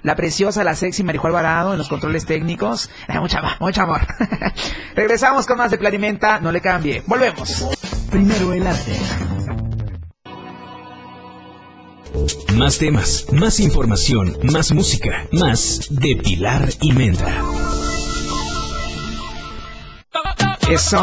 la 0.03 0.15
preciosa, 0.15 0.63
la 0.63 0.75
sexy 0.75 1.03
Marijuana 1.03 1.39
Alvarado 1.39 1.71
en 1.73 1.77
los 1.77 1.89
controles 1.89 2.25
técnicos. 2.25 2.89
Eh, 3.07 3.19
mucha, 3.19 3.39
amor, 3.39 3.51
mucho 3.59 3.81
amor. 3.83 4.01
regresamos 4.95 5.45
con 5.45 5.57
más 5.57 5.71
de 5.71 5.77
Planimenta. 5.77 6.39
No 6.39 6.51
le 6.51 6.59
cambie. 6.59 7.03
Volvemos. 7.05 7.67
Primero 8.09 8.51
el 8.53 8.65
arte. 8.65 8.97
Más 12.56 12.78
temas, 12.78 13.25
más 13.32 13.60
información, 13.60 14.38
más 14.43 14.71
música, 14.71 15.28
más 15.32 15.88
de 15.89 16.15
Pilar 16.15 16.69
y 16.82 16.93
Menta. 16.93 17.43
Eso, 20.69 20.97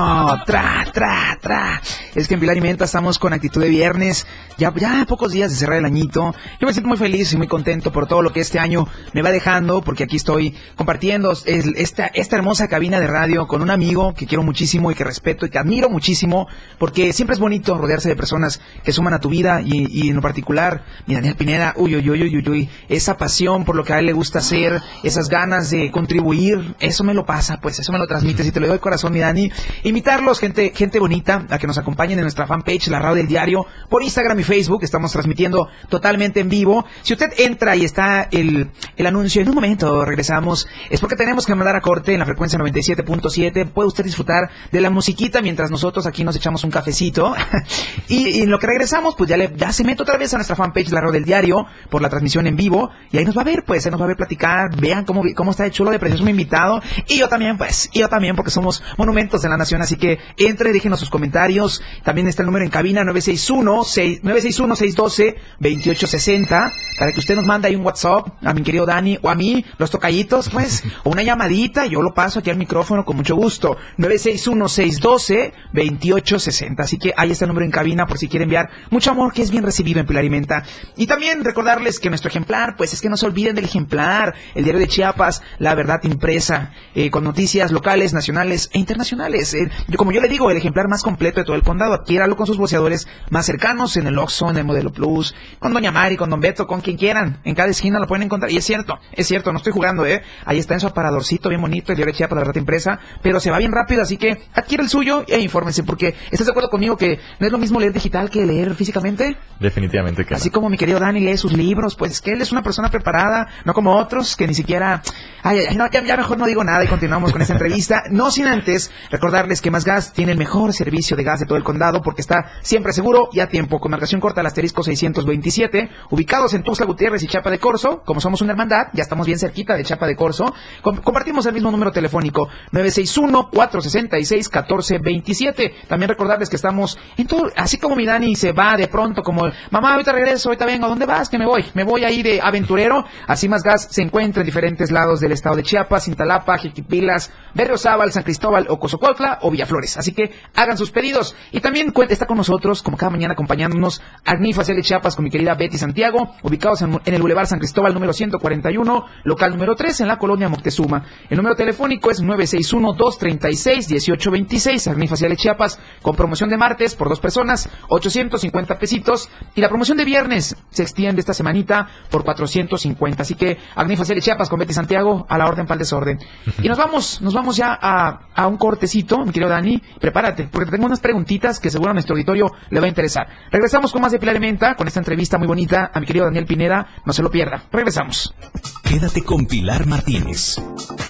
tra, 0.45 0.85
tra, 0.93 1.39
tra. 1.41 1.81
Es 2.17 2.27
que 2.27 2.35
en 2.35 2.41
Pilar 2.41 2.57
y 2.57 2.61
Menta 2.61 2.85
estamos 2.85 3.21
con 3.21 3.33
actitud 3.33 3.61
de 3.61 3.69
viernes. 3.69 4.27
Ya, 4.59 4.75
ya 4.75 5.05
pocos 5.07 5.31
días 5.31 5.53
de 5.53 5.57
cerrar 5.57 5.79
el 5.79 5.85
añito. 5.85 6.35
Yo 6.61 6.67
me 6.67 6.73
siento 6.73 6.89
muy 6.89 6.99
feliz 6.99 7.33
y 7.33 7.37
muy 7.37 7.47
contento 7.47 7.93
por 7.93 8.09
todo 8.09 8.23
lo 8.23 8.33
que 8.33 8.41
este 8.41 8.59
año 8.59 8.89
me 9.13 9.23
va 9.23 9.31
dejando, 9.31 9.81
porque 9.81 10.03
aquí 10.03 10.17
estoy 10.17 10.55
compartiendo 10.75 11.33
esta, 11.47 12.07
esta 12.07 12.37
hermosa 12.37 12.67
cabina 12.67 12.99
de 12.99 13.07
radio 13.07 13.47
con 13.47 13.63
un 13.63 13.71
amigo 13.71 14.15
que 14.15 14.27
quiero 14.27 14.43
muchísimo 14.43 14.91
y 14.91 14.97
que 14.97 15.05
respeto 15.05 15.47
y 15.47 15.51
que 15.51 15.59
admiro 15.59 15.89
muchísimo, 15.89 16.49
porque 16.79 17.13
siempre 17.13 17.35
es 17.35 17.41
bonito 17.41 17.79
rodearse 17.79 18.09
de 18.09 18.17
personas 18.17 18.61
que 18.83 18.93
suman 18.93 19.15
a 19.15 19.21
tu 19.21 19.29
vida 19.29 19.61
y, 19.65 20.09
en 20.09 20.17
lo 20.17 20.23
particular, 20.23 20.85
mi 21.07 21.15
Daniel 21.15 21.37
Pineda, 21.37 21.75
uy, 21.77 21.95
uy, 21.95 22.11
uy, 22.11 22.23
uy, 22.23 22.49
uy, 22.49 22.69
esa 22.89 23.17
pasión 23.17 23.65
por 23.65 23.77
lo 23.77 23.85
que 23.85 23.93
a 23.93 24.01
él 24.01 24.07
le 24.07 24.13
gusta 24.13 24.41
hacer, 24.41 24.83
esas 25.05 25.29
ganas 25.29 25.71
de 25.71 25.93
contribuir, 25.93 26.75
eso 26.81 27.05
me 27.05 27.15
lo 27.15 27.25
pasa, 27.25 27.61
pues 27.61 27.79
eso 27.79 27.93
me 27.93 27.99
lo 27.99 28.09
transmites 28.09 28.45
y 28.47 28.51
te 28.51 28.59
lo 28.59 28.67
doy 28.67 28.81
corazón, 28.81 29.13
mi 29.13 29.21
Dani. 29.21 29.52
Invitarlos, 29.83 30.39
gente, 30.39 30.73
gente 30.75 30.99
bonita, 30.99 31.47
a 31.51 31.59
que 31.59 31.67
nos 31.67 31.79
acompañen 31.79 32.19
en 32.19 32.25
nuestra 32.25 32.47
fanpage, 32.47 32.89
la 32.89 32.99
radio 32.99 33.17
del 33.17 33.27
diario, 33.27 33.67
por 33.89 34.03
Instagram 34.03 34.39
y 34.41 34.43
Facebook, 34.43 34.83
estamos 34.83 35.13
transmitiendo 35.13 35.69
totalmente 35.89 36.41
en 36.41 36.49
vivo. 36.49 36.85
Si 37.03 37.13
usted 37.13 37.31
entra 37.39 37.77
y 37.77 37.85
está 37.85 38.29
el, 38.31 38.71
el 38.97 39.07
anuncio, 39.07 39.43
en 39.43 39.49
un 39.49 39.55
momento 39.55 40.05
regresamos, 40.05 40.67
es 40.91 41.01
porque 41.01 41.17
tenemos 41.17 41.47
que 41.47 41.55
mandar 41.55 41.77
a 41.77 41.81
corte 41.81 42.13
en 42.13 42.19
la 42.19 42.27
frecuencia 42.27 42.59
97.7, 42.59 43.69
puede 43.69 43.89
usted 43.89 44.05
disfrutar 44.05 44.51
de 44.71 44.81
la 44.81 44.91
musiquita 44.91 45.43
mientras 45.43 45.71
nosotros 45.71 46.07
aquí 46.07 46.25
nos 46.25 46.37
echamos 46.37 46.65
un 46.65 46.71
cafecito. 46.71 47.35
y, 48.09 48.43
en 48.43 48.51
lo 48.51 48.59
que 48.59 48.67
regresamos, 48.67 49.15
pues 49.17 49.29
ya, 49.29 49.37
le, 49.37 49.53
ya 49.57 49.73
se 49.73 49.85
mete 49.85 50.03
otra 50.03 50.17
vez 50.17 50.33
a 50.35 50.37
nuestra 50.37 50.57
fanpage, 50.57 50.91
la 50.91 51.01
radio 51.01 51.13
del 51.13 51.25
diario, 51.25 51.67
por 51.91 52.03
la 52.03 52.09
transmisión 52.09 52.47
en 52.47 52.57
vivo, 52.57 52.91
y 53.11 53.19
ahí 53.19 53.25
nos 53.25 53.37
va 53.37 53.43
a 53.43 53.45
ver, 53.45 53.65
pues, 53.65 53.85
ahí 53.85 53.91
nos 53.91 54.01
va 54.01 54.05
a 54.05 54.09
ver 54.09 54.17
platicar, 54.17 54.75
vean 54.77 55.05
cómo, 55.05 55.23
cómo 55.35 55.51
está 55.51 55.65
de 55.65 55.71
chulo 55.71 55.91
de 55.91 55.99
precioso 55.99 56.25
mi 56.25 56.31
invitado, 56.31 56.81
y 57.09 57.19
yo 57.19 57.29
también, 57.29 57.59
pues, 57.59 57.91
yo 57.93 58.09
también, 58.09 58.37
porque 58.37 58.51
somos 58.51 58.83
monumentos 58.97 59.42
de 59.43 59.49
la 59.49 59.57
nación, 59.57 59.83
así 59.83 59.97
que 59.97 60.19
entre, 60.37 60.73
déjenos 60.73 61.01
sus 61.01 61.11
comentarios, 61.11 61.83
también 62.05 62.29
está 62.29 62.43
el 62.43 62.47
número 62.47 62.65
en 62.65 62.71
cabina 62.71 63.05
961 63.05 63.83
961-612-2860, 64.23 66.73
para 66.99 67.13
que 67.13 67.19
usted 67.19 67.37
nos 67.37 67.47
mande 67.47 67.69
ahí 67.69 67.77
un 67.77 67.85
WhatsApp 67.85 68.29
a 68.43 68.55
mi 68.55 68.63
querido 68.63 68.87
Dani 68.87 69.19
o 69.23 69.29
a 69.31 69.35
mí, 69.35 69.65
los 69.79 69.91
tocallitos, 69.91 70.49
pues, 70.51 70.85
o 71.05 71.11
una 71.11 71.23
llamadita, 71.23 71.87
yo 71.87 72.03
lo 72.03 72.13
paso 72.15 72.41
aquí 72.41 72.51
al 72.51 72.57
micrófono 72.57 73.05
con 73.05 73.17
mucho 73.17 73.37
gusto. 73.37 73.77
961-612-2860. 73.99 76.81
Así 76.81 76.99
que 76.99 77.15
ahí 77.17 77.31
está 77.31 77.45
el 77.45 77.49
número 77.49 77.65
en 77.65 77.71
cabina 77.71 78.07
por 78.07 78.19
si 78.19 78.27
quiere 78.29 78.43
enviar 78.45 78.69
mucho 78.91 79.11
amor 79.11 79.33
que 79.33 79.41
es 79.43 79.51
bien 79.51 79.65
recibido 79.65 80.01
en 80.01 80.07
Pilar 80.07 80.25
y 80.25 80.31
Menta. 80.31 80.65
Y 80.97 81.07
también 81.07 81.45
recordarles 81.45 82.01
que 82.01 82.09
nuestro 82.09 82.29
ejemplar, 82.29 82.77
pues 82.77 82.93
es 82.93 83.01
que 83.01 83.09
no 83.09 83.17
se 83.17 83.27
olviden 83.27 83.55
del 83.55 83.65
ejemplar, 83.65 84.35
el 84.55 84.65
diario 84.65 84.81
de 84.81 84.89
Chiapas, 84.89 85.43
la 85.59 85.75
verdad 85.75 86.01
impresa, 86.05 86.73
eh, 86.95 87.11
con 87.11 87.25
noticias 87.25 87.73
locales, 87.73 88.13
nacionales 88.13 88.69
e 88.73 88.79
internacionales. 88.79 89.32
Eh, 89.35 89.71
yo, 89.89 89.97
como 89.99 90.13
yo 90.13 90.21
le 90.21 90.29
digo, 90.29 90.51
el 90.51 90.57
ejemplar 90.57 90.89
más 90.89 91.03
completo 91.03 91.41
de 91.41 91.45
todo 91.45 91.57
el 91.57 91.63
condado. 91.63 91.95
Adquiéralo 91.95 92.37
con 92.37 92.47
sus 92.47 92.59
voceadores 92.59 93.07
más 93.31 93.47
cercanos 93.47 93.97
en 93.97 94.07
el 94.07 94.19
Oxxo, 94.19 94.51
en 94.51 94.59
el 94.59 94.65
Modelo 94.65 94.93
Plus, 94.93 95.35
con 95.59 95.73
Doña 95.73 95.91
Mari, 95.93 96.17
con 96.17 96.31
Don 96.31 96.41
Beto, 96.41 96.67
con 96.67 96.81
quien 96.81 96.97
quieran. 96.97 97.41
En 97.45 97.55
cada 97.55 97.71
esquina 97.71 97.99
lo 97.99 98.07
pueden 98.07 98.25
encontrar. 98.25 98.51
Y 98.51 98.57
es 98.57 98.65
cierto, 98.65 98.99
es 99.13 99.27
cierto, 99.27 99.53
no 99.53 99.59
estoy 99.59 99.73
jugando, 99.73 100.07
¿eh? 100.07 100.23
Ahí 100.45 100.59
está 100.59 100.75
en 100.75 100.81
su 100.81 100.87
aparadorcito 100.87 101.49
bien 101.49 101.61
bonito, 101.61 101.93
el 101.93 101.97
diario 101.97 102.13
de 102.13 102.19
Chiapas, 102.19 102.37
la 102.37 102.41
verdad 102.45 102.57
impresa, 102.57 102.99
pero 103.23 103.41
se 103.41 103.51
va 103.51 103.59
bien 103.59 103.73
rápido, 103.73 104.03
así 104.03 104.17
que 104.17 104.41
adquiere 104.55 104.83
el 104.83 104.89
suyo 104.89 105.25
e 105.27 105.41
infórmense, 105.41 105.83
porque 105.83 106.15
¿estás 106.31 106.47
de 106.47 106.51
acuerdo 106.51 106.71
conmigo 106.71 106.97
que 106.97 107.19
no 107.39 107.47
es 107.47 107.53
lo 107.53 107.59
mismo 107.59 107.81
leer 107.81 107.93
digital 107.93 108.31
que 108.31 108.45
leer 108.45 108.75
físicamente? 108.75 109.37
Definitivamente 109.61 110.25
que 110.25 110.35
Así 110.35 110.49
no. 110.49 110.53
como 110.53 110.69
mi 110.69 110.77
querido 110.77 110.99
Dani 110.99 111.21
lee 111.21 111.37
sus 111.37 111.53
libros, 111.53 111.95
pues 111.97 112.21
que 112.21 112.33
él 112.33 112.43
es 112.43 112.53
una 112.53 112.63
persona 112.63 112.91
preparada, 112.91 113.49
no 113.65 113.75
como 113.75 113.97
otros 113.97 114.37
que 114.37 114.47
ni 114.47 114.55
siquiera... 114.55 115.03
Ay, 115.43 115.61
ay, 115.69 115.77
no, 115.77 115.91
ya, 115.91 116.05
ya 116.05 116.17
mejor 116.17 116.39
no 116.39 116.47
digo 116.47 116.63
nada 116.63 116.85
y 116.85 116.87
continuamos 116.87 117.33
con 117.33 117.43
esta 117.43 117.55
entrevista. 117.55 118.05
No 118.11 118.31
sin 118.31 118.47
antes 118.47 118.91
recordarles 119.23 119.61
que 119.61 119.71
Más 119.71 119.85
Gas 119.85 120.13
tiene 120.13 120.33
el 120.33 120.39
mejor 120.39 120.73
servicio 120.73 121.17
de 121.17 121.23
gas 121.23 121.39
de 121.39 121.47
todo 121.47 121.57
el 121.57 121.63
condado 121.63 122.03
porque 122.03 122.21
está 122.21 122.51
siempre 122.63 122.93
seguro 122.93 123.29
y 123.33 123.39
a 123.39 123.49
tiempo. 123.49 123.79
Con 123.79 123.93
marcación 123.93 124.21
corta 124.21 124.41
al 124.41 124.49
asterisco 124.49 124.83
627, 124.83 125.89
ubicados 126.11 126.55
en 126.55 126.65
Tuxtla 126.65 126.87
Gutiérrez 126.87 127.23
y 127.23 127.29
Chapa 127.29 127.49
de 127.49 127.61
Corzo. 127.61 128.03
Como 128.05 128.21
somos 128.21 128.43
una 128.43 128.51
hermandad, 128.51 128.89
ya 128.93 129.05
estamos 129.05 129.29
bien 129.29 129.39
cerquita 129.39 129.77
de 129.77 129.85
Chapa 129.85 130.09
de 130.09 130.17
Corzo. 130.17 130.53
Com- 130.83 130.97
compartimos 130.97 131.47
el 131.47 131.53
mismo 131.55 131.71
número 131.71 131.93
telefónico, 131.93 132.49
961-466-1427. 132.73 135.73
También 135.87 136.09
recordarles 136.09 136.51
que 136.51 136.57
estamos 136.57 136.99
en 137.17 137.29
todo, 137.29 137.49
así 137.57 137.79
como 137.79 137.95
mi 137.95 138.05
Dani 138.05 138.35
se 138.35 138.51
va 138.51 138.77
de 138.77 138.89
pronto, 138.89 139.23
como, 139.23 139.49
mamá, 139.71 139.93
ahorita 139.93 140.11
regreso, 140.11 140.49
ahorita 140.49 140.67
vengo, 140.67 140.87
¿a 140.87 140.89
dónde 140.89 141.07
vas? 141.07 141.29
Que 141.29 141.39
me 141.39 141.47
voy, 141.47 141.65
me 141.75 141.85
voy 141.85 142.03
ahí 142.05 142.25
de 142.25 142.41
aventurero. 142.41 143.05
Así 143.29 143.49
más 143.49 143.63
gas 143.63 143.87
se 143.89 144.03
encuentra 144.03 144.43
en 144.43 144.47
diferentes 144.47 144.91
lados 144.91 145.21
del 145.21 145.31
estado 145.31 145.55
de 145.55 145.63
Chiapas, 145.63 146.07
Cintalapa, 146.07 146.59
Jiquipilas, 146.59 147.31
Berriozábal, 147.55 148.11
San 148.11 148.25
Cristóbal, 148.25 148.67
Ocosocuautla 149.13 149.39
o 149.43 149.51
Villaflores. 149.51 149.97
Así 149.97 150.13
que 150.13 150.33
hagan 150.55 150.77
sus 150.77 150.91
pedidos. 150.91 151.35
Y 151.51 151.61
también 151.61 151.93
cuenta, 151.93 152.13
está 152.13 152.27
con 152.27 152.37
nosotros, 152.37 152.83
como 152.83 152.97
cada 152.97 153.11
mañana, 153.11 153.35
acompañándonos 153.35 154.03
Agni 154.25 154.53
Facial 154.53 154.77
de 154.77 154.83
Chiapas 154.83 155.17
con 155.17 155.25
mi 155.25 155.31
querida 155.31 155.55
Betty 155.55 155.79
Santiago, 155.79 156.35
ubicados 156.43 156.83
en, 156.83 157.01
en 157.05 157.15
el 157.15 157.21
Boulevard 157.21 157.47
San 157.47 157.59
Cristóbal 157.59 157.95
número 157.95 158.13
141, 158.13 159.05
local 159.25 159.53
número 159.53 159.75
3, 159.77 160.01
en 160.01 160.09
la 160.09 160.19
colonia 160.19 160.49
Moctezuma. 160.49 161.05
El 161.31 161.37
número 161.37 161.55
telefónico 161.55 162.11
es 162.11 162.23
961-236-1826, 162.23 164.91
Agni 164.91 165.09
Facial 165.09 165.31
de 165.31 165.37
Chiapas, 165.37 165.79
con 166.01 166.17
promoción 166.17 166.51
de 166.51 166.57
martes 166.57 166.95
por 166.95 167.09
dos 167.09 167.21
personas, 167.21 167.69
850 167.89 168.79
pesitos. 168.79 169.29
Y 169.55 169.61
la 169.61 169.69
promoción 169.69 169.99
de 169.99 170.05
viernes 170.05 170.57
se 170.71 170.83
extiende 170.83 171.21
esta 171.21 171.35
semanita 171.35 171.89
por 172.11 172.25
450. 172.25 173.23
Así 173.23 173.35
que 173.35 173.59
Agni 173.75 173.97
Facial 173.97 174.17
de 174.17 174.23
Chiapas 174.23 174.49
con 174.49 174.59
Betty 174.59 174.73
Santiago, 174.73 175.27
a 175.29 175.39
la 175.39 175.47
orden 175.47 175.67
para 175.67 175.75
el 175.75 175.81
desorden. 175.81 176.19
Y 176.63 176.69
nos 176.69 176.79
vamos, 176.79 177.21
nos 177.21 177.35
vamos 177.35 177.57
ya 177.57 177.77
a, 177.81 178.21
a 178.35 178.47
un 178.47 178.57
cortecito, 178.57 179.02
mi 179.25 179.33
querido 179.33 179.51
Dani. 179.51 179.81
Prepárate, 180.01 180.49
porque 180.51 180.67
te 180.67 180.73
tengo 180.73 180.87
unas 180.87 181.01
preguntitas 181.01 181.61
que 181.61 181.71
seguro 181.71 181.91
a 181.91 181.95
nuestro 181.95 182.15
auditorio 182.15 182.53
le 182.71 182.81
va 182.81 182.87
a 182.87 182.89
interesar. 182.89 183.27
Regresamos 183.51 183.93
con 183.93 184.03
más 184.03 184.13
de 184.13 184.19
Pilar 184.19 184.37
y 184.37 184.41
Menta, 184.41 184.75
con 184.75 184.87
esta 184.87 185.01
entrevista 185.01 185.39
muy 185.39 185.47
bonita 185.47 185.91
a 185.93 186.01
mi 186.01 186.07
querido 186.07 186.25
Daniel 186.27 186.47
Pineda. 186.47 186.87
No 187.05 187.13
se 187.13 187.23
lo 187.23 187.31
pierda. 187.31 187.65
Regresamos. 187.71 188.35
Quédate 188.83 189.23
con 189.23 189.47
Pilar 189.47 189.87
Martínez 189.87 190.57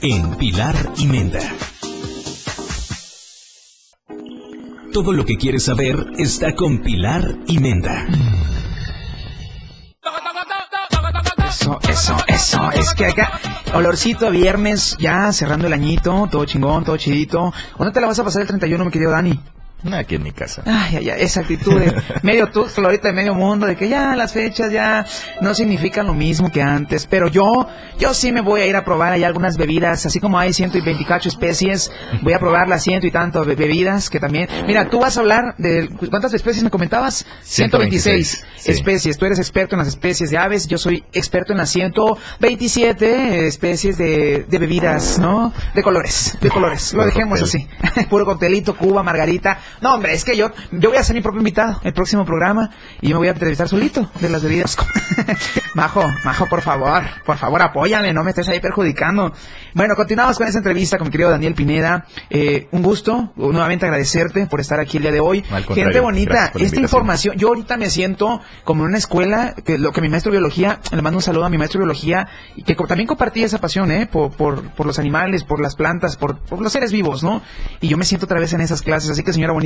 en 0.00 0.37
Pilar 0.37 0.76
y 0.96 1.07
Menta. 1.07 1.40
Todo 4.92 5.12
lo 5.12 5.24
que 5.24 5.37
quieres 5.37 5.64
saber 5.64 5.96
está 6.18 6.55
con 6.55 6.83
Pilar 6.83 7.38
y 7.46 7.59
Menta. 7.59 8.07
Eso, 11.62 11.79
eso, 11.88 12.16
eso. 12.27 12.70
Es 12.72 12.92
que 12.92 13.07
acá, 13.07 13.38
olorcito 13.72 14.27
a 14.27 14.31
viernes, 14.31 14.96
ya 14.98 15.33
cerrando 15.33 15.68
el 15.68 15.72
añito, 15.72 16.27
todo 16.29 16.44
chingón, 16.44 16.83
todo 16.83 16.96
chidito. 16.96 17.55
¿Dónde 17.79 17.92
te 17.92 18.01
la 18.01 18.09
vas 18.09 18.18
a 18.18 18.25
pasar 18.25 18.42
el 18.42 18.48
31, 18.48 18.85
mi 18.85 18.90
querido 18.90 19.12
Dani? 19.12 19.38
Aquí 19.92 20.14
en 20.14 20.23
mi 20.23 20.31
casa. 20.33 20.62
Ay, 20.64 20.97
ay, 20.99 21.11
ay, 21.11 21.23
esa 21.23 21.40
actitud 21.40 21.79
de 21.81 21.92
medio 22.23 22.49
tú, 22.53 22.66
florita 22.66 23.09
de 23.09 23.14
medio 23.14 23.35
mundo, 23.35 23.66
de 23.66 23.75
que 23.75 23.88
ya 23.88 24.14
las 24.14 24.33
fechas 24.33 24.71
ya 24.71 25.05
no 25.40 25.55
significan 25.55 26.07
lo 26.07 26.14
mismo 26.14 26.51
que 26.53 26.62
antes. 26.62 27.07
Pero 27.07 27.27
yo, 27.29 27.66
yo 27.99 28.14
sí 28.14 28.31
me 28.31 28.42
voy 28.42 28.61
a 28.61 28.66
ir 28.66 28.77
a 28.77 28.85
probar 28.85 29.12
ahí 29.12 29.25
algunas 29.25 29.57
bebidas, 29.57 30.07
así 30.07 30.21
como 30.21 30.38
hay 30.38 30.53
ciento 30.53 30.79
y 30.79 30.83
veinticacho 30.83 31.29
especies, 31.29 31.90
voy 32.23 32.33
a 32.33 32.38
probar 32.38 32.68
las 32.68 32.85
ciento 32.85 33.07
y 33.07 33.11
tanto 33.11 33.45
be- 33.45 33.57
bebidas 33.57 34.09
que 34.09 34.21
también. 34.21 34.49
Mira, 34.66 34.88
tú 34.88 35.01
vas 35.01 35.16
a 35.16 35.21
hablar 35.21 35.55
de, 35.59 35.88
¿cuántas 36.11 36.33
especies 36.35 36.62
me 36.62 36.71
comentabas? 36.71 37.27
126 37.42 38.03
126, 38.42 38.45
sí. 38.64 38.71
especies. 38.71 39.18
Tú 39.18 39.27
eres 39.27 39.38
experto 39.40 39.75
en 39.75 39.81
las 39.81 39.88
especies 39.88 40.31
de 40.31 40.39
aves, 40.39 40.68
yo 40.68 40.78
soy 40.78 41.03
experto 41.12 41.53
en 41.53 41.59
las 41.59 41.70
127 41.70 43.47
especies 43.47 43.99
de, 43.99 44.45
de 44.49 44.59
bebidas, 44.59 45.18
¿no? 45.18 45.53
De 45.74 45.83
colores, 45.83 46.37
de 46.41 46.51
colores. 46.51 46.93
Lo 46.95 47.05
dejemos 47.05 47.41
cóctel. 47.41 47.68
así. 47.93 48.05
Puro 48.11 48.24
coctelito, 48.24 48.76
Cuba, 48.76 49.03
Margarita. 49.03 49.59
No, 49.81 49.95
hombre, 49.95 50.12
es 50.12 50.25
que 50.25 50.37
yo, 50.37 50.51
yo 50.70 50.91
voy 50.91 50.99
a 50.99 51.03
ser 51.03 51.14
mi 51.14 51.23
propio 51.23 51.39
invitado 51.39 51.81
el 51.83 51.93
próximo 51.93 52.25
programa 52.25 52.70
y 53.01 53.09
yo 53.09 53.14
me 53.14 53.18
voy 53.18 53.29
a 53.29 53.33
entrevistar 53.33 53.68
solito 53.68 54.11
de 54.20 54.29
las 54.29 54.43
bebidas. 54.43 54.77
Majo, 55.75 56.05
Majo, 56.25 56.47
por 56.47 56.61
favor, 56.61 57.03
por 57.25 57.37
favor, 57.37 57.62
apóyame, 57.62 58.12
no 58.12 58.23
me 58.23 58.31
estés 58.31 58.49
ahí 58.49 58.61
perjudicando. 58.61 59.33
Bueno, 59.75 59.95
continuamos 59.97 60.37
con 60.39 60.47
esta 60.47 60.59
entrevista 60.59 60.99
con 60.99 61.09
mi 61.09 61.11
querido 61.11 61.31
Daniel 61.31 61.55
Pineda. 61.55 62.07
Eh, 62.31 62.68
un 62.73 62.83
gusto, 62.83 63.33
nuevamente 63.37 63.87
agradecerte 63.87 64.47
por 64.47 64.61
estar 64.61 64.81
aquí 64.81 64.99
el 64.99 65.05
día 65.05 65.12
de 65.12 65.20
hoy. 65.20 65.43
Gente 65.75 66.01
bonita, 66.01 66.53
esta 66.55 66.81
información, 66.81 67.37
yo 67.37 67.49
ahorita 67.49 67.77
me 67.77 67.89
siento 67.91 68.41
como 68.64 68.83
en 68.83 68.91
una 68.91 68.99
escuela, 68.99 69.55
que 69.64 69.79
lo 69.79 69.93
que 69.93 70.01
mi 70.01 70.09
maestro 70.09 70.31
de 70.31 70.39
biología, 70.39 70.81
le 70.93 71.03
mando 71.03 71.18
un 71.18 71.23
saludo 71.23 71.45
a 71.45 71.51
mi 71.51 71.59
maestro 71.59 71.79
de 71.79 71.85
biología, 71.85 72.29
que 72.64 72.75
también 72.75 73.07
compartí 73.07 73.43
esa 73.43 73.59
pasión, 73.59 73.91
¿eh? 73.91 74.07
Por, 74.11 74.33
por, 74.33 74.70
por 74.73 74.87
los 74.87 74.99
animales, 74.99 75.45
por 75.45 75.61
las 75.61 75.77
plantas, 75.77 76.16
por, 76.16 76.39
por 76.39 76.61
los 76.61 76.73
seres 76.73 76.93
vivos, 76.93 77.23
¿no? 77.23 77.43
Y 77.81 77.89
yo 77.89 77.97
me 77.97 78.05
siento 78.05 78.27
otra 78.27 78.39
vez 78.39 78.53
en 78.53 78.61
esas 78.61 78.83
clases, 78.83 79.11
así 79.11 79.23
que 79.23 79.33
señora 79.33 79.53
bonita, 79.53 79.62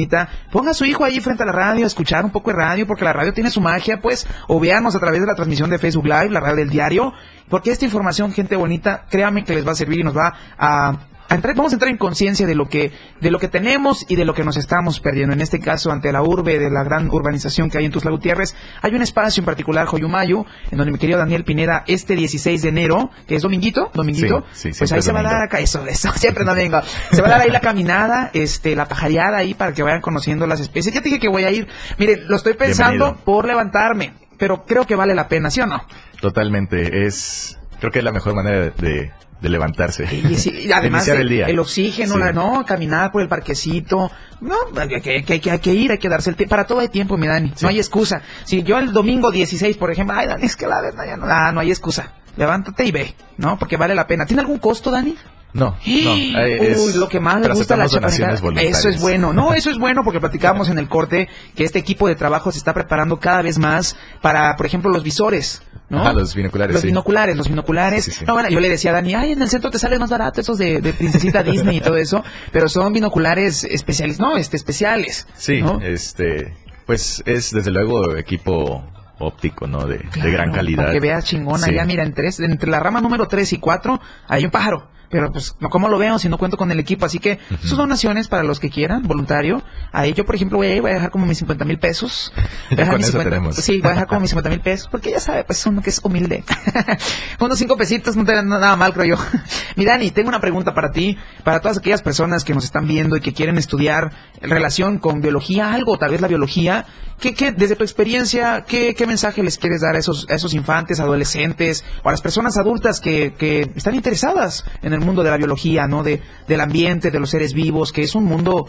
ponga 0.53 0.71
a 0.71 0.75
su 0.75 0.85
hijo 0.85 1.05
ahí 1.05 1.21
frente 1.21 1.43
a 1.43 1.47
la 1.47 1.53
radio, 1.53 1.85
a 1.85 1.87
escuchar 1.87 2.25
un 2.25 2.31
poco 2.31 2.51
de 2.51 2.57
radio, 2.57 2.87
porque 2.87 3.05
la 3.05 3.13
radio 3.13 3.33
tiene 3.33 3.51
su 3.51 3.61
magia, 3.61 4.01
pues, 4.01 4.27
o 4.49 4.61
véanos 4.61 4.95
a 4.95 4.99
través 4.99 5.21
de 5.21 5.27
la 5.27 5.35
transmisión 5.35 5.71
de 5.71 5.79
Facebook 5.79 6.07
Live, 6.07 6.31
la 6.31 6.41
radio 6.41 6.57
del 6.57 6.71
diario, 6.71 7.13
porque 7.49 7.71
esta 7.71 7.85
información, 7.85 8.33
gente 8.33 8.57
bonita, 8.57 9.07
créame 9.11 9.45
que 9.45 9.55
les 9.55 9.67
va 9.67 9.73
a 9.73 9.77
servir 9.77 10.01
y 10.01 10.05
nos 10.05 10.17
va 10.17 10.35
a 10.59 10.93
vamos 11.29 11.73
a 11.73 11.77
entrar 11.77 11.91
en 11.91 11.97
conciencia 11.97 12.47
de 12.47 12.55
lo 12.55 12.69
que 12.69 12.93
de 13.21 13.31
lo 13.31 13.39
que 13.39 13.49
tenemos 13.49 14.05
y 14.09 14.17
de 14.17 14.25
lo 14.25 14.35
que 14.35 14.45
nos 14.45 14.57
estamos 14.57 15.01
perdiendo. 15.01 15.35
En 15.35 15.41
este 15.41 15.61
caso, 15.61 15.91
ante 15.91 16.13
la 16.13 16.23
urbe 16.23 16.59
de 16.59 16.71
la 16.71 16.85
gran 16.85 17.09
urbanización 17.11 17.71
que 17.71 17.79
hay 17.79 17.85
en 17.85 17.93
Tuzla 17.93 18.11
Gutiérrez, 18.11 18.55
hay 18.83 18.95
un 18.95 19.03
espacio 19.03 19.41
en 19.41 19.47
particular, 19.47 19.87
Joyumayo, 19.87 20.45
en 20.71 20.79
donde 20.79 20.93
mi 20.93 20.99
querido 20.99 21.19
Daniel 21.19 21.45
Pineda, 21.45 21.85
este 21.87 22.15
16 22.15 22.63
de 22.63 22.69
enero, 22.69 23.11
que 23.27 23.37
es 23.37 23.43
dominguito, 23.43 23.91
dominguito, 23.95 24.45
Sí, 24.53 24.73
sí, 24.73 24.79
pues 24.79 24.93
ahí 24.93 25.03
se 25.03 25.13
va 25.13 25.21
a 25.21 25.25
dar 25.25 25.43
acá, 25.43 25.59
eso, 25.61 25.85
eso, 25.87 26.13
siempre 26.17 26.45
domingo. 26.45 26.81
Se 27.11 27.21
va 27.21 27.29
a 27.29 27.31
dar 27.31 27.41
ahí 27.43 27.51
la 27.51 27.61
caminada, 27.61 28.31
este, 28.33 28.77
la 28.77 28.87
pajareada 28.87 29.39
ahí 29.39 29.55
para 29.55 29.73
que 29.73 29.83
vayan 29.83 30.01
conociendo 30.01 30.47
las 30.47 30.61
especies. 30.61 30.95
Ya 30.95 31.01
te 31.01 31.09
dije 31.09 31.21
que 31.21 31.29
voy 31.29 31.45
a 31.45 31.51
ir. 31.51 31.67
Mire, 31.99 32.23
lo 32.27 32.37
estoy 32.37 32.55
pensando 32.55 33.07
Bienvenido. 33.07 33.25
por 33.25 33.47
levantarme, 33.47 34.15
pero 34.39 34.65
creo 34.65 34.87
que 34.87 34.95
vale 34.95 35.15
la 35.15 35.29
pena, 35.29 35.51
¿sí 35.51 35.61
o 35.61 35.67
no? 35.67 35.83
Totalmente. 36.21 37.07
Es, 37.07 37.59
creo 37.81 37.91
que 37.91 37.99
es 37.99 38.05
la 38.05 38.13
mejor 38.13 38.35
manera 38.35 38.61
de, 38.61 38.71
de 38.71 39.13
levantarse. 39.41 40.05
Y, 40.13 40.35
sí, 40.37 40.51
y 40.67 40.73
además 40.73 41.07
el, 41.09 41.21
el 41.23 41.29
día. 41.29 41.47
el 41.47 41.59
oxígeno, 41.59 42.15
Sí. 42.15 42.19
la- 42.21 42.33
no, 42.33 42.65
caminar 42.67 43.13
por 43.13 43.23
el 43.23 43.29
parquecito, 43.29 44.11
no, 44.41 44.55
hay 44.77 44.89
que, 45.01 45.23
que- 45.25 45.41
que 45.41 45.51
hay 45.51 45.59
que 45.59 45.73
ir, 45.75 45.93
hay 45.93 45.99
que 45.99 46.09
darse 46.09 46.31
el 46.31 46.37
tiempo, 46.37 46.51
para 46.51 46.65
todo 46.67 46.81
hay 46.81 46.89
tiempo, 46.89 47.17
mi 47.17 47.27
Dani, 47.27 47.53
no 47.61 47.69
hay 47.69 47.79
excusa. 47.79 48.23
Si 48.45 48.63
yo 48.63 48.79
el 48.79 48.93
domingo 48.93 49.31
16, 49.31 49.77
por 49.77 49.91
ejemplo, 49.91 50.17
ay, 50.17 50.27
Dani, 50.27 50.45
es 50.45 50.57
que 50.57 50.67
la 50.67 50.81
verdad 50.81 51.05
ya 51.07 51.17
no, 51.17 51.27
ah, 51.29 51.53
no 51.53 51.61
hay 51.61 51.71
excusa. 51.71 52.13
Levántate 52.37 52.85
y 52.85 52.93
ve, 52.93 53.15
¿no? 53.39 53.59
Porque 53.59 53.77
vale 53.79 53.95
la 53.95 54.07
pena. 54.07 54.27
¿Tiene 54.27 54.41
algún 54.43 54.59
costo, 54.59 54.91
Dani? 54.91 55.17
No, 55.53 55.71
no. 55.71 55.77
es- 55.87 56.79
Uy, 56.79 56.93
lo 56.95 57.09
que 57.09 57.21
más 57.21 57.41
le 57.41 57.49
gusta 57.55 57.75
a 57.75 57.77
la 57.77 57.87
donaciones 57.87 58.41
voluntarias. 58.41 58.79
Eso 58.79 58.89
es 58.89 59.01
bueno. 59.01 59.33
No, 59.37 59.55
eso 59.55 59.71
es 59.71 59.79
bueno 59.79 60.03
porque 60.05 60.21
platicábamos 60.21 60.69
en 60.69 60.79
el 60.79 60.89
corte 60.89 61.29
que 61.55 61.65
este 61.65 61.79
equipo 61.79 62.09
de 62.09 62.15
trabajo 62.15 62.53
se 62.53 62.59
está 62.59 62.73
preparando 62.75 63.19
cada 63.19 63.43
vez 63.43 63.59
más 63.59 63.97
para, 64.21 64.57
por 64.57 64.67
ejemplo, 64.67 64.91
los 64.91 65.03
visores. 65.03 65.63
¿no? 65.89 66.13
Los 66.13 66.35
binoculares, 66.35 66.75
Los 66.75 66.83
sí. 66.83 66.89
binoculares, 66.89 67.37
los 67.37 67.49
binoculares. 67.49 68.05
Sí, 68.05 68.11
sí. 68.11 68.25
No, 68.25 68.33
bueno, 68.35 68.49
yo 68.49 68.59
le 68.61 68.69
decía 68.69 68.91
a 68.91 68.95
Dani, 68.95 69.15
ay, 69.15 69.33
en 69.33 69.43
el 69.43 69.49
centro 69.49 69.71
te 69.71 69.79
sale 69.79 69.99
más 69.99 70.11
barato 70.11 70.41
esos 70.41 70.59
de, 70.59 70.81
de 70.81 70.93
princesita 70.93 71.43
Disney 71.45 71.77
y 71.77 71.81
todo 71.81 71.97
eso, 71.97 72.25
pero 72.51 72.69
son 72.69 72.93
binoculares 72.93 73.63
especiales, 73.65 74.19
no, 74.19 74.37
este, 74.37 74.57
especiales. 74.57 75.29
Sí, 75.37 75.63
¿no? 75.63 75.81
este, 75.81 76.55
pues 76.87 77.23
es 77.25 77.53
desde 77.53 77.71
luego 77.71 78.17
equipo 78.17 78.85
óptico, 79.19 79.67
¿no? 79.67 79.87
De, 79.87 79.99
gran 80.15 80.53
calidad. 80.53 80.83
Para 80.85 80.93
que 80.93 81.01
veas 81.01 81.25
chingona, 81.25 81.71
ya 81.71 81.85
mira, 81.85 82.03
entre, 82.03 82.31
entre 82.39 82.69
la 82.71 82.81
rama 82.81 83.01
número 83.01 83.29
3 83.29 83.53
y 83.53 83.59
4 83.59 84.01
hay 84.29 84.45
un 84.45 84.51
pájaro. 84.51 84.89
Pero 85.11 85.33
pues, 85.33 85.57
no, 85.61 85.71
¿cómo 85.71 85.89
lo 85.89 85.99
veo 85.99 86.19
si 86.19 86.29
no 86.29 86.39
cuento 86.39 86.57
con 86.57 86.71
el 86.71 86.79
equipo? 86.79 87.07
Así 87.07 87.19
que 87.19 87.39
sus 87.63 87.77
donaciones 87.77 88.29
para 88.29 88.43
los 88.43 88.61
que 88.61 88.71
quieran, 88.71 89.03
voluntario. 89.03 89.63
Ahí 89.93 90.13
yo, 90.13 90.25
por 90.25 90.35
ejemplo, 90.35 90.59
voy 90.59 90.69
a 90.69 90.75
ir, 90.77 90.83
voy 90.83 90.91
a 90.91 90.95
dejar 90.95 91.11
como 91.11 91.27
mis 91.27 91.39
50 91.39 91.65
mil 91.65 91.79
pesos. 91.79 92.33
Voy 92.37 92.45
a 92.45 92.71
Ya 92.71 92.77
dejar 92.77 92.91
con 92.91 92.99
mis 92.99 93.09
eso 93.09 93.19
tenemos. 93.19 93.57
Sí, 93.57 93.81
voy 93.81 93.89
a 93.89 93.91
dejar 93.91 94.07
como 94.09 94.21
mis 94.21 94.31
50 94.31 94.51
mil 94.51 94.61
pesos, 94.61 94.89
porque 94.91 95.11
ya 95.11 95.21
sabe, 95.21 95.45
pues 95.45 95.65
uno 95.67 95.83
que 95.83 95.91
es 95.91 96.01
humilde. 96.03 96.45
Unos 97.41 97.59
cinco 97.59 97.77
pesitos 97.77 98.17
no 98.17 98.25
te 98.25 98.35
dan 98.35 98.49
nada 98.49 98.75
mal, 98.77 98.93
creo 98.93 99.17
yo. 99.17 99.17
Mi 99.77 99.85
Dani, 99.85 100.11
tengo 100.11 100.29
una 100.29 100.41
pregunta 100.41 100.75
para 100.75 100.91
ti, 100.91 101.17
para 101.45 101.61
todas 101.61 101.79
aquellas 101.79 102.03
personas 102.03 102.45
que 102.45 102.55
nos 102.55 102.65
están 102.65 102.87
viendo 102.87 103.17
y 103.17 103.21
que 103.21 103.33
quieren 103.33 103.59
estudiar 103.59 104.13
en 104.41 104.51
relación 104.51 104.99
con 104.99 105.21
biología, 105.21 105.73
algo, 105.73 105.99
tal 105.99 106.11
vez 106.11 106.21
la 106.21 106.29
biología. 106.29 106.87
¿Qué, 107.21 107.33
qué, 107.33 107.51
desde 107.51 107.77
tu 107.77 107.85
experiencia, 107.85 108.65
qué, 108.67 108.95
qué 108.95 109.07
mensaje 109.07 109.43
les 109.43 109.57
quieres 109.57 109.81
dar 109.81 109.97
a 109.97 109.99
esos, 109.99 110.27
a 110.29 110.35
esos 110.35 110.53
infantes, 110.53 111.01
adolescentes 111.01 111.83
o 112.03 112.09
a 112.09 112.13
las 112.13 112.21
personas 112.21 112.59
adultas 112.59 113.01
que, 113.01 113.33
que 113.39 113.71
están 113.75 113.95
interesadas 113.95 114.65
en 114.83 114.93
el 114.93 115.01
mundo 115.01 115.06
de 115.15 115.31
la 115.31 115.37
biología, 115.37 115.87
¿no? 115.87 116.03
De, 116.03 116.21
del 116.49 116.61
ambiente, 116.61 117.11
de 117.11 117.21
los 117.21 117.31
seres 117.31 117.53
vivos, 117.55 117.93
que 117.93 118.03
es 118.03 118.15
un 118.15 118.25
mundo 118.25 118.67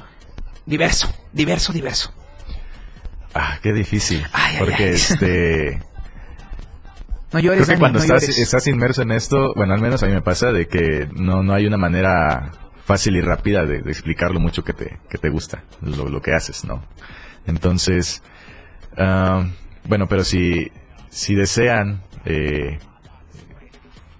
diverso, 0.65 1.13
diverso, 1.33 1.73
diverso. 1.73 2.13
Ah, 3.33 3.59
qué 3.61 3.73
difícil. 3.73 4.25
Ay, 4.31 4.53
ay, 4.53 4.59
porque 4.59 4.83
ay. 4.83 4.89
este... 4.89 5.81
No 7.33 7.39
llores, 7.39 7.65
Creo 7.65 7.75
que 7.75 7.79
cuando 7.81 7.99
no 7.99 8.05
estás, 8.05 8.29
estás 8.29 8.67
inmerso 8.67 9.01
en 9.01 9.11
esto, 9.11 9.53
bueno, 9.53 9.73
al 9.73 9.81
menos 9.81 10.01
a 10.01 10.07
mí 10.07 10.13
me 10.13 10.21
pasa 10.21 10.53
de 10.53 10.65
que 10.67 11.09
no, 11.13 11.43
no 11.43 11.53
hay 11.53 11.67
una 11.67 11.75
manera 11.75 12.53
fácil 12.85 13.17
y 13.17 13.21
rápida 13.21 13.65
de, 13.65 13.81
de 13.81 13.91
explicar 13.91 14.31
lo 14.31 14.39
mucho 14.39 14.63
que 14.63 14.71
te, 14.71 14.97
que 15.09 15.17
te 15.17 15.29
gusta, 15.29 15.61
lo, 15.81 16.07
lo 16.07 16.21
que 16.21 16.33
haces, 16.33 16.63
¿no? 16.63 16.85
Entonces, 17.45 18.23
ah, 18.97 19.45
bueno, 19.83 20.07
pero 20.07 20.23
si, 20.23 20.71
si 21.09 21.35
desean 21.35 22.01
eh, 22.23 22.79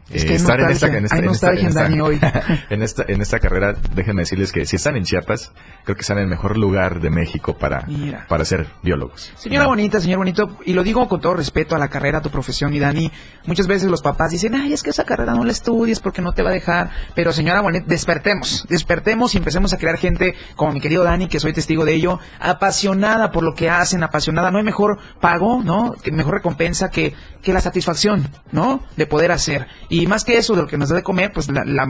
Es 0.09 0.23
eh, 0.23 0.25
que 0.25 0.31
hay 0.33 0.35
estar 0.37 0.59
en 0.59 0.69
esta, 0.69 0.87
en 0.87 1.05
esta, 1.05 1.17
en 1.17 1.29
esta- 1.29 1.51
en 1.53 1.67
esta- 1.67 2.03
hoy. 2.03 2.19
en 2.69 2.81
esta, 2.81 3.03
en 3.07 3.21
esta 3.21 3.39
carrera, 3.39 3.75
déjenme 3.93 4.21
decirles 4.21 4.51
que 4.53 4.65
si 4.65 4.77
están 4.77 4.95
en 4.95 5.03
Chiapas, 5.03 5.51
creo 5.83 5.95
que 5.95 6.01
están 6.01 6.17
en 6.17 6.23
el 6.23 6.29
mejor 6.29 6.57
lugar 6.57 7.01
de 7.01 7.09
México 7.09 7.57
para, 7.57 7.83
Mira. 7.87 8.25
para 8.29 8.45
ser 8.45 8.67
biólogos. 8.83 9.33
Señora 9.35 9.63
¿no? 9.65 9.69
bonita, 9.71 9.99
señor 9.99 10.19
bonito, 10.19 10.57
y 10.65 10.73
lo 10.73 10.83
digo 10.83 11.07
con 11.09 11.19
todo 11.19 11.33
respeto 11.33 11.75
a 11.75 11.79
la 11.79 11.89
carrera, 11.89 12.19
a 12.19 12.21
tu 12.21 12.29
profesión, 12.29 12.73
y 12.73 12.79
Dani, 12.79 13.11
muchas 13.45 13.67
veces 13.67 13.89
los 13.89 14.01
papás 14.01 14.31
dicen, 14.31 14.55
ay, 14.55 14.71
es 14.73 14.81
que 14.81 14.91
esa 14.91 15.03
carrera 15.03 15.33
no 15.33 15.43
la 15.43 15.51
estudies 15.51 15.99
porque 15.99 16.21
no 16.21 16.31
te 16.31 16.41
va 16.41 16.51
a 16.51 16.53
dejar, 16.53 16.89
pero 17.13 17.33
señora 17.33 17.59
bonita, 17.61 17.85
despertemos, 17.87 18.65
despertemos 18.69 19.35
y 19.35 19.39
empecemos 19.39 19.73
a 19.73 19.77
crear 19.77 19.97
gente 19.97 20.35
como 20.55 20.71
mi 20.71 20.79
querido 20.79 21.03
Dani, 21.03 21.27
que 21.27 21.39
soy 21.41 21.51
testigo 21.51 21.83
de 21.83 21.93
ello, 21.95 22.19
apasionada 22.39 23.31
por 23.31 23.43
lo 23.43 23.53
que 23.53 23.69
hacen, 23.69 24.03
apasionada, 24.03 24.51
no 24.51 24.57
hay 24.59 24.63
mejor 24.63 24.99
pago, 25.19 25.61
¿no? 25.63 25.93
Que 26.01 26.11
mejor 26.11 26.35
recompensa 26.35 26.89
que, 26.89 27.13
que 27.41 27.53
la 27.53 27.61
satisfacción, 27.61 28.27
¿no? 28.51 28.83
De 28.95 29.05
poder 29.05 29.31
hacer. 29.31 29.67
Y 29.89 29.96
más 30.05 30.23
que 30.23 30.37
eso, 30.37 30.53
de 30.55 30.61
lo 30.63 30.67
que 30.67 30.77
nos 30.77 30.89
da 30.89 30.97
de 30.97 31.03
comer, 31.03 31.31
pues 31.33 31.49
la, 31.49 31.63
la- 31.65 31.83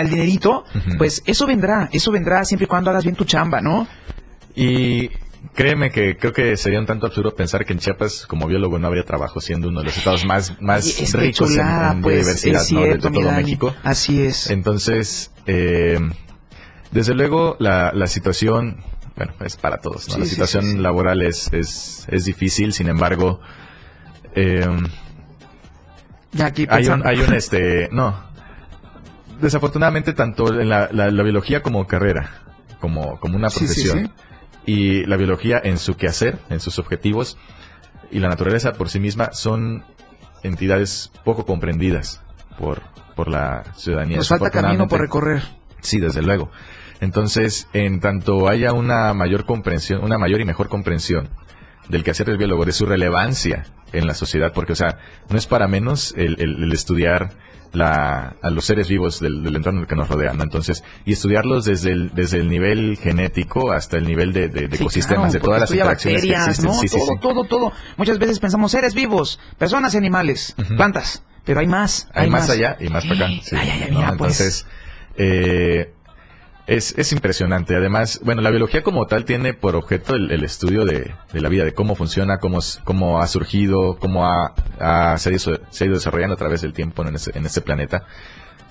el 0.00 0.10
dinerito, 0.10 0.64
pues 0.98 1.22
eso 1.24 1.46
vendrá, 1.46 1.88
eso 1.92 2.10
vendrá 2.12 2.44
siempre 2.44 2.64
y 2.64 2.68
cuando 2.68 2.90
hagas 2.90 3.04
bien 3.04 3.16
tu 3.16 3.24
chamba, 3.24 3.60
¿no? 3.62 3.86
Y 4.54 5.10
créeme 5.54 5.90
que 5.90 6.16
creo 6.16 6.32
que 6.32 6.56
sería 6.56 6.80
un 6.80 6.86
tanto 6.86 7.06
absurdo 7.06 7.34
pensar 7.34 7.64
que 7.64 7.72
en 7.72 7.78
Chiapas 7.78 8.26
como 8.26 8.46
biólogo 8.46 8.78
no 8.78 8.88
habría 8.88 9.04
trabajo 9.04 9.40
siendo 9.40 9.68
uno 9.68 9.80
de 9.80 9.86
los 9.86 9.96
estados 9.96 10.24
más, 10.26 10.60
más 10.60 10.86
es 10.86 11.12
ricos 11.14 11.50
en- 11.50 11.56
chulada, 11.56 11.92
en, 11.92 12.02
pues, 12.02 12.16
biodiversidad 12.16 12.62
es 12.62 12.72
¿no? 12.72 12.80
de- 12.82 12.98
todo 12.98 13.22
Dani. 13.22 13.42
México. 13.44 13.74
Así 13.84 14.20
es. 14.20 14.50
Entonces, 14.50 15.30
eh, 15.46 15.98
desde 16.90 17.14
luego 17.14 17.56
la, 17.60 17.92
la 17.94 18.06
situación, 18.06 18.82
bueno, 19.16 19.32
es 19.44 19.56
para 19.56 19.78
todos, 19.78 20.08
¿no? 20.08 20.14
Sí, 20.14 20.20
la 20.20 20.26
situación 20.26 20.64
sí, 20.64 20.72
sí. 20.72 20.78
laboral 20.78 21.22
es, 21.22 21.52
es, 21.52 22.06
es 22.10 22.24
difícil, 22.24 22.72
sin 22.72 22.88
embargo, 22.88 23.40
eh, 24.34 24.66
Ya 26.36 26.46
aquí 26.46 26.66
hay 26.68 26.86
un, 26.88 27.06
hay 27.06 27.20
un 27.20 27.34
este, 27.34 27.88
no. 27.92 28.14
Desafortunadamente, 29.40 30.12
tanto 30.12 30.48
en 30.60 30.68
la, 30.68 30.88
la- 30.92 31.10
la 31.10 31.22
biología 31.22 31.62
como 31.62 31.86
carrera, 31.86 32.30
como, 32.80 33.18
como 33.20 33.36
una 33.36 33.50
Sí, 33.50 33.60
sí, 33.60 33.64
profesión, 33.88 34.12
sí. 34.64 34.72
y 34.72 35.04
la 35.06 35.16
biología 35.16 35.60
en 35.62 35.78
su 35.78 35.96
quehacer, 35.96 36.38
en 36.48 36.60
sus 36.60 36.78
objetivos, 36.78 37.36
y 38.10 38.20
la 38.20 38.28
naturaleza 38.28 38.72
por 38.72 38.88
sí 38.88 38.98
misma 39.00 39.30
son 39.32 39.84
entidades 40.42 41.12
poco 41.24 41.44
comprendidas 41.44 42.22
por, 42.58 42.80
por 43.14 43.28
la 43.28 43.64
ciudadanía. 43.76 44.16
Nos 44.18 44.28
falta 44.28 44.50
camino 44.50 44.88
por 44.88 45.00
recorrer. 45.00 45.42
Sí, 45.80 45.98
desde 46.00 46.22
luego. 46.22 46.50
Entonces, 47.00 47.68
en 47.74 48.00
tanto 48.00 48.48
haya 48.48 48.72
una 48.72 49.12
mayor 49.12 49.44
comprensión, 49.44 50.02
una 50.02 50.16
mayor 50.16 50.40
y 50.40 50.46
mejor 50.46 50.68
comprensión 50.68 51.28
del 51.90 52.02
quehacer 52.04 52.26
del 52.26 52.38
biólogo, 52.38 52.64
de 52.64 52.72
su 52.72 52.86
relevancia 52.86 53.66
en 53.92 54.06
la 54.06 54.14
sociedad, 54.14 54.52
porque, 54.54 54.72
o 54.72 54.76
sea, 54.76 54.98
no 55.28 55.38
es 55.38 55.46
para 55.46 55.68
menos 55.68 56.12
el, 56.16 56.40
el- 56.40 56.62
el 56.64 56.72
estudiar 56.72 57.30
la, 57.72 58.36
a 58.42 58.50
los 58.50 58.64
seres 58.64 58.88
vivos 58.88 59.20
del, 59.20 59.42
del 59.42 59.56
entorno 59.56 59.86
que 59.86 59.94
nos 59.96 60.08
rodean, 60.08 60.38
¿no? 60.38 60.44
Entonces, 60.44 60.82
y 61.04 61.12
estudiarlos 61.12 61.64
desde 61.66 61.90
el, 61.92 62.14
desde 62.14 62.38
el 62.38 62.48
nivel 62.48 62.96
genético 62.96 63.70
hasta 63.70 63.98
el 63.98 64.06
nivel 64.06 64.32
de, 64.32 64.48
de- 64.48 64.68
de 64.68 64.76
Sí, 64.76 64.82
ecosistemas, 64.82 65.24
claro, 65.30 65.32
de 65.32 65.40
todas 65.40 65.60
las 65.62 65.70
interacciones 65.70 66.22
que 66.22 66.28
bacterias, 66.32 66.48
existen. 66.48 66.70
¿no? 66.72 66.80
Sí, 66.80 66.88
todo, 66.88 67.06
sí. 67.06 67.12
todo, 67.20 67.44
todo. 67.44 67.72
Muchas 67.96 68.18
veces 68.18 68.38
pensamos 68.38 68.70
seres 68.72 68.94
vivos, 68.94 69.38
personas 69.58 69.92
y 69.94 69.98
animales, 69.98 70.54
plantas, 70.76 71.22
pero 71.44 71.60
hay 71.60 71.66
más. 71.66 72.08
hay, 72.14 72.30
más, 72.30 72.48
allá 72.48 72.76
y 72.80 72.88
más 72.88 73.04
para 73.04 73.26
acá. 73.26 73.26
ay, 73.26 73.42
ay, 73.52 73.70
ay, 73.84 73.90
¿no? 73.90 73.98
mira, 73.98 74.14
pues. 74.16 74.40
Entonces, 74.40 74.66
eh, 75.18 75.92
es, 76.66 76.94
es 76.98 77.12
impresionante. 77.12 77.76
Además, 77.76 78.20
bueno, 78.24 78.42
la 78.42 78.50
biología 78.50 78.82
como 78.82 79.06
tal 79.06 79.24
tiene 79.24 79.54
por 79.54 79.76
objeto 79.76 80.14
el, 80.14 80.30
el 80.30 80.42
estudio 80.44 80.84
de, 80.84 81.14
de 81.32 81.40
la 81.40 81.48
vida, 81.48 81.64
de 81.64 81.72
cómo 81.74 81.94
funciona, 81.94 82.38
cómo, 82.38 82.58
cómo 82.84 83.20
ha 83.20 83.26
surgido, 83.26 83.96
cómo 83.98 84.26
ha, 84.26 84.54
ha- 84.80 85.16
se, 85.18 85.28
ha 85.30 85.32
ido, 85.32 85.60
se 85.70 85.84
ha 85.84 85.86
ido 85.86 85.94
desarrollando 85.94 86.34
a 86.34 86.38
través 86.38 86.62
del 86.62 86.72
tiempo 86.72 87.06
en 87.06 87.14
este, 87.14 87.38
en 87.38 87.46
este 87.46 87.60
planeta. 87.60 88.04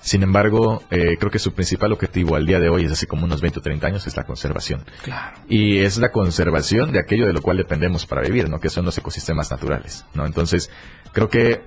Sin 0.02 0.22
embargo, 0.22 0.82
eh, 0.90 1.16
creo 1.18 1.32
que 1.32 1.38
su 1.40 1.52
principal 1.52 1.90
objetivo 1.92 2.36
al 2.36 2.46
día 2.46 2.60
de 2.60 2.68
hoy, 2.68 2.84
es 2.84 2.92
hace 2.92 3.06
como 3.08 3.24
unos 3.24 3.40
20 3.40 3.58
o 3.58 3.62
30 3.62 3.86
años, 3.88 4.06
es 4.06 4.16
la 4.16 4.24
conservación. 4.24 4.84
Claro. 5.02 5.38
Y 5.48 5.78
es 5.78 5.96
la 5.96 6.12
conservación 6.12 6.92
de 6.92 7.00
aquello 7.00 7.26
de 7.26 7.32
lo 7.32 7.42
cual 7.42 7.56
dependemos 7.56 8.06
para 8.06 8.22
vivir, 8.22 8.48
¿no? 8.48 8.60
Que 8.60 8.68
son 8.68 8.84
los 8.84 8.96
ecosistemas 8.98 9.50
naturales, 9.50 10.04
¿no? 10.14 10.24
Entonces, 10.26 10.70
creo 11.12 11.28
que 11.28 11.62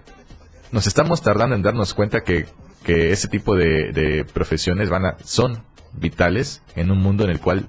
nos 0.71 0.87
estamos 0.87 1.21
tardando 1.21 1.55
en 1.55 1.63
darnos 1.63 1.93
cuenta 1.93 2.21
que, 2.21 2.45
que 2.85 3.11
ese 3.11 3.27
tipo 3.27 3.55
de, 3.57 3.91
de 3.91 4.23
profesiones 4.23 4.89
van 4.89 5.05
a, 5.07 5.17
son 5.23 5.63
vitales 5.93 6.61
en 6.75 6.91
un 6.91 7.01
mundo 7.01 7.23
en 7.23 7.29
el 7.29 7.39
cual 7.39 7.67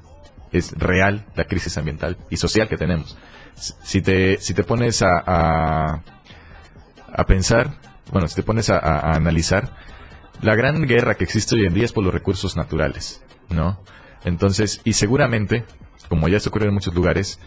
es 0.53 0.73
real 0.73 1.27
la 1.37 1.45
crisis 1.45 1.77
ambiental 1.79 2.17
y 2.29 2.37
social 2.37 2.69
que 2.69 2.77
tenemos. 2.77 3.17
Si 3.55 4.01
te, 4.01 4.39
si 4.39 4.55
te 4.55 4.65
pones 4.65 5.03
a, 5.03 5.23
a, 5.25 6.03
a 7.13 7.25
pensar, 7.25 7.75
bueno, 8.11 8.29
si 8.29 8.35
te 8.35 8.43
pones 8.43 8.71
a, 8.71 9.13
analizar, 9.13 9.77
la 10.41 10.55
gran 10.55 10.83
guerra 10.87 11.15
que 11.15 11.25
existe 11.25 11.55
hoy 11.57 11.67
en 11.67 11.75
día 11.75 11.85
es 11.85 11.93
por 11.93 12.05
los 12.05 12.13
recursos 12.13 12.57
naturales, 12.57 13.23
¿no? 13.51 13.83
Entonces, 14.25 14.81
y 14.85 14.95
seguramente, 14.95 15.65
como 16.09 16.29
ya 16.29 16.41
se 16.41 16.49
ocurrió 16.49 16.69
en 16.69 16.75
muchos 16.75 16.95
lugares, 16.95 17.39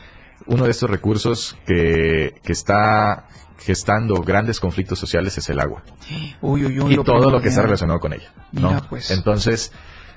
uno 0.46 0.66
de 0.66 0.72
estos 0.72 0.90
recursos 0.90 1.58
que, 1.66 2.36
que 2.44 2.52
está 2.52 3.28
gestando 3.60 4.16
grandes 4.22 4.60
conflictos 4.60 5.00
sociales 5.00 5.38
es 5.38 5.48
el 5.50 5.60
agua 5.60 5.84
Uy, 6.42 6.66
uy, 6.66 6.80
uy. 6.80 6.94
y 6.94 7.04
todo 7.04 7.30
lo 7.30 7.40
que 7.40 7.50
está 7.50 7.62
relacionado 7.62 8.00
con 8.00 8.14
ella. 8.14 8.32
¿no? 8.52 8.70
Mira, 8.70 8.82
pues. 8.90 9.12
Entonces, 9.12 9.72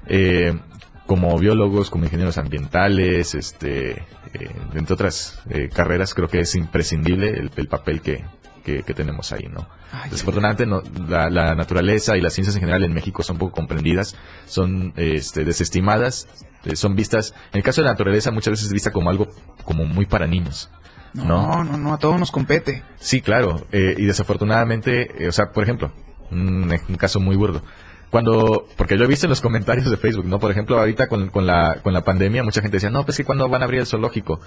eh, 0.06 0.58
como 1.06 1.38
biólogos, 1.38 1.90
como 1.90 2.04
ingenieros 2.04 2.36
ambientales, 2.38 3.34
este, 3.34 3.92
eh, 4.34 4.50
entre 4.74 4.94
otras 4.94 5.40
eh, 5.50 5.68
carreras, 5.72 6.14
creo 6.14 6.28
que 6.28 6.40
es 6.40 6.54
imprescindible 6.56 7.28
el, 7.30 7.50
el 7.56 7.68
papel 7.68 8.00
que, 8.00 8.24
que, 8.64 8.82
que 8.82 8.94
tenemos 8.94 9.30
ahí, 9.32 9.46
¿no? 9.48 9.68
Ay, 9.92 10.10
Desafortunadamente, 10.10 10.66
no- 10.66 10.82
la, 11.08 11.30
la 11.30 11.54
naturaleza 11.54 12.16
y 12.16 12.20
las 12.20 12.32
ciencias 12.34 12.56
en 12.56 12.60
general 12.62 12.82
en 12.82 12.92
México 12.92 13.22
son 13.22 13.38
poco 13.38 13.52
comprendidas, 13.52 14.16
son 14.46 14.92
este, 14.96 15.44
desestimadas, 15.44 16.26
eh, 16.64 16.74
son 16.74 16.96
vistas, 16.96 17.32
en 17.52 17.58
el 17.58 17.62
caso 17.62 17.80
de 17.80 17.84
la 17.86 17.92
naturaleza 17.92 18.32
muchas 18.32 18.52
veces 18.52 18.66
es 18.66 18.72
vista 18.72 18.90
como 18.90 19.08
algo 19.08 19.28
como 19.64 19.84
muy 19.84 20.06
para 20.06 20.26
niños. 20.26 20.70
No, 21.14 21.64
no, 21.64 21.78
no, 21.78 21.94
a 21.94 21.98
todos 21.98 22.18
nos 22.18 22.30
compete. 22.30 22.82
Sí, 22.96 23.22
claro. 23.22 23.64
eh, 23.72 23.94
y 23.96 24.04
desafortunadamente, 24.04 25.24
eh, 25.24 25.28
o 25.28 25.32
sea, 25.32 25.46
por 25.52 25.62
ejemplo, 25.62 25.90
un, 26.30 26.70
un 26.88 26.96
caso 26.96 27.20
muy 27.20 27.36
burdo. 27.36 27.62
Cuando, 28.10 28.66
porque 28.76 28.96
yo 28.96 29.04
he 29.04 29.08
visto 29.08 29.26
en 29.26 29.30
los 29.30 29.40
comentarios 29.40 29.90
de 29.90 29.96
Facebook, 29.96 30.26
¿no? 30.26 30.38
Por 30.38 30.50
ejemplo, 30.50 30.78
ahorita 30.78 31.08
con, 31.08 31.28
con 31.28 31.46
la, 31.46 31.78
con 31.82 31.92
la 31.92 32.02
pandemia, 32.02 32.42
mucha 32.44 32.60
gente 32.60 32.76
decía, 32.76 32.90
no, 32.90 33.04
pues 33.04 33.16
que 33.16 33.24
cuando 33.24 33.48
van 33.48 33.62
a 33.62 33.64
abrir 33.64 33.80
el 33.80 33.86
zoológico. 33.86 34.40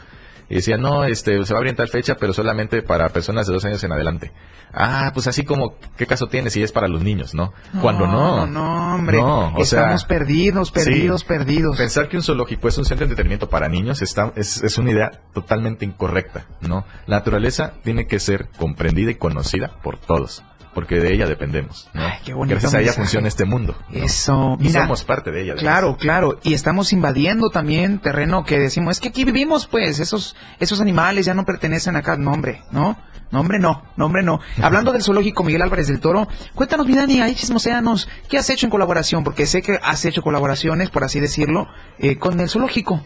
Y 0.50 0.56
decía, 0.56 0.78
no, 0.78 1.06
este, 1.06 1.46
se 1.46 1.54
va 1.54 1.58
a 1.58 1.60
abrir 1.60 1.70
en 1.70 1.76
tal 1.76 1.90
fecha, 1.90 2.16
pero 2.16 2.34
solamente 2.34 2.82
para 2.82 3.10
personas 3.10 3.46
de 3.46 3.54
dos 3.54 3.66
años 3.66 3.84
en 3.84 3.92
adelante. 3.92 4.32
Ah, 4.74 5.12
pues 5.14 5.28
así 5.28 5.44
como, 5.44 5.76
¿qué 5.96 6.08
caso 6.08 6.28
tiene 6.28 6.50
si 6.50 6.64
es 6.64 6.72
para 6.72 6.88
los 6.88 7.04
niños, 7.04 7.36
no? 7.36 7.54
Cuando 7.82 8.08
no. 8.08 8.48
No, 8.48 8.96
hombre. 8.96 9.18
No, 9.18 9.54
o 9.56 9.66
sea, 9.66 9.82
Estamos 9.82 10.06
perdidos, 10.06 10.72
perdidos, 10.72 11.22
sí. 11.22 11.28
perdidos. 11.28 11.78
Pensar 11.78 12.08
que 12.08 12.18
un 12.18 12.24
zoológico 12.24 12.68
es 12.68 12.78
un 12.80 12.86
centro 12.86 13.06
de 13.06 13.12
entretenimiento 13.12 13.50
para 13.50 13.70
niños 13.70 14.02
está, 14.02 14.32
es, 14.36 14.64
es 14.64 14.78
una 14.80 14.92
idea 14.92 15.12
totalmente 15.34 15.86
incorrecta, 15.86 16.48
¿no? 16.62 16.84
La 17.06 17.18
naturaleza 17.18 17.74
tiene 17.84 18.08
que 18.08 18.20
ser 18.20 18.50
comprendida 18.58 19.12
y 19.12 19.16
conocida 19.16 19.80
por 19.84 19.98
todos, 19.98 20.44
porque 20.74 20.96
de 21.00 21.14
ella 21.14 21.26
dependemos, 21.28 21.90
¿no? 21.94 22.02
Ay, 22.04 22.20
qué 22.24 22.34
bonito 22.34 22.54
Gracias 22.56 22.74
a 22.74 22.78
ella 22.78 22.86
mensaje. 22.88 23.02
funciona 23.02 23.28
este 23.28 23.46
mundo. 23.46 23.76
¿no? 23.90 24.04
Eso, 24.04 24.58
Y 24.60 24.64
mira. 24.66 24.82
somos 24.84 25.04
parte 25.04 25.32
de 25.32 25.44
ella. 25.44 25.56
Claro, 25.56 25.98
claro, 25.98 26.40
y 26.44 26.54
estamos 26.54 26.94
invadiendo 26.94 27.50
también 27.50 28.00
terreno 28.00 28.44
que 28.44 28.60
decimos, 28.60 28.98
es 28.98 29.00
que 29.02 29.10
aquí 29.10 29.24
vivimos, 29.26 29.68
pues, 29.68 30.00
esos, 30.00 30.36
esos 30.60 30.80
animales 30.82 31.26
ya 31.26 31.34
no 31.34 31.46
pertenecen 31.46 31.96
acá, 31.96 32.16
no 32.18 32.32
hombre, 32.32 32.62
¿no? 32.72 32.98
No 33.32 33.42
hombre, 33.42 33.60
no, 33.60 33.84
no 33.96 34.06
hombre, 34.06 34.24
no. 34.24 34.40
Hablando 34.60 34.92
del 34.92 35.04
zoológico 35.04 35.44
Miguel 35.44 35.62
Álvarez 35.62 35.88
del 35.88 36.00
Toro, 36.00 36.28
cuéntanos, 36.56 36.88
mi 36.88 36.96
Dani, 36.96 37.22
ahí 37.22 37.36
chismoseanos, 37.36 38.08
¿qué 38.28 38.40
has 38.40 38.50
hecho 38.50 38.66
en 38.66 38.72
colaboración? 38.72 39.24
Porque 39.24 39.46
sé 39.46 39.62
que 39.62 39.80
has 39.84 40.04
hecho 40.06 40.24
colaboraciones, 40.24 40.90
por 40.90 41.04
así 41.04 41.20
decirlo, 41.20 41.68
eh, 42.00 42.18
con 42.18 42.40
el 42.40 42.50
zoológico. 42.50 43.04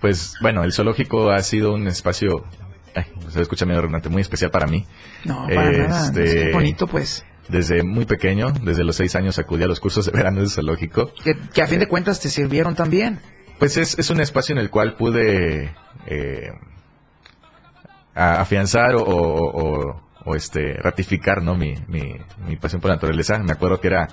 Pues 0.00 0.34
bueno, 0.40 0.64
el 0.64 0.72
zoológico 0.72 1.30
ha 1.30 1.40
sido 1.44 1.72
un 1.74 1.86
espacio, 1.86 2.44
ay, 2.94 3.04
se 3.28 3.40
escucha 3.42 3.66
medio 3.66 3.80
redundante, 3.80 4.08
muy 4.08 4.22
especial 4.22 4.50
para 4.50 4.66
mí. 4.66 4.86
No, 5.24 5.46
para 5.46 5.70
nada, 5.88 6.06
Este, 6.06 6.24
es 6.24 6.34
que 6.46 6.52
bonito, 6.52 6.86
pues, 6.86 7.24
Desde 7.48 7.82
muy 7.82 8.04
pequeño, 8.04 8.52
desde 8.62 8.84
los 8.84 8.96
seis 8.96 9.14
años 9.16 9.38
acudí 9.38 9.62
a 9.64 9.66
los 9.66 9.80
cursos 9.80 10.06
de 10.06 10.12
verano 10.12 10.38
del 10.40 10.50
zoológico. 10.50 11.12
que, 11.24 11.36
que 11.52 11.62
a 11.62 11.66
fin 11.66 11.78
de 11.80 11.88
cuentas 11.88 12.20
te 12.20 12.28
sirvieron 12.28 12.74
también. 12.74 13.20
Pues 13.58 13.76
es, 13.76 13.98
es 13.98 14.08
un 14.10 14.20
espacio 14.20 14.52
en 14.54 14.58
el 14.60 14.70
cual 14.70 14.94
pude 14.96 15.74
eh, 16.06 16.50
afianzar 18.14 18.94
o, 18.94 19.02
o- 19.02 19.62
o- 19.90 20.02
o, 20.24 20.34
este 20.36 20.74
ratificar 20.74 21.42
no 21.42 21.54
mi, 21.56 21.74
mi, 21.88 22.14
mi 22.46 22.56
pasión 22.56 22.80
por 22.80 22.90
la 22.90 22.96
naturaleza. 22.96 23.38
Me 23.38 23.52
acuerdo 23.52 23.80
que 23.80 23.88
era 23.88 24.08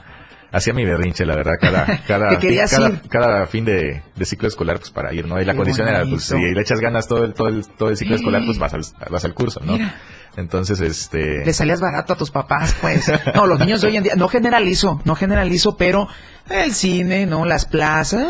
hacía 0.52 0.74
mi 0.74 0.86
berrinche, 0.86 1.26
la 1.26 1.36
verdad, 1.36 1.54
cada 1.60 1.86
cada 2.08 2.39
querías 2.39 2.76
cada, 3.10 3.45
fin 3.48 3.66
de, 3.66 4.02
de 4.16 4.26
ciclo 4.26 4.48
escolar 4.48 4.80
pues 4.80 4.91
para 4.91 5.14
ir, 5.14 5.28
¿no? 5.28 5.41
Y 5.41 5.45
la 5.45 5.54
Qué 5.54 5.58
condición 5.58 5.88
era 5.88 6.06
pues 6.06 6.24
si 6.24 6.36
le 6.36 6.62
echas 6.62 6.80
ganas 6.80 7.08
todo 7.08 7.26
el 7.26 7.34
todo 7.34 7.48
el, 7.48 7.68
todo 7.68 7.89
el 7.89 7.98
ciclo 7.98 8.16
escolar 8.16 8.43
pues 8.45 8.58
vas 8.58 8.74
al, 8.74 8.82
vas 9.10 9.26
al 9.26 9.34
curso, 9.34 9.60
¿no? 9.64 9.74
Mira. 9.74 9.95
Entonces, 10.38 10.80
este 10.80 11.44
Le 11.44 11.52
salías 11.52 11.82
barato 11.82 12.14
a 12.14 12.16
tus 12.16 12.32
papás, 12.32 12.74
pues. 12.80 13.12
No, 13.36 13.46
los 13.48 13.60
niños 13.60 13.82
de 13.82 13.88
hoy 13.88 13.98
en 13.98 14.04
día, 14.04 14.14
no 14.16 14.28
generalizo, 14.30 15.02
no 15.04 15.16
generalizo, 15.16 15.76
pero 15.76 16.08
el 16.50 16.74
cine, 16.74 17.26
¿no? 17.26 17.44
Las 17.44 17.66
plazas, 17.66 18.28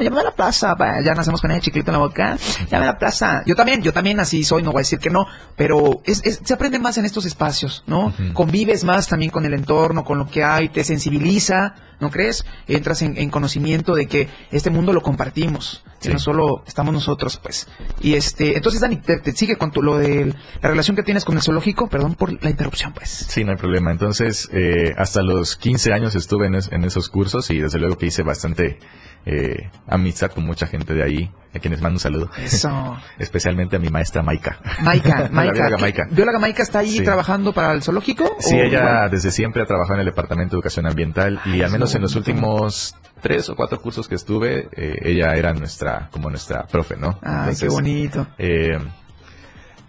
llámame 0.00 0.20
a 0.20 0.24
la 0.24 0.30
plaza, 0.34 0.74
ya 1.04 1.14
nacemos 1.14 1.40
con 1.40 1.50
ese 1.52 1.60
chiclito 1.60 1.90
en 1.90 1.92
la 1.92 1.98
boca, 1.98 2.36
llámame 2.70 2.88
a 2.88 2.92
la 2.94 2.98
plaza. 2.98 3.42
Yo 3.46 3.54
también, 3.54 3.82
yo 3.82 3.92
también 3.92 4.18
así 4.20 4.42
soy, 4.42 4.62
no 4.62 4.72
voy 4.72 4.80
a 4.80 4.82
decir 4.82 4.98
que 4.98 5.10
no, 5.10 5.26
pero 5.54 6.00
es, 6.04 6.22
es- 6.24 6.40
se 6.42 6.54
aprende 6.54 6.78
más 6.80 6.96
en 6.98 7.04
estos 7.04 7.26
espacios, 7.26 7.84
¿no? 7.86 8.12
Convives 8.32 8.82
más 8.82 9.06
también 9.06 9.30
con 9.30 9.44
el 9.44 9.54
entorno, 9.54 10.02
con 10.04 10.18
lo 10.18 10.26
que 10.28 10.42
hay, 10.42 10.70
te 10.70 10.82
sensibiliza, 10.82 11.74
¿no 12.00 12.10
crees? 12.10 12.44
Entras 12.66 13.02
en, 13.02 13.16
en 13.18 13.30
conocimiento 13.30 13.94
de 13.94 14.06
que 14.06 14.28
este 14.50 14.70
mundo 14.70 14.92
lo 14.94 15.02
compartimos, 15.02 15.84
que 16.00 16.12
Sí. 16.12 16.18
solo 16.18 16.62
estamos 16.66 16.92
nosotros, 16.94 17.38
pues. 17.42 17.68
Y 18.00 18.14
este, 18.14 18.56
entonces 18.56 18.80
Dani, 18.80 18.96
te, 18.96 19.18
te 19.18 19.32
sigue 19.32 19.56
con 19.56 19.70
tu, 19.70 19.82
lo 19.82 19.98
de 19.98 20.34
la 20.62 20.68
relación 20.70 20.96
que 20.96 21.02
tienes 21.02 21.24
con 21.24 21.36
el 21.36 21.42
zoológico, 21.42 21.88
perdón 21.88 22.14
por 22.14 22.42
la 22.42 22.50
interrupción, 22.50 22.92
pues. 22.92 23.10
Sí, 23.10 23.44
no 23.44 23.52
hay 23.52 23.58
problema. 23.58 23.90
Entonces, 23.90 24.48
eh, 24.52 24.92
hasta 24.96 25.22
los 25.22 25.56
15 25.56 25.92
años 25.92 26.14
estuve 26.14 26.46
en, 26.46 26.54
es- 26.54 26.72
en 26.72 26.84
esos 26.84 27.08
cursos 27.08 27.50
y 27.50 27.58
desde 27.58 27.78
luego 27.78 27.98
que 27.98 28.06
hice 28.06 28.22
bastante 28.22 28.78
eh, 29.26 29.68
amistad 29.86 30.30
con 30.30 30.46
mucha 30.46 30.66
gente 30.66 30.94
de 30.94 31.02
ahí, 31.02 31.30
a 31.54 31.58
quienes 31.58 31.82
mando 31.82 31.96
un 31.96 32.00
saludo. 32.00 32.30
Eso. 32.42 32.96
Especialmente 33.18 33.76
a 33.76 33.78
mi 33.78 33.90
maestra 33.90 34.22
Maika. 34.22 34.58
Maika, 34.80 35.28
Maika. 35.32 35.52
bióloga 35.52 35.76
¿qué- 35.76 35.82
Maika. 35.82 36.08
¿Bióloga 36.10 36.38
Maika 36.38 36.62
está 36.62 36.78
ahí 36.78 36.96
Sí. 36.98 37.04
trabajando 37.04 37.52
para 37.52 37.74
el 37.74 37.82
zoológico? 37.82 38.34
Sí, 38.38 38.54
¿O 38.54 38.62
ella 38.62 39.08
desde 39.10 39.30
siempre 39.30 39.60
ha 39.62 39.66
trabajado 39.66 39.96
en 39.96 40.00
el 40.00 40.06
Departamento 40.06 40.52
de 40.52 40.56
Educación 40.60 40.86
Ambiental 40.86 41.38
y 41.44 41.60
al 41.60 41.70
menos 41.70 41.94
en 41.94 42.00
los 42.00 42.16
últimos 42.16 42.94
tres 43.20 43.48
o 43.50 43.56
cuatro 43.56 43.80
cursos 43.80 44.08
que 44.08 44.14
estuve, 44.14 44.68
eh, 44.76 44.94
ella 45.02 45.34
era 45.34 45.52
nuestra, 45.52 46.08
como 46.10 46.28
nuestra 46.30 46.66
profe, 46.66 46.96
¿no? 46.96 47.18
Ay, 47.22 47.54
qué 47.58 47.68
bonito. 47.68 48.26
eh, 48.38 48.78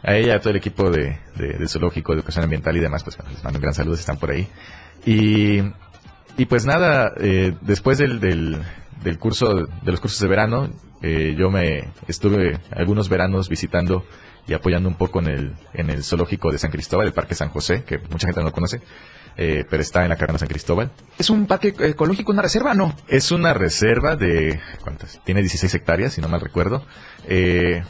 a 0.04 0.16
ella, 0.16 0.36
a 0.36 0.40
todo 0.40 0.50
el 0.50 0.56
equipo 0.58 0.90
de, 0.90 1.20
de, 1.36 1.58
de 1.60 1.68
Zoológico, 1.68 2.12
de 2.14 2.20
Educación 2.20 2.44
Ambiental 2.44 2.76
y 2.76 2.80
demás, 2.80 3.04
pues 3.04 3.18
les 3.30 3.44
mando 3.44 3.58
un 3.60 3.62
gran 3.62 3.74
saludo, 3.76 3.96
están 3.96 4.18
por 4.18 4.32
ahí. 4.32 4.48
Y, 5.06 5.60
y 6.38 6.46
pues 6.48 6.66
nada, 6.66 7.12
eh, 7.18 7.54
después 7.62 7.98
del, 8.00 8.20
del, 8.20 8.58
del 9.04 9.20
curso, 9.20 9.54
de 9.54 9.92
los 9.92 10.00
cursos 10.00 10.20
de 10.20 10.28
verano, 10.28 10.70
eh, 11.04 11.36
yo 11.38 11.50
me 11.52 11.90
estuve 12.08 12.60
algunos 12.72 13.10
veranos 13.10 13.48
visitando 13.48 14.04
y 14.48 14.54
apoyando 14.54 14.90
un 14.90 14.96
poco 14.96 15.20
en 15.20 15.28
el, 15.28 15.54
en 15.74 15.92
el 15.92 16.04
zoológico 16.04 16.52
de 16.52 16.58
San 16.58 16.72
Cristóbal, 16.72 17.06
el 17.08 17.14
Parque 17.14 17.36
San 17.36 17.50
José, 17.50 17.84
que 17.84 18.00
mucha 18.00 18.26
gente 18.28 18.40
no 18.40 18.48
lo 18.48 18.52
conoce, 18.52 18.82
eh, 19.38 19.66
pero 19.70 19.82
está 19.82 20.04
en 20.04 20.10
la 20.10 20.16
carrera 20.16 20.40
San 20.40 20.48
Cristóbal. 20.48 20.92
¿Es 21.18 21.30
un 21.30 21.48
parque 21.48 21.74
ecológico, 21.80 22.32
una 22.32 22.42
reserva? 22.42 22.74
No. 22.74 22.96
Es 23.08 23.32
una 23.32 23.54
reserva 23.54 24.16
de, 24.16 24.60
¿cuántas? 24.82 25.22
Tiene 25.24 25.42
16 25.42 25.74
hectáreas, 25.74 26.14
si 26.14 26.22
no 26.22 26.28
mal 26.28 26.42
recuerdo. 26.42 26.86
Eh, 27.28 27.84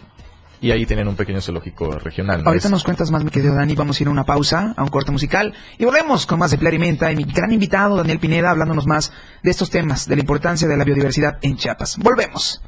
y 0.61 0.69
ahí 0.69 0.85
tienen 0.85 1.07
un 1.07 1.15
pequeño 1.15 1.41
zoológico 1.41 1.91
regional. 1.97 2.43
¿no? 2.43 2.49
Ahorita 2.49 2.69
nos 2.69 2.83
cuentas 2.83 3.09
más, 3.09 3.23
mi 3.23 3.31
querido 3.31 3.55
Dani. 3.55 3.73
Vamos 3.73 3.99
a 3.99 4.03
ir 4.03 4.07
a 4.07 4.11
una 4.11 4.23
pausa, 4.23 4.75
a 4.77 4.83
un 4.83 4.89
corte 4.89 5.11
musical. 5.11 5.53
Y 5.79 5.85
volvemos 5.85 6.27
con 6.27 6.37
más 6.37 6.51
de 6.51 6.59
Plarimenta 6.59 7.11
y 7.11 7.15
mi 7.15 7.23
gran 7.23 7.51
invitado, 7.51 7.97
Daniel 7.97 8.19
Pineda, 8.19 8.51
hablándonos 8.51 8.85
más 8.85 9.11
de 9.41 9.49
estos 9.49 9.71
temas, 9.71 10.07
de 10.07 10.15
la 10.15 10.21
importancia 10.21 10.67
de 10.67 10.77
la 10.77 10.83
biodiversidad 10.83 11.39
en 11.41 11.57
Chiapas. 11.57 11.97
Volvemos. 11.97 12.61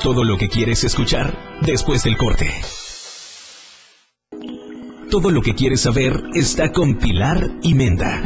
Todo 0.00 0.22
lo 0.22 0.38
que 0.38 0.48
quieres 0.48 0.84
escuchar 0.84 1.36
después 1.60 2.04
del 2.04 2.16
corte. 2.16 2.52
Todo 5.12 5.30
lo 5.30 5.42
que 5.42 5.54
quieres 5.54 5.82
saber 5.82 6.22
está 6.32 6.72
con 6.72 6.94
Pilar 6.94 7.50
y 7.62 7.74
Menda. 7.74 8.22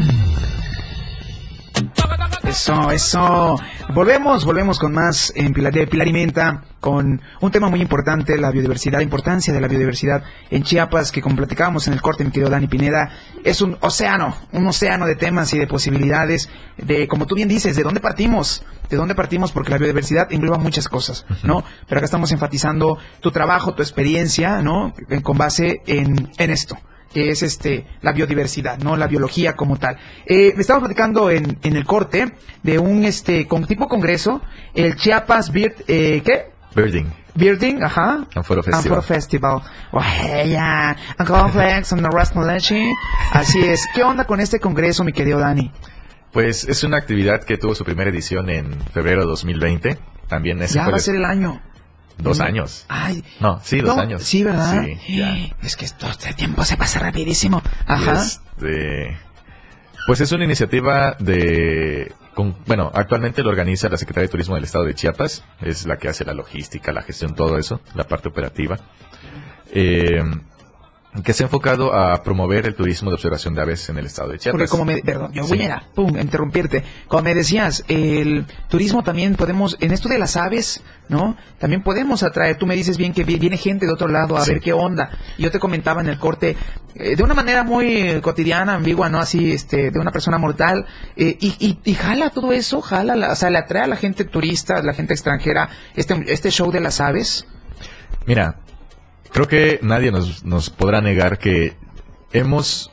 Eso, 2.46 2.90
eso. 2.92 3.60
Volvemos, 3.92 4.44
volvemos 4.44 4.78
con 4.78 4.92
más 4.92 5.32
en 5.34 5.52
Pilar, 5.52 5.72
de 5.72 5.86
Pilar 5.86 6.06
y 6.06 6.12
Menta, 6.12 6.62
con 6.80 7.20
un 7.40 7.50
tema 7.50 7.68
muy 7.68 7.80
importante, 7.82 8.36
la 8.38 8.50
biodiversidad, 8.52 8.98
la 8.98 9.02
importancia 9.02 9.52
de 9.52 9.60
la 9.60 9.66
biodiversidad 9.68 10.22
en 10.50 10.62
Chiapas, 10.62 11.10
que 11.10 11.20
como 11.20 11.34
platicábamos 11.36 11.86
en 11.88 11.92
el 11.94 12.00
corte, 12.00 12.24
mi 12.24 12.30
querido 12.30 12.48
Dani 12.50 12.68
Pineda, 12.68 13.10
es 13.42 13.60
un 13.62 13.76
océano, 13.80 14.36
un 14.52 14.66
océano 14.66 15.06
de 15.06 15.16
temas 15.16 15.52
y 15.54 15.58
de 15.58 15.66
posibilidades, 15.66 16.48
de, 16.76 17.08
como 17.08 17.26
tú 17.26 17.34
bien 17.34 17.48
dices, 17.48 17.74
de 17.74 17.82
dónde 17.82 18.00
partimos, 18.00 18.64
de 18.88 18.96
dónde 18.96 19.16
partimos, 19.16 19.50
porque 19.50 19.70
la 19.72 19.78
biodiversidad 19.78 20.32
engloba 20.32 20.58
muchas 20.58 20.88
cosas, 20.88 21.26
¿no? 21.42 21.64
Pero 21.88 21.98
acá 21.98 22.04
estamos 22.04 22.30
enfatizando 22.30 22.96
tu 23.20 23.32
trabajo, 23.32 23.74
tu 23.74 23.82
experiencia, 23.82 24.62
¿no? 24.62 24.94
En- 25.10 25.20
Con 25.22 25.36
base 25.36 25.82
en, 25.86 26.30
en 26.38 26.50
esto 26.50 26.78
que 27.16 27.30
es 27.30 27.42
este 27.42 27.86
la 28.02 28.12
biodiversidad, 28.12 28.78
¿no? 28.78 28.94
La 28.94 29.06
biología 29.06 29.54
como 29.54 29.78
tal. 29.78 29.96
Eh, 30.26 30.52
estamos 30.58 30.82
platicando 30.82 31.30
en, 31.30 31.58
en 31.62 31.74
el 31.74 31.86
corte 31.86 32.34
de 32.62 32.78
un 32.78 33.06
este 33.06 33.48
con 33.48 33.66
tipo 33.66 33.88
congreso, 33.88 34.42
el 34.74 34.96
Chiapas 34.96 35.50
Bird, 35.50 35.76
eh, 35.88 36.20
¿qué? 36.22 36.50
Birding. 36.74 37.10
Birding, 37.34 37.82
ajá. 37.82 38.26
And 38.34 38.44
Photo 38.44 38.62
Festival. 38.62 38.74
And 38.74 38.84
Photo 38.86 39.00
Festival. 39.00 39.62
Complex 41.26 41.92
and 41.94 42.02
the. 42.02 42.92
Así 43.32 43.60
es. 43.60 43.86
¿Qué 43.94 44.02
onda 44.02 44.26
con 44.26 44.40
este 44.40 44.60
congreso, 44.60 45.02
mi 45.02 45.14
querido 45.14 45.38
Dani? 45.38 45.72
Pues 46.32 46.64
es 46.64 46.84
una 46.84 46.98
actividad 46.98 47.44
que 47.44 47.56
tuvo 47.56 47.74
su 47.74 47.82
primera 47.82 48.10
edición 48.10 48.50
en 48.50 48.78
febrero 48.92 49.22
de 49.22 49.28
2020. 49.28 49.98
También 50.28 50.60
ese 50.60 50.74
Ya 50.74 50.82
fue 50.82 50.92
va 50.92 50.98
a 50.98 51.00
ser 51.00 51.14
el 51.14 51.24
año. 51.24 51.62
Dos 52.18 52.38
Mm. 52.38 52.42
años. 52.42 52.84
Ay. 52.88 53.22
No, 53.40 53.60
sí, 53.62 53.80
dos 53.80 53.96
no, 53.96 54.02
años. 54.02 54.22
Sí, 54.22 54.42
¿verdad? 54.42 54.84
Sí, 55.06 55.16
ya. 55.18 55.34
Es 55.62 55.76
que 55.76 55.86
todo 55.98 56.10
este 56.10 56.32
tiempo 56.34 56.64
se 56.64 56.76
pasa 56.76 56.98
rapidísimo. 57.00 57.62
Ajá. 57.86 58.22
Este, 58.22 59.16
pues 60.06 60.20
es 60.20 60.32
una 60.32 60.44
iniciativa 60.44 61.16
de... 61.18 62.12
con- 62.34 62.56
bueno, 62.66 62.90
actualmente 62.94 63.42
lo 63.42 63.50
organiza 63.50 63.88
la 63.88 63.96
Secretaría 63.96 64.26
de 64.28 64.32
Turismo 64.32 64.54
del 64.54 64.64
Estado 64.64 64.84
de 64.84 64.94
Chiapas. 64.94 65.44
Es 65.60 65.86
la 65.86 65.98
que 65.98 66.08
hace 66.08 66.24
la 66.24 66.32
logística, 66.34 66.92
la 66.92 67.02
gestión, 67.02 67.34
todo 67.34 67.58
eso, 67.58 67.80
la 67.94 68.04
parte 68.04 68.28
operativa. 68.28 68.78
Eh, 69.72 70.22
que 71.24 71.32
se 71.32 71.42
ha 71.42 71.46
enfocado 71.46 71.92
a 71.94 72.22
promover 72.22 72.66
el 72.66 72.74
turismo 72.74 73.10
de 73.10 73.14
observación 73.14 73.54
de 73.54 73.62
aves 73.62 73.88
en 73.88 73.98
el 73.98 74.06
Estado 74.06 74.30
de 74.30 74.38
Chiapas. 74.38 74.58
Porque 74.58 74.70
como 74.70 74.84
me, 74.84 74.98
perdón, 75.02 75.32
yo 75.32 75.44
Sí. 75.44 75.56
voy 75.56 75.62
a, 75.66 75.82
pum, 75.94 76.18
interrumpirte. 76.18 76.84
Como 77.08 77.22
me 77.22 77.34
decías, 77.34 77.84
el 77.88 78.46
turismo 78.68 79.02
también 79.02 79.34
podemos, 79.34 79.76
en 79.80 79.92
esto 79.92 80.08
de 80.08 80.18
las 80.18 80.36
aves, 80.36 80.82
¿no? 81.08 81.36
También 81.58 81.82
podemos 81.82 82.22
atraer, 82.22 82.56
tú 82.58 82.66
me 82.66 82.74
dices 82.74 82.96
bien 82.98 83.12
que 83.12 83.24
vi- 83.24 83.38
viene 83.38 83.56
gente 83.56 83.86
de 83.86 83.92
otro 83.92 84.08
lado 84.08 84.36
a 84.36 84.40
Sí. 84.44 84.52
ver 84.52 84.60
qué 84.60 84.72
onda. 84.72 85.10
Yo 85.38 85.50
te 85.50 85.58
comentaba 85.58 86.00
en 86.00 86.08
el 86.08 86.18
corte, 86.18 86.56
eh, 86.94 87.14
de 87.16 87.22
una 87.22 87.34
manera 87.34 87.62
muy 87.62 88.20
cotidiana, 88.20 88.74
ambigua, 88.74 89.08
¿no? 89.08 89.18
Así, 89.18 89.52
este, 89.52 89.90
de 89.90 89.98
una 89.98 90.10
persona 90.10 90.38
mortal, 90.38 90.86
eh, 91.16 91.36
y, 91.40 91.54
y, 91.58 91.78
y 91.84 91.94
jala 91.94 92.30
todo 92.30 92.52
eso, 92.52 92.80
jala, 92.80 93.14
la- 93.16 93.32
o 93.32 93.36
sea, 93.36 93.50
le 93.50 93.58
atrae 93.58 93.84
a 93.84 93.86
la 93.86 93.96
gente 93.96 94.24
turista, 94.24 94.76
a 94.78 94.82
la 94.82 94.92
gente 94.94 95.12
extranjera, 95.14 95.68
este, 95.94 96.24
este 96.32 96.50
show 96.50 96.70
de 96.72 96.80
las 96.80 97.00
aves. 97.00 97.46
Mira, 98.26 98.56
creo 99.32 99.48
que 99.48 99.78
nadie 99.82 100.10
nos, 100.10 100.44
nos 100.44 100.70
podrá 100.70 101.00
negar 101.00 101.38
que 101.38 101.76
hemos 102.32 102.90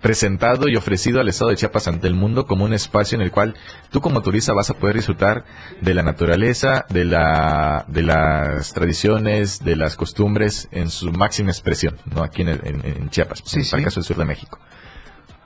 presentado 0.00 0.68
y 0.68 0.76
ofrecido 0.76 1.20
al 1.20 1.28
Estado 1.28 1.50
de 1.50 1.56
Chiapas 1.56 1.88
ante 1.88 2.06
el 2.06 2.14
mundo 2.14 2.46
como 2.46 2.64
un 2.64 2.72
espacio 2.72 3.16
en 3.16 3.22
el 3.22 3.32
cual 3.32 3.56
tú 3.90 4.00
como 4.00 4.22
turista 4.22 4.52
vas 4.52 4.70
a 4.70 4.74
poder 4.74 4.94
disfrutar 4.94 5.44
de 5.80 5.92
la 5.92 6.04
naturaleza, 6.04 6.86
de, 6.88 7.04
la, 7.04 7.84
de 7.88 8.02
las 8.02 8.72
tradiciones, 8.72 9.64
de 9.64 9.74
las 9.74 9.96
costumbres 9.96 10.68
en 10.70 10.88
su 10.90 11.10
máxima 11.10 11.50
expresión, 11.50 11.96
¿no? 12.14 12.22
Aquí 12.22 12.42
en, 12.42 12.48
el- 12.48 12.60
en- 12.64 12.86
en 12.86 13.10
Chiapas, 13.10 13.42
Sí, 13.44 13.60
en 13.72 13.78
el 13.80 13.84
caso 13.86 13.98
del 14.00 14.04
sur 14.06 14.16
de 14.18 14.24
México. 14.24 14.60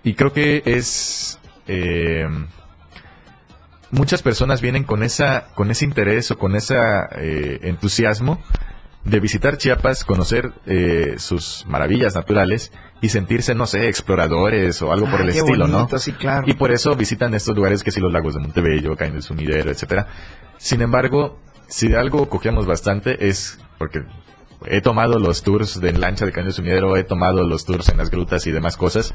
Y 0.05 0.15
creo 0.15 0.33
que 0.35 0.63
es... 0.67 1.39
eh, 1.67 2.27
muchas 3.91 4.23
personas 4.23 4.61
vienen 4.61 4.85
con 4.85 5.03
esa 5.03 5.49
con 5.55 5.71
ese 5.71 5.85
interés 5.85 6.31
o 6.31 6.39
con 6.39 6.57
ese 6.57 6.77
entusiasmo 7.63 8.39
de 9.05 9.21
visitar 9.21 9.59
Chiapas, 9.59 10.05
conocer 10.05 10.53
eh, 10.67 11.15
sus 11.19 11.65
maravillas 11.67 12.15
naturales 12.15 12.73
y 13.01 13.09
sentirse, 13.09 13.55
no 13.55 13.67
sé, 13.67 13.89
exploradores 13.89 14.81
o 14.83 14.93
algo 14.93 15.11
por 15.11 15.21
Ay, 15.21 15.23
el 15.23 15.29
estilo, 15.31 15.67
bonito, 15.67 15.89
¿no? 15.91 15.99
sí, 15.99 16.13
claro. 16.13 16.45
Y 16.47 16.55
por 16.55 16.71
eso 16.71 16.95
visitan 16.95 17.35
estos 17.35 17.57
lugares 17.57 17.83
que 17.83 17.91
si 17.91 18.01
los 18.01 18.13
lagos 18.13 18.35
de 18.35 18.41
Montebello, 18.41 18.97
Caño 18.97 19.15
del 19.15 19.23
Sumidero, 19.23 19.71
etcétera. 19.71 20.07
Sin 20.59 20.83
embargo, 20.83 21.39
si 21.67 21.89
de 21.89 21.97
algo 21.97 22.29
cogemos 22.29 22.67
bastante 22.67 23.29
es 23.29 23.59
porque 23.79 24.05
he 24.67 24.81
tomado 24.81 25.19
los 25.19 25.43
tours 25.43 25.81
de 25.81 25.93
lancha 25.93 26.25
de 26.25 26.33
del 26.33 26.53
Sumidero, 26.53 26.97
he 26.97 27.05
tomado 27.05 27.43
los 27.45 27.65
tours 27.65 27.89
en 27.89 27.99
las 27.99 28.11
grutas 28.11 28.47
y 28.47 28.53
demás 28.53 28.77
cosas. 28.77 29.15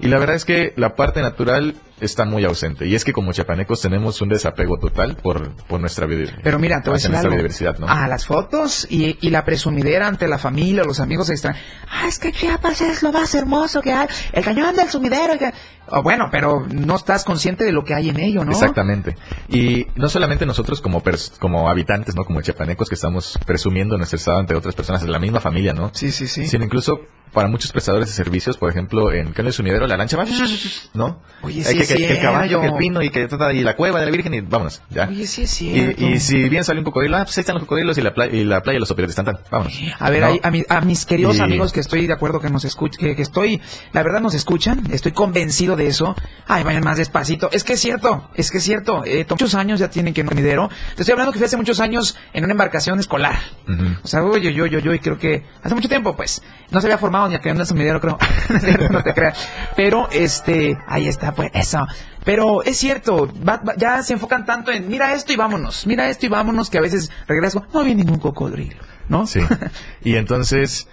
Y 0.00 0.08
la 0.08 0.18
verdad 0.18 0.36
es 0.36 0.44
que 0.44 0.72
la 0.76 0.96
parte 0.96 1.22
natural 1.22 1.74
está 2.00 2.24
muy 2.24 2.44
ausente. 2.44 2.86
Y 2.86 2.94
es 2.94 3.04
que 3.04 3.12
como 3.12 3.32
chiapanecos 3.32 3.80
tenemos 3.80 4.20
un 4.20 4.28
desapego 4.28 4.76
total 4.78 5.16
por, 5.16 5.52
por 5.66 5.80
nuestra, 5.80 6.06
biodiversidad 6.06 6.42
Pero 6.42 6.58
mira, 6.58 6.82
te 6.82 6.90
voy 6.90 6.96
a 6.96 6.98
decir 6.98 7.14
algo. 7.14 7.28
biodiversidad, 7.30 7.78
¿no? 7.78 7.86
A 7.88 8.08
las 8.08 8.26
fotos 8.26 8.86
y, 8.90 9.16
y 9.20 9.30
la 9.30 9.44
presumidera 9.44 10.06
ante 10.08 10.26
la 10.26 10.38
familia, 10.38 10.84
los 10.84 11.00
amigos 11.00 11.30
extraños. 11.30 11.60
Ah, 11.90 12.06
es 12.08 12.18
que 12.18 12.32
Chiapas 12.32 12.80
es 12.80 13.02
lo 13.02 13.12
más 13.12 13.34
hermoso 13.34 13.80
que 13.80 13.92
hay. 13.92 14.08
El 14.32 14.44
cañón 14.44 14.74
del 14.76 14.90
sumidero. 14.90 15.38
que-". 15.38 15.52
Oh, 15.90 16.02
bueno, 16.02 16.28
pero 16.30 16.66
no 16.70 16.96
estás 16.96 17.24
consciente 17.24 17.64
de 17.64 17.72
lo 17.72 17.84
que 17.84 17.94
hay 17.94 18.08
en 18.08 18.18
ello, 18.18 18.44
¿no? 18.44 18.52
Exactamente. 18.52 19.16
Y 19.48 19.86
no 19.96 20.08
solamente 20.08 20.46
nosotros 20.46 20.80
como 20.80 21.02
pers- 21.02 21.38
como 21.38 21.68
habitantes, 21.68 22.14
¿no? 22.14 22.24
Como 22.24 22.40
chiapanecos 22.40 22.88
que 22.88 22.94
estamos 22.94 23.38
presumiendo 23.46 23.96
nuestro 23.96 24.16
estado 24.16 24.38
ante 24.38 24.54
otras 24.54 24.74
personas 24.74 25.02
de 25.02 25.08
la 25.08 25.18
misma 25.18 25.40
familia, 25.40 25.72
¿no? 25.74 25.90
Sí, 25.92 26.10
sí, 26.10 26.26
sí. 26.26 26.46
Sino 26.46 26.64
incluso 26.64 27.00
para 27.32 27.48
muchos 27.48 27.72
prestadores 27.72 28.06
de 28.06 28.14
servicios, 28.14 28.56
por 28.56 28.70
ejemplo, 28.70 29.10
en 29.12 29.32
del 29.32 29.52
Sumidero, 29.52 29.88
la 29.88 29.96
lancha 29.96 30.16
va, 30.16 30.24
¿no? 30.94 31.20
Oye, 31.42 31.62
Hay 31.66 31.72
sí 31.72 31.76
que, 31.78 31.82
es 31.82 31.88
que- 31.88 31.96
que 31.96 32.12
el 32.12 32.20
caballo, 32.20 32.60
que 32.60 32.68
el 32.68 32.74
pino 32.76 33.02
y 33.02 33.10
que 33.10 33.28
y 33.52 33.60
la 33.62 33.74
cueva 33.74 33.98
de 33.98 34.06
la 34.06 34.12
Virgen 34.12 34.34
y 34.34 34.40
vámonos, 34.40 34.82
ya. 34.88 35.08
Oye, 35.08 35.26
sí 35.26 35.42
es 35.42 35.60
Y, 35.60 35.70
cierto. 35.72 36.04
y 36.04 36.20
si 36.20 36.48
bien 36.48 36.62
sale 36.62 36.78
un 36.78 36.84
cocodrilo, 36.84 37.16
ah, 37.16 37.24
pues 37.24 37.36
ahí 37.36 37.40
están 37.42 37.54
los 37.56 37.64
cocodrilos 37.64 37.98
y 37.98 38.02
la, 38.02 38.14
playa, 38.14 38.32
y 38.36 38.44
la 38.44 38.62
playa 38.62 38.78
los 38.78 38.88
operotes, 38.92 39.18
están 39.18 39.24
tan, 39.24 39.38
vámonos. 39.50 39.76
A 39.98 40.10
ver, 40.10 40.20
¿no? 40.20 40.26
ahí, 40.28 40.40
a, 40.44 40.50
mi- 40.52 40.62
a 40.68 40.80
mis 40.82 41.04
queridos 41.06 41.38
Y- 41.38 41.40
amigos 41.40 41.72
que 41.72 41.80
estoy 41.80 42.06
de 42.06 42.12
acuerdo 42.12 42.38
que 42.38 42.50
nos 42.50 42.64
escuchan, 42.64 43.00
que, 43.00 43.16
que 43.16 43.22
estoy, 43.22 43.60
la 43.92 44.04
verdad 44.04 44.20
nos 44.20 44.34
escuchan, 44.34 44.84
estoy 44.92 45.10
convencido 45.10 45.73
de 45.76 45.86
eso. 45.86 46.14
Ay, 46.46 46.62
vayan 46.64 46.84
más 46.84 46.98
despacito. 46.98 47.48
Es 47.52 47.64
que 47.64 47.74
es 47.74 47.80
cierto, 47.80 48.28
es 48.34 48.50
que 48.50 48.58
es 48.58 48.64
cierto. 48.64 49.02
Eh, 49.04 49.26
muchos 49.30 49.54
años 49.54 49.80
ya 49.80 49.88
tienen 49.90 50.12
que 50.14 50.20
ir 50.20 50.26
a 50.26 50.30
Sumidero. 50.30 50.68
Te 50.96 51.02
estoy 51.02 51.12
hablando 51.12 51.32
que 51.32 51.38
fui 51.38 51.46
hace 51.46 51.56
muchos 51.56 51.80
años 51.80 52.16
en 52.32 52.44
una 52.44 52.52
embarcación 52.52 52.98
escolar. 53.00 53.38
O 54.02 54.06
sea, 54.08 54.22
oye, 54.24 54.52
yo, 54.52 54.66
yo, 54.66 54.78
yo, 54.78 54.92
y 54.94 54.98
creo 54.98 55.18
que 55.18 55.44
hace 55.62 55.74
mucho 55.74 55.88
tiempo, 55.88 56.14
pues, 56.16 56.42
no 56.70 56.80
se 56.80 56.86
había 56.86 56.98
formado 56.98 57.28
ni 57.28 57.34
el 57.34 57.40
cañón 57.40 57.58
del 57.58 57.66
sumidero, 57.66 58.00
creo. 58.00 58.18
No 58.90 59.02
te 59.02 59.14
creas. 59.14 59.38
Pero, 59.76 60.08
este, 60.12 60.76
ahí 60.86 61.08
está, 61.08 61.32
pues, 61.32 61.50
eso. 61.54 61.86
Pero 62.24 62.62
es 62.62 62.76
cierto, 62.78 63.30
va- 63.46 63.58
va- 63.66 63.74
ya 63.76 64.02
se 64.02 64.14
enfocan 64.14 64.46
tanto 64.46 64.70
en, 64.70 64.88
mira 64.88 65.12
esto 65.12 65.32
y 65.32 65.36
vámonos, 65.36 65.86
mira 65.86 66.08
esto 66.08 66.24
y 66.24 66.30
vámonos, 66.30 66.70
que 66.70 66.78
a 66.78 66.80
veces 66.80 67.10
regreso, 67.26 67.66
no 67.74 67.84
vi 67.84 67.94
ningún 67.94 68.18
cocodrilo, 68.18 68.82
¿no? 69.08 69.26
Sí. 69.26 69.40
Y 70.04 70.16
entonces, 70.16 70.88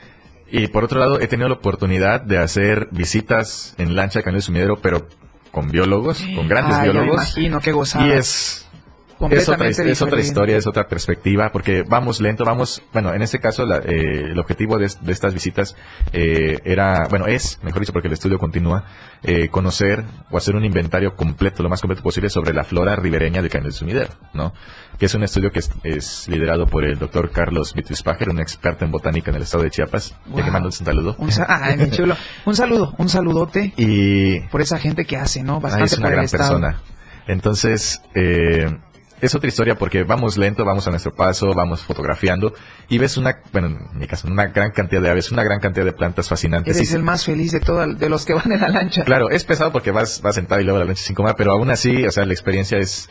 y 0.52 0.68
por 0.68 0.84
otro 0.84 1.00
lado, 1.00 1.20
he 1.20 1.28
tenido 1.28 1.48
la 1.50 1.56
oportunidad 1.56 2.22
de 2.22 2.38
hacer 2.38 2.88
visitas 2.92 3.74
en 3.78 3.96
lancha 3.96 4.20
de 4.20 4.24
Cañón 4.24 4.36
del 4.36 4.44
Sumidero, 4.44 4.78
pero 4.82 5.08
con 5.52 5.70
biólogos, 5.70 6.24
con 6.36 6.48
grandes 6.48 6.76
Ay, 6.78 6.88
ya 6.88 6.94
me 6.94 7.00
biólogos. 7.02 7.16
imagino, 7.38 7.60
qué 7.60 7.72
gozada. 7.72 8.08
Y 8.08 8.12
es, 8.12 8.68
es, 9.30 9.48
otra, 9.50 9.68
es 9.68 10.02
otra 10.02 10.20
historia, 10.20 10.58
es 10.58 10.68
otra 10.68 10.88
perspectiva, 10.88 11.52
porque 11.52 11.84
vamos 11.84 12.20
lento, 12.22 12.44
vamos, 12.46 12.82
bueno, 12.94 13.14
en 13.14 13.22
este 13.22 13.40
caso 13.40 13.66
la- 13.66 13.78
eh, 13.80 14.30
el 14.32 14.40
objetivo 14.40 14.78
de, 14.78 14.90
de 15.02 15.12
estas 15.12 15.34
visitas 15.34 15.76
eh, 16.14 16.60
era, 16.66 17.08
bueno, 17.10 17.28
es, 17.28 17.60
mejor 17.64 17.82
dicho, 17.82 17.94
porque 17.94 18.08
el 18.08 18.14
estudio 18.14 18.38
continúa, 18.40 18.86
eh, 19.24 19.50
conocer 19.50 20.04
o 20.32 20.38
hacer 20.38 20.56
un 20.56 20.66
inventario 20.66 21.16
completo, 21.16 21.62
lo 21.64 21.70
más 21.70 21.82
completo 21.82 22.02
posible, 22.04 22.30
sobre 22.30 22.54
la 22.54 22.64
flora 22.64 22.96
ribereña 22.96 23.42
del 23.42 23.72
Sumidero, 23.72 24.10
¿no? 24.34 24.54
Que 24.98 25.06
es 25.08 25.14
un 25.16 25.24
estudio 25.24 25.52
que 25.52 25.60
es, 25.60 25.72
es 25.84 26.28
liderado 26.28 26.66
por 26.68 26.86
el 26.86 26.98
doctor 27.00 27.32
Carlos 27.32 27.74
Vitrispacher, 27.74 28.30
un 28.30 28.40
experto 28.40 28.86
en 28.86 28.92
botánica 28.92 29.30
en 29.32 29.38
el 29.38 29.44
estado 29.44 29.64
de 29.64 29.72
Chiapas, 29.72 30.16
de 30.26 30.36
que 30.36 30.42
Wow. 30.44 30.52
mando 30.52 30.68
un 30.68 30.72
saludo. 30.72 31.16
Un, 31.18 31.32
sa- 31.32 31.46
ay, 31.48 31.78
mi 31.78 31.90
chulo. 31.92 32.16
Un 32.46 32.56
saludo, 32.56 32.94
un 32.98 33.10
saludote 33.10 33.74
Y 33.78 34.40
por 34.50 34.62
esa 34.62 34.78
gente 34.80 35.06
que 35.06 35.18
hace, 35.18 35.44
¿no? 35.44 35.60
Ah, 35.64 35.80
es 35.84 35.98
una 35.98 36.10
gran 36.10 36.26
estado. 36.26 36.60
persona. 36.60 36.82
Entonces, 37.28 38.02
eh, 38.16 38.78
es 39.22 39.36
otra 39.36 39.48
historia 39.48 39.76
porque 39.76 40.04
vamos 40.04 40.38
lento, 40.38 40.66
vamos 40.66 40.88
a 40.88 40.90
nuestro 40.90 41.14
paso, 41.14 41.54
vamos 41.54 41.82
fotografiando 41.84 42.54
y 42.90 42.98
ves 42.98 43.18
una, 43.18 43.38
bueno, 43.54 43.68
en 43.68 43.98
mi 44.00 44.08
caso, 44.08 44.28
una 44.28 44.48
gran 44.48 44.72
cantidad 44.72 45.02
de 45.02 45.10
aves, 45.10 45.32
una 45.32 45.44
gran 45.44 45.60
cantidad 45.60 45.86
de 45.86 45.94
plantas 45.94 46.28
fascinantes. 46.28 46.76
Eres 46.76 46.92
Y- 46.92 46.96
el 46.96 47.04
más 47.04 47.24
feliz 47.26 47.52
de 47.52 47.60
todo, 47.60 47.86
de 47.86 48.10
los 48.10 48.26
que 48.26 48.34
van 48.34 48.52
en 48.52 48.60
la 48.62 48.70
lancha. 48.70 49.04
Claro, 49.04 49.30
es 49.30 49.44
pesado 49.44 49.72
porque 49.72 49.92
vas, 49.92 50.22
vas 50.22 50.36
sentado 50.36 50.60
y 50.60 50.64
luego 50.64 50.80
la 50.80 50.86
noche 50.86 51.04
sin 51.04 51.16
comer, 51.16 51.36
pero 51.38 51.52
aún 51.52 51.70
así, 51.70 52.06
o 52.06 52.12
sea, 52.12 52.26
la 52.26 52.34
experiencia 52.34 52.78
es, 52.80 53.10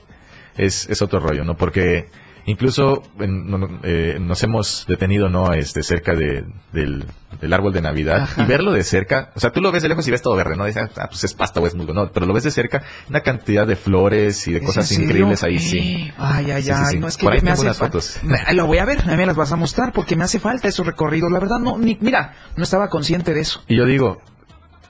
es, 0.57 0.89
es 0.91 1.01
otro 1.01 1.21
rollo, 1.21 1.45
¿no? 1.45 1.57
Porque 1.57 2.09
incluso 2.47 3.03
en- 3.19 3.79
eh, 3.83 4.19
nos 4.21 4.43
hemos 4.43 4.85
detenido, 4.89 5.29
¿no? 5.29 5.53
Este, 5.53 5.83
cerca 5.83 6.15
de, 6.15 6.45
del, 6.73 7.05
del 7.41 7.53
árbol 7.53 7.73
de 7.73 7.81
Navidad 7.81 8.23
Ajá. 8.23 8.43
y 8.43 8.47
verlo 8.47 8.73
de 8.73 8.83
cerca, 8.83 9.31
o 9.35 9.41
sea, 9.41 9.51
tú 9.53 9.61
lo 9.61 9.71
ves 9.73 9.83
de 9.83 9.89
lejos 9.89 10.07
y 10.09 10.11
ves 10.11 10.23
todo 10.23 10.37
verde, 10.37 10.57
¿no? 10.57 10.65
Dices, 10.67 10.89
ah, 10.97 11.07
pues 11.09 11.25
es 11.25 11.35
pasta 11.35 11.61
o 11.61 11.67
es 11.67 11.75
musgo, 11.75 11.93
no, 11.95 12.11
pero 12.13 12.27
lo 12.27 12.33
ves 12.35 12.45
de 12.45 12.51
cerca, 12.51 12.83
una 13.09 13.21
cantidad 13.21 13.67
de 13.67 13.77
flores 13.77 14.47
y 14.49 14.53
de 14.53 14.59
¿Es 14.59 14.67
cosas 14.67 14.91
increíbles 14.93 15.43
ahí, 15.43 15.59
sí. 15.59 16.13
Ay, 16.19 16.51
ay, 16.51 16.63
Sí, 16.63 16.71
ay, 16.71 16.85
sí. 16.93 16.99
no 16.99 17.09
es 17.09 17.17
que 17.17 17.25
Por 17.25 17.33
ahí 17.33 17.41
me 17.43 17.51
hace 17.53 17.73
fotos. 17.75 18.19
Lo 18.53 18.67
voy 18.67 18.79
a 18.79 18.85
ver, 18.85 19.01
a 19.03 19.07
mí 19.13 19.17
me 19.17 19.27
las 19.27 19.37
vas 19.37 19.53
a 19.53 19.57
mostrar 19.57 19.93
porque 19.93 20.17
me 20.17 20.25
hace 20.25 20.39
falta 20.41 20.69
esos 20.69 20.87
recorridos. 20.87 21.31
La 21.31 21.39
verdad, 21.41 21.59
no, 21.59 21.79
ni, 21.79 21.97
mira, 22.01 22.35
no 22.57 22.63
estaba 22.65 22.89
consciente 22.89 23.33
de 23.35 23.41
eso. 23.41 23.63
Y 23.69 23.77
yo 23.77 23.85
digo, 23.87 24.21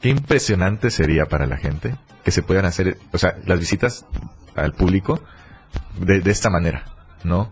qué 0.00 0.08
impresionante 0.08 0.90
sería 0.90 1.26
para 1.26 1.46
la 1.46 1.56
gente 1.56 1.94
que 2.24 2.30
se 2.30 2.42
puedan 2.42 2.64
hacer, 2.66 2.98
o 3.12 3.18
sea, 3.18 3.36
las 3.46 3.58
visitas 3.58 4.04
al 4.56 4.72
público 4.72 5.22
de, 5.98 6.20
de 6.20 6.30
esta 6.30 6.50
manera, 6.50 6.84
¿no? 7.24 7.50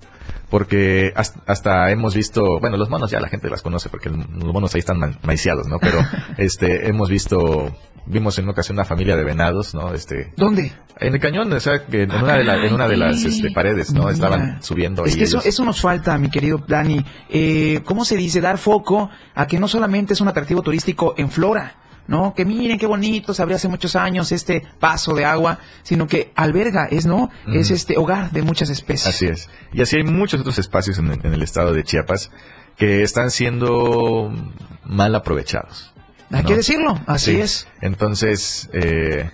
Porque 0.50 1.12
hasta, 1.14 1.40
hasta 1.46 1.90
hemos 1.90 2.14
visto, 2.14 2.58
bueno, 2.60 2.76
los 2.76 2.88
monos 2.88 3.10
ya 3.10 3.20
la 3.20 3.28
gente 3.28 3.50
las 3.50 3.62
conoce 3.62 3.88
porque 3.90 4.08
los 4.08 4.52
monos 4.52 4.74
ahí 4.74 4.78
están 4.80 4.98
ma- 4.98 5.18
maiciados, 5.22 5.66
¿no? 5.68 5.78
Pero 5.78 5.98
este 6.38 6.88
hemos 6.88 7.10
visto, 7.10 7.70
vimos 8.06 8.38
en 8.38 8.44
una 8.44 8.52
ocasión 8.52 8.76
una 8.76 8.84
familia 8.84 9.14
de 9.16 9.24
venados, 9.24 9.74
¿no? 9.74 9.92
Este, 9.92 10.32
¿Dónde? 10.36 10.72
en 11.00 11.14
el 11.14 11.20
cañón, 11.20 11.52
o 11.52 11.60
sea, 11.60 11.86
que 11.86 12.02
en 12.02 12.10
una 12.12 12.38
de, 12.38 12.44
la- 12.44 12.64
en 12.66 12.72
una 12.74 12.88
de 12.88 12.96
las 12.96 13.22
este, 13.24 13.50
paredes, 13.52 13.92
¿no? 13.92 14.00
Mira. 14.04 14.12
Estaban 14.14 14.62
subiendo 14.62 15.04
Es 15.04 15.16
que 15.16 15.24
eso, 15.24 15.40
eso 15.44 15.64
nos 15.64 15.80
falta, 15.80 16.16
mi 16.18 16.28
querido 16.30 16.58
Dani. 16.66 17.04
Eh, 17.28 17.80
¿Cómo 17.84 18.04
se 18.04 18.16
dice? 18.16 18.40
Dar 18.40 18.58
foco 18.58 19.10
a 19.34 19.46
que 19.46 19.60
no 19.60 19.68
solamente 19.68 20.14
es 20.14 20.20
un 20.20 20.28
atractivo 20.28 20.62
turístico 20.62 21.14
en 21.16 21.30
flora, 21.30 21.74
¿no? 22.08 22.34
Que 22.34 22.44
miren 22.44 22.78
qué 22.78 22.86
bonito 22.86 23.32
se 23.32 23.42
abrió 23.42 23.54
hace 23.56 23.68
muchos 23.68 23.94
años 23.94 24.32
este 24.32 24.64
paso 24.80 25.14
de 25.14 25.24
agua, 25.24 25.60
sino 25.84 26.08
que 26.08 26.32
alberga, 26.34 26.86
es, 26.90 27.06
¿no? 27.06 27.30
Es 27.46 27.70
este 27.70 27.96
hogar 27.96 28.32
de 28.32 28.42
muchas 28.42 28.70
especies. 28.70 29.06
Así 29.14 29.26
es. 29.26 29.48
Y 29.72 29.80
así 29.82 29.96
hay 29.96 30.02
muchos 30.04 30.40
otros 30.40 30.58
espacios 30.58 30.98
en 30.98 31.12
el, 31.12 31.20
en 31.24 31.32
el 31.34 31.42
estado 31.42 31.72
de 31.72 31.84
Chiapas 31.84 32.32
que 32.76 33.02
están 33.02 33.30
siendo 33.30 34.32
mal 34.84 35.14
aprovechados. 35.14 35.92
Hay 36.30 36.42
¿no? 36.42 36.48
que 36.48 36.56
decirlo, 36.56 36.98
así 37.06 37.32
Sí. 37.36 37.40
es. 37.40 37.68
Entonces, 37.80 38.68
eh, 38.72 39.30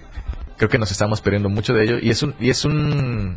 creo 0.56 0.68
que 0.68 0.78
nos 0.78 0.90
estamos 0.90 1.20
perdiendo 1.20 1.48
mucho 1.48 1.72
de 1.74 1.84
ello 1.84 1.98
y 2.00 2.10
es 2.10 2.22
un 2.22 2.34
y 2.40 2.50
es 2.50 2.64
un 2.64 3.36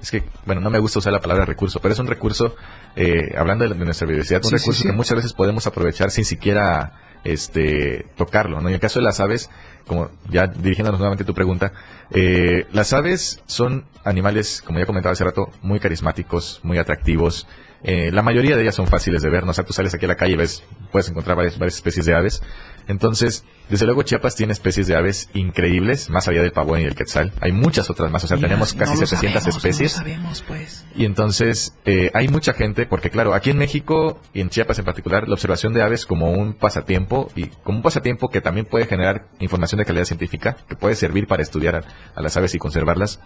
es 0.00 0.10
que 0.10 0.22
bueno 0.46 0.60
no 0.60 0.70
me 0.70 0.78
gusta 0.78 0.98
usar 1.00 1.12
la 1.12 1.20
palabra 1.20 1.44
recurso 1.44 1.80
pero 1.80 1.94
es 1.94 1.98
un 1.98 2.06
recurso 2.06 2.54
eh, 2.94 3.34
hablando 3.36 3.68
de, 3.68 3.74
nuestra 3.74 4.06
biodiversidad 4.06 4.40
un 4.44 4.50
Sí, 4.50 4.58
sí, 4.58 4.62
recurso 4.62 4.82
sí. 4.82 4.88
que 4.88 4.94
muchas 4.94 5.16
veces 5.16 5.32
podemos 5.32 5.66
aprovechar 5.66 6.10
sin 6.12 6.24
siquiera 6.24 6.92
este 7.24 8.06
tocarlo 8.16 8.60
no 8.60 8.68
en 8.68 8.74
el 8.74 8.80
caso 8.80 9.00
de 9.00 9.04
las 9.04 9.20
aves 9.20 9.50
como 9.86 10.10
ya 10.30 10.46
dirigiéndonos 10.46 11.00
nuevamente 11.00 11.24
a 11.24 11.26
tu 11.26 11.34
pregunta 11.34 11.72
eh, 12.10 12.66
las 12.72 12.92
aves 12.92 13.42
son 13.46 13.86
animales 14.04 14.62
como 14.62 14.78
ya 14.78 14.86
comentaba 14.86 15.12
hace 15.12 15.24
rato 15.24 15.50
muy 15.62 15.80
carismáticos 15.80 16.60
muy 16.62 16.78
atractivos 16.78 17.46
eh, 17.86 18.10
la 18.10 18.22
mayoría 18.22 18.56
de 18.56 18.62
ellas 18.62 18.74
son 18.74 18.86
fáciles 18.86 19.20
de 19.20 19.28
ver, 19.28 19.44
¿no? 19.44 19.50
O 19.50 19.54
sea, 19.54 19.62
tú 19.62 19.74
sales 19.74 19.92
aquí 19.92 20.06
a 20.06 20.08
la 20.08 20.16
calle 20.16 20.32
y 20.32 20.36
ves, 20.36 20.64
puedes 20.90 21.10
encontrar 21.10 21.36
varias, 21.36 21.58
varias 21.58 21.74
especies 21.74 22.06
de 22.06 22.14
aves. 22.14 22.42
Entonces, 22.88 23.44
desde 23.68 23.86
luego 23.86 24.02
Chiapas 24.02 24.36
tiene 24.36 24.52
especies 24.52 24.86
de 24.86 24.96
aves 24.96 25.30
increíbles, 25.34 26.10
más 26.10 26.28
allá 26.28 26.42
del 26.42 26.52
pavón 26.52 26.80
y 26.80 26.84
del 26.84 26.94
quetzal. 26.94 27.32
Hay 27.40 27.52
muchas 27.52 27.88
otras 27.90 28.10
más, 28.10 28.24
o 28.24 28.26
sea, 28.26 28.36
Mira, 28.36 28.48
tenemos 28.48 28.74
casi 28.74 28.94
no 28.94 29.00
lo 29.00 29.06
700 29.06 29.42
sabemos, 29.42 29.56
especies. 29.56 29.92
No 29.92 29.98
sabemos, 29.98 30.44
pues. 30.46 30.86
Y 30.94 31.04
entonces 31.04 31.74
eh, 31.84 32.10
hay 32.14 32.28
mucha 32.28 32.52
gente, 32.52 32.86
porque 32.86 33.10
claro, 33.10 33.34
aquí 33.34 33.50
en 33.50 33.58
México 33.58 34.20
y 34.32 34.40
en 34.40 34.50
Chiapas 34.50 34.78
en 34.78 34.84
particular, 34.84 35.28
la 35.28 35.34
observación 35.34 35.72
de 35.72 35.82
aves 35.82 36.06
como 36.06 36.32
un 36.32 36.54
pasatiempo 36.54 37.30
y 37.34 37.46
como 37.46 37.78
un 37.78 37.82
pasatiempo 37.82 38.28
que 38.28 38.40
también 38.40 38.66
puede 38.66 38.86
generar 38.86 39.28
información 39.40 39.78
de 39.78 39.84
calidad 39.84 40.04
científica, 40.04 40.56
que 40.68 40.76
puede 40.76 40.94
servir 40.94 41.26
para 41.26 41.42
estudiar 41.42 41.76
a, 41.76 41.82
a 42.14 42.22
las 42.22 42.36
aves 42.36 42.54
y 42.54 42.58
conservarlas, 42.58 43.20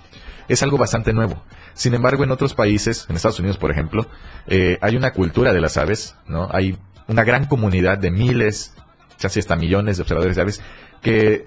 es 0.49 0.63
algo 0.63 0.79
bastante 0.79 1.13
nuevo. 1.13 1.43
Sin 1.75 1.95
embargo, 1.95 2.25
en 2.25 2.31
otros 2.31 2.55
países, 2.55 3.07
en 3.09 3.17
Estados 3.17 3.39
Unidos 3.39 3.59
por 3.59 3.71
ejemplo, 3.71 4.07
eh, 4.47 4.79
hay 4.81 4.97
una 4.97 5.13
cultura 5.13 5.53
de 5.53 5.61
las 5.61 5.77
aves, 5.77 6.17
¿no? 6.27 6.49
Hay 6.51 6.79
una 7.07 7.25
gran 7.25 7.47
comunidad 7.47 7.99
de 7.99 8.11
miles, 8.11 8.75
casi 9.21 9.41
hasta 9.41 9.57
millones 9.57 9.97
de 9.97 10.03
observadores 10.03 10.37
de 10.37 10.43
aves 10.43 10.61
que 11.03 11.47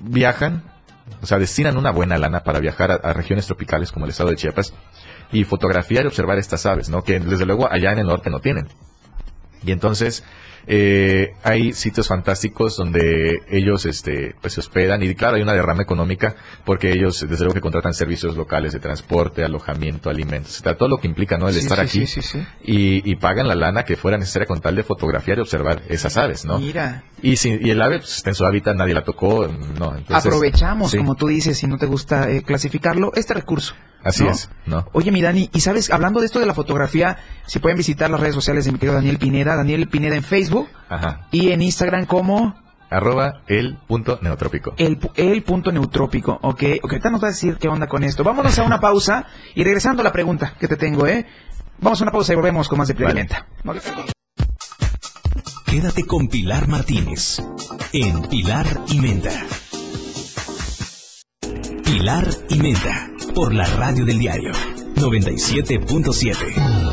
viajan, 0.00 0.62
o 1.22 1.26
sea, 1.26 1.38
destinan 1.38 1.76
una 1.76 1.90
buena 1.90 2.18
lana 2.18 2.44
para 2.44 2.60
viajar 2.60 2.90
a, 2.90 2.94
a 2.94 3.12
regiones 3.12 3.46
tropicales 3.46 3.92
como 3.92 4.04
el 4.04 4.10
estado 4.10 4.30
de 4.30 4.36
Chiapas 4.36 4.74
y 5.32 5.44
fotografiar 5.44 6.04
y 6.04 6.08
observar 6.08 6.38
estas 6.38 6.66
aves, 6.66 6.88
¿no? 6.88 7.02
Que 7.02 7.20
desde 7.20 7.46
luego 7.46 7.70
allá 7.70 7.92
en 7.92 7.98
el 7.98 8.06
norte 8.06 8.30
no 8.30 8.40
tienen. 8.40 8.68
Y 9.62 9.72
entonces 9.72 10.24
eh, 10.70 11.32
hay 11.42 11.72
sitios 11.72 12.08
fantásticos 12.08 12.76
donde 12.76 13.40
ellos 13.48 13.86
este, 13.86 14.34
pues, 14.40 14.52
se 14.52 14.60
hospedan 14.60 15.02
y 15.02 15.14
claro, 15.14 15.36
hay 15.36 15.42
una 15.42 15.54
derrama 15.54 15.82
económica 15.82 16.36
porque 16.66 16.92
ellos 16.92 17.20
desde 17.20 17.44
luego 17.44 17.54
que 17.54 17.62
contratan 17.62 17.94
servicios 17.94 18.36
locales 18.36 18.74
de 18.74 18.78
transporte, 18.78 19.42
alojamiento, 19.42 20.10
alimentos, 20.10 20.52
etcétera, 20.52 20.76
todo 20.76 20.90
lo 20.90 20.98
que 20.98 21.06
implica 21.06 21.38
¿no? 21.38 21.48
el 21.48 21.54
Sí, 21.54 21.60
estar 21.60 21.88
sí, 21.88 22.02
aquí 22.02 22.06
sí. 22.06 22.46
Y, 22.62 23.10
y 23.10 23.16
pagan 23.16 23.48
la 23.48 23.54
lana 23.54 23.84
que 23.84 23.96
fuera 23.96 24.18
necesaria 24.18 24.46
con 24.46 24.60
tal 24.60 24.76
de 24.76 24.82
fotografiar 24.82 25.38
y 25.38 25.40
observar 25.40 25.82
esas 25.88 26.18
aves, 26.18 26.44
¿no? 26.44 26.58
Mira, 26.58 27.02
Y, 27.22 27.36
si, 27.36 27.58
y 27.60 27.70
el 27.70 27.80
ave 27.80 28.00
pues, 28.00 28.18
está 28.18 28.28
en 28.28 28.34
su 28.34 28.44
hábitat, 28.44 28.76
nadie 28.76 28.92
la 28.92 29.04
tocó, 29.04 29.48
no. 29.48 29.96
Entonces, 29.96 30.26
aprovechamos, 30.26 30.94
como 30.94 31.14
tú 31.14 31.28
dices, 31.28 31.56
si 31.56 31.66
no 31.66 31.78
te 31.78 31.86
gusta 31.86 32.30
eh, 32.30 32.42
clasificarlo, 32.42 33.12
este 33.14 33.32
recurso. 33.32 33.74
Así 34.04 34.24
¿no? 34.24 34.30
es, 34.30 34.48
¿no? 34.66 34.86
Oye, 34.92 35.10
mi 35.10 35.20
Dani, 35.22 35.50
y 35.52 35.60
sabes, 35.60 35.90
hablando 35.90 36.20
de 36.20 36.26
esto 36.26 36.38
de 36.38 36.46
la 36.46 36.54
fotografía, 36.54 37.18
si 37.46 37.58
pueden 37.58 37.76
visitar 37.78 38.08
las 38.10 38.20
redes 38.20 38.34
sociales 38.34 38.64
de 38.64 38.72
mi 38.72 38.78
querido 38.78 38.94
Daniel 38.94 39.18
Pineda, 39.18 39.56
Daniel 39.56 39.88
Pineda 39.88 40.14
en 40.16 40.22
Facebook 40.22 40.68
Ajá. 40.88 41.26
y 41.32 41.50
en 41.50 41.62
Instagram 41.62 42.06
como 42.06 42.54
Arroba 42.90 43.42
el 43.48 43.76
punto 43.86 44.18
neotrópico. 44.22 44.72
el, 44.78 44.98
el 45.16 45.42
punto 45.42 45.70
neutrópico, 45.72 46.38
¿ok? 46.42 46.62
Ok, 46.82 46.90
ahorita 46.90 47.10
nos 47.10 47.22
va 47.22 47.26
a 47.28 47.30
decir 47.32 47.56
qué 47.60 47.68
onda 47.68 47.86
con 47.86 48.02
esto. 48.04 48.24
Vámonos 48.24 48.58
a 48.58 48.62
una 48.62 48.80
pausa 48.80 49.26
y 49.54 49.62
regresando 49.64 50.00
a 50.00 50.04
la 50.04 50.12
pregunta 50.12 50.54
que 50.58 50.68
te 50.68 50.76
tengo, 50.76 51.06
¿eh? 51.06 51.26
Vamos 51.80 52.00
a 52.00 52.04
una 52.04 52.12
pausa 52.12 52.32
y 52.32 52.36
volvemos 52.36 52.66
con 52.68 52.78
más 52.78 52.88
de 52.88 52.94
Vale. 52.94 53.08
Pimenta. 53.08 53.46
No 53.64 53.74
le- 53.74 53.80
Quédate 55.66 56.04
con 56.06 56.28
Pilar 56.28 56.66
Martínez 56.66 57.42
en 57.92 58.22
Pilar 58.22 58.66
y 58.88 59.00
Menta. 59.00 59.30
Pilar 61.84 62.26
y 62.48 62.58
Menta 62.58 63.10
por 63.34 63.54
la 63.54 63.64
radio 63.64 64.04
del 64.04 64.18
diario 64.18 64.52
97.7. 64.96 66.88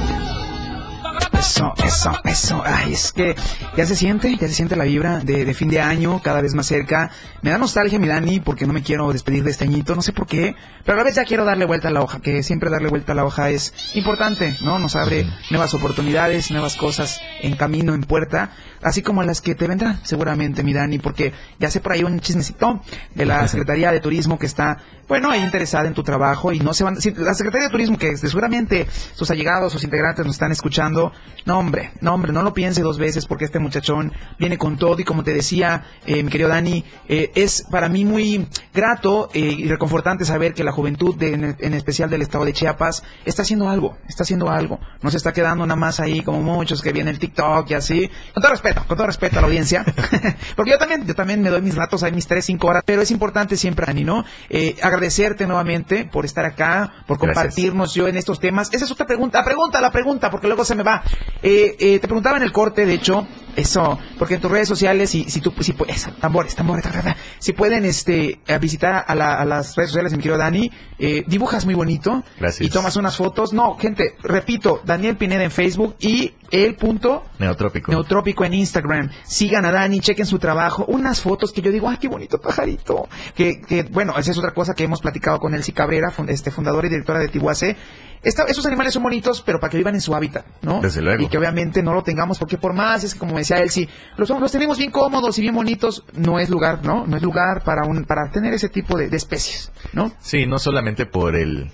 Eso, 1.38 1.74
eso, 1.84 2.12
eso. 2.24 2.64
Ay, 2.66 2.94
es 2.94 3.12
que 3.12 3.36
ya 3.78 3.86
se 3.86 3.96
siente, 3.96 4.36
ya 4.36 4.48
se 4.48 4.54
siente 4.54 4.76
la 4.76 4.86
vibra 4.86 5.20
de, 5.20 5.46
de 5.46 5.54
fin 5.54 5.70
de 5.70 5.80
año, 5.80 6.20
cada 6.24 6.42
vez 6.42 6.56
más 6.56 6.66
cerca. 6.66 7.12
Me 7.42 7.52
da 7.52 7.58
nostalgia, 7.58 8.00
mi 8.00 8.08
Dani, 8.08 8.40
porque 8.40 8.66
no 8.66 8.74
me 8.74 8.82
quiero 8.82 9.12
despedir 9.14 9.44
de 9.44 9.52
este 9.52 9.66
añito, 9.66 9.96
no 9.96 10.02
sé 10.02 10.12
por 10.12 10.26
qué, 10.28 10.56
pero 10.84 10.96
a 10.96 10.98
la 10.98 11.04
vez 11.04 11.16
ya 11.16 11.24
quiero 11.24 11.46
darle 11.46 11.66
vuelta 11.66 11.90
a 11.90 11.92
la 11.92 12.02
hoja, 12.02 12.20
que 12.20 12.42
siempre 12.42 12.72
darle 12.72 12.90
vuelta 12.90 13.12
a 13.12 13.16
la 13.16 13.26
hoja 13.26 13.52
es 13.52 13.74
importante, 13.96 14.58
¿no? 14.62 14.80
Nos 14.80 14.96
abre 14.96 15.28
nuevas 15.52 15.74
oportunidades, 15.74 16.50
nuevas 16.52 16.76
cosas 16.78 17.22
en 17.42 17.56
camino, 17.56 17.94
en 17.94 18.02
puerta, 18.02 18.52
así 18.86 19.02
como 19.02 19.22
las 19.24 19.42
que 19.42 19.56
te 19.56 19.68
vendrán 19.68 20.00
seguramente, 20.04 20.64
mi 20.64 20.72
Dani, 20.74 21.00
porque 21.00 21.34
ya 21.60 21.70
sé 21.70 21.82
por 21.82 21.92
ahí 21.92 22.04
un 22.04 22.20
chismecito 22.22 22.82
de 23.14 23.26
la 23.26 23.48
Secretaría 23.48 23.92
de 23.92 24.00
Turismo 24.00 24.40
que 24.40 24.46
está, 24.46 24.78
bueno, 25.08 25.30
ahí 25.32 25.42
interesada 25.42 25.88
en 25.88 25.94
tu 25.94 26.04
trabajo 26.04 26.54
y 26.54 26.60
no 26.60 26.74
se 26.74 26.84
van, 26.84 27.02
si 27.02 27.12
la 27.12 27.34
Secretaría 27.34 27.68
de 27.68 27.72
Turismo 27.72 27.98
que 27.98 28.10
este, 28.12 28.28
seguramente 28.28 28.88
sus 29.14 29.30
allegados, 29.32 29.74
sus 29.74 29.84
integrantes 29.84 30.26
nos 30.26 30.36
están 30.36 30.52
escuchando, 30.52 31.12
no 31.46 31.60
hombre, 31.60 31.92
no 32.02 32.14
hombre, 32.14 32.32
no 32.32 32.42
lo 32.44 32.54
piense 32.54 32.82
dos 32.82 32.98
veces 32.98 33.26
porque 33.26 33.46
este 33.46 33.60
muchachón 33.60 34.14
viene 34.40 34.58
con 34.58 34.78
todo 34.78 35.00
y 35.00 35.04
como 35.04 35.24
te 35.24 35.34
decía, 35.34 35.84
eh, 36.06 36.24
mi 36.24 36.30
querido 36.32 36.50
Dani, 36.50 36.86
eh, 37.10 37.32
es 37.36 37.66
para 37.70 37.90
mí 37.90 38.06
muy 38.06 38.48
grato 38.74 39.30
eh, 39.34 39.40
y 39.40 39.68
reconfortante 39.68 40.26
saber 40.26 40.54
que 40.54 40.64
la 40.64 40.72
juventud, 40.72 41.16
de- 41.16 41.34
en, 41.34 41.56
en 41.60 41.74
especial 41.74 42.10
del 42.10 42.22
estado 42.22 42.46
de 42.46 42.54
Chiapas, 42.54 43.04
está 43.26 43.42
haciendo 43.42 43.68
algo, 43.70 43.98
está 44.08 44.24
haciendo 44.24 44.50
algo, 44.50 44.80
no 45.02 45.10
se 45.12 45.18
está 45.18 45.34
quedando 45.34 45.66
nada 45.66 45.76
más 45.76 46.00
ahí 46.00 46.22
como 46.22 46.42
muchos 46.42 46.82
que 46.82 46.92
vienen 46.94 47.14
el 47.16 47.20
TikTok 47.20 47.70
y 47.72 47.74
así, 47.74 48.10
con 48.34 48.42
todo 48.42 48.52
respeto, 48.52 48.75
con 48.88 48.98
todo 48.98 49.08
respeto 49.08 49.38
a 49.40 49.42
la 49.42 49.48
audiencia, 49.48 49.84
porque 50.56 50.72
yo 50.72 50.78
también, 50.78 51.06
yo 51.06 51.16
también 51.16 51.42
me 51.42 51.50
doy 51.50 51.62
mis 51.62 51.76
ratos 51.76 52.04
ahí, 52.04 52.12
mis 52.12 52.28
3, 52.28 52.44
5 52.44 52.68
horas, 52.68 52.84
pero 52.86 53.02
es 53.02 53.12
importante 53.12 53.58
siempre, 53.58 53.86
Dani, 53.86 54.04
¿no? 54.04 54.26
Eh, 54.50 54.76
agradecerte 54.82 55.48
nuevamente 55.48 56.06
por 56.06 56.26
estar 56.26 56.46
acá, 56.46 56.92
por 57.08 57.18
Gracias. 57.18 57.36
compartirnos 57.36 57.94
yo 57.94 58.08
en 58.08 58.18
estos 58.18 58.40
temas. 58.40 58.74
Esa 58.74 58.86
es 58.86 58.92
otra 58.92 59.06
pregunta, 59.06 59.40
la 59.40 59.46
pregunta, 59.46 59.82
la 59.82 59.92
pregunta, 59.92 60.30
porque 60.30 60.48
luego 60.48 60.66
se 60.66 60.76
me 60.76 60.84
va. 60.84 61.04
Eh, 61.42 61.76
eh, 61.80 62.00
te 62.00 62.08
preguntaba 62.08 62.38
en 62.38 62.44
el 62.44 62.52
corte, 62.52 62.86
de 62.86 62.94
hecho, 62.94 63.28
eso, 63.56 63.98
porque 64.20 64.36
en 64.36 64.42
tus 64.42 64.52
redes 64.52 64.68
sociales, 64.68 65.10
si, 65.10 65.24
si 65.30 65.42
tú, 65.42 65.54
si 65.62 65.74
puedes, 65.74 66.08
tambores, 66.20 66.56
tambores, 66.56 66.84
ta, 66.84 66.92
ta, 66.92 67.02
ta, 67.02 67.18
si 67.40 67.54
pueden, 67.54 67.86
este, 67.86 68.40
eh, 68.48 68.58
visitar 68.60 69.06
a, 69.08 69.16
la- 69.16 69.36
a 69.36 69.46
las 69.46 69.76
redes 69.76 69.90
sociales 69.92 70.12
de 70.12 70.18
mi 70.18 70.24
querido 70.24 70.38
Dani, 70.38 70.72
eh, 71.00 71.24
dibujas 71.28 71.66
muy 71.66 71.74
bonito. 71.76 72.24
Gracias. 72.40 72.62
Y 72.68 72.70
tomas 72.72 72.96
unas 72.96 73.16
fotos. 73.18 73.54
No, 73.54 73.76
gente, 73.78 74.16
repito, 74.24 74.82
Daniel 74.86 75.18
Pineda 75.18 75.44
en 75.44 75.52
Facebook 75.52 75.96
y 76.00 76.34
el 76.52 76.76
punto 76.76 77.24
Neotrópico. 77.40 77.92
Neutrópico 77.92 78.46
en 78.46 78.54
Instagram. 78.54 79.10
Sigan 79.26 79.66
a 79.66 79.72
Dani, 79.72 80.00
chequen 80.00 80.26
su 80.26 80.40
trabajo. 80.40 80.86
Unas 80.88 81.22
fotos 81.22 81.52
que 81.52 81.62
yo 81.62 81.72
digo, 81.72 81.90
¡ay, 81.90 81.98
qué 81.98 82.08
bonito 82.08 82.40
pajarito! 82.40 83.08
Que, 83.36 83.62
que 83.62 83.84
bueno, 83.84 84.14
esa 84.18 84.32
es 84.32 84.38
otra 84.38 84.54
cosa 84.54 84.74
que 84.74 84.84
hemos 84.84 85.02
platicado 85.02 85.40
con 85.40 85.54
Elsie 85.54 85.74
Cabrera, 85.74 86.12
fun- 86.12 86.30
este, 86.30 86.52
fundadora 86.52 86.88
y 86.88 86.90
directora 86.92 87.20
de 87.20 87.28
Tihuase. 87.30 87.76
Esta- 88.24 88.44
esos 88.46 88.66
animales 88.66 88.94
son 88.94 89.04
bonitos, 89.04 89.42
pero 89.42 89.60
para 89.60 89.70
que 89.72 89.78
vivan 89.78 89.94
en 89.96 90.02
su 90.02 90.16
hábitat, 90.16 90.46
¿no? 90.64 90.82
Desde 90.82 91.02
luego. 91.02 91.22
Y 91.24 91.28
que 91.28 91.38
obviamente 91.38 91.84
no 91.84 91.94
lo 91.94 92.02
tengamos, 92.04 92.40
porque 92.40 92.58
por 92.58 92.74
más, 92.74 93.04
es 93.04 93.14
como 93.16 93.38
decía 93.38 93.60
Elsie, 93.60 93.88
los, 94.18 94.30
los 94.30 94.52
tenemos 94.52 94.78
bien 94.78 94.92
cómodos 94.92 95.38
y 95.38 95.42
bien 95.42 95.54
bonitos, 95.56 96.04
no 96.14 96.40
es 96.40 96.50
lugar, 96.50 96.84
¿no? 96.84 97.06
No 97.06 97.18
es 97.18 97.22
lugar 97.24 97.64
para 97.64 97.86
un, 97.86 98.04
para 98.06 98.32
tener 98.32 98.54
ese 98.54 98.70
tipo 98.70 98.98
de, 98.98 99.10
de 99.10 99.18
especies, 99.18 99.72
¿no? 99.94 100.12
Sí, 100.20 100.46
no 100.48 100.58
solamente 100.60 101.06
por 101.06 101.36
el 101.36 101.72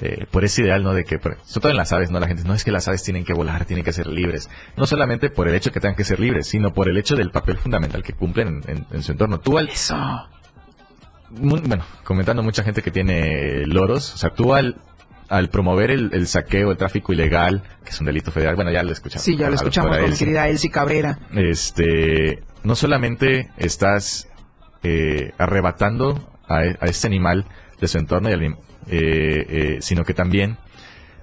eh, 0.00 0.26
por 0.30 0.44
ese 0.44 0.62
ideal, 0.62 0.84
¿no? 0.84 0.94
De 0.94 1.04
que, 1.04 1.18
por- 1.18 1.38
sobre 1.44 1.60
todo 1.62 1.70
en 1.72 1.76
las 1.76 1.92
aves, 1.92 2.10
¿no? 2.10 2.20
La 2.20 2.28
gente, 2.28 2.44
no 2.44 2.54
es 2.54 2.62
que 2.64 2.70
las 2.70 2.86
aves 2.86 3.02
tienen 3.02 3.24
que 3.24 3.34
volar, 3.34 3.64
tienen 3.64 3.84
que 3.84 3.92
ser 3.92 4.06
libres. 4.06 4.48
No 4.76 4.86
solamente 4.86 5.28
por 5.28 5.48
el 5.48 5.56
hecho 5.56 5.70
de 5.70 5.74
que 5.74 5.80
tengan 5.80 5.96
que 5.96 6.04
ser 6.04 6.20
libres, 6.20 6.46
sino 6.46 6.72
por 6.72 6.88
el 6.88 6.96
hecho 6.96 7.16
del 7.16 7.30
papel 7.32 7.58
fundamental 7.58 8.02
que 8.04 8.12
cumplen 8.12 8.62
en, 8.66 8.76
en- 8.76 8.86
en 8.92 9.02
su 9.02 9.10
entorno. 9.10 9.40
Tú 9.40 9.58
al, 9.58 9.68
Eso. 9.68 9.96
bueno, 11.30 11.84
comentando 12.04 12.42
mucha 12.42 12.62
gente 12.62 12.80
que 12.82 12.90
tiene 12.90 13.66
loros, 13.66 14.14
o 14.14 14.18
sea, 14.18 14.30
tú 14.30 14.54
al, 14.54 14.76
al 15.28 15.50
promover 15.50 15.90
el, 15.90 16.10
el 16.12 16.26
saqueo, 16.26 16.70
el 16.70 16.76
tráfico 16.78 17.12
ilegal, 17.12 17.62
que 17.84 17.90
es 17.90 18.00
un 18.00 18.06
delito 18.06 18.30
federal, 18.32 18.54
bueno, 18.56 18.70
ya 18.70 18.82
lo 18.82 18.92
escuchamos. 18.92 19.22
Sí, 19.24 19.36
ya 19.36 19.48
lo 19.48 19.56
escuchamos 19.56 19.96
con 19.96 20.10
mi 20.10 20.16
querida 20.16 20.48
Elsie 20.48 20.70
Cabrera. 20.70 21.18
este, 21.34 22.42
no 22.64 22.74
solamente 22.74 23.50
estás 23.56 24.28
eh, 24.82 25.32
arrebatando 25.38 26.30
a, 26.48 26.56
a 26.58 26.86
este 26.86 27.06
animal 27.06 27.44
de 27.80 27.88
su 27.88 27.98
entorno, 27.98 28.30
y 28.30 28.32
al- 28.32 28.42
eh, 28.44 28.56
eh, 28.90 29.78
sino 29.80 30.04
que 30.04 30.14
también 30.14 30.56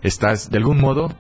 estás 0.04 0.50
de 0.52 0.58
algún 0.58 0.80
modo 0.80 1.12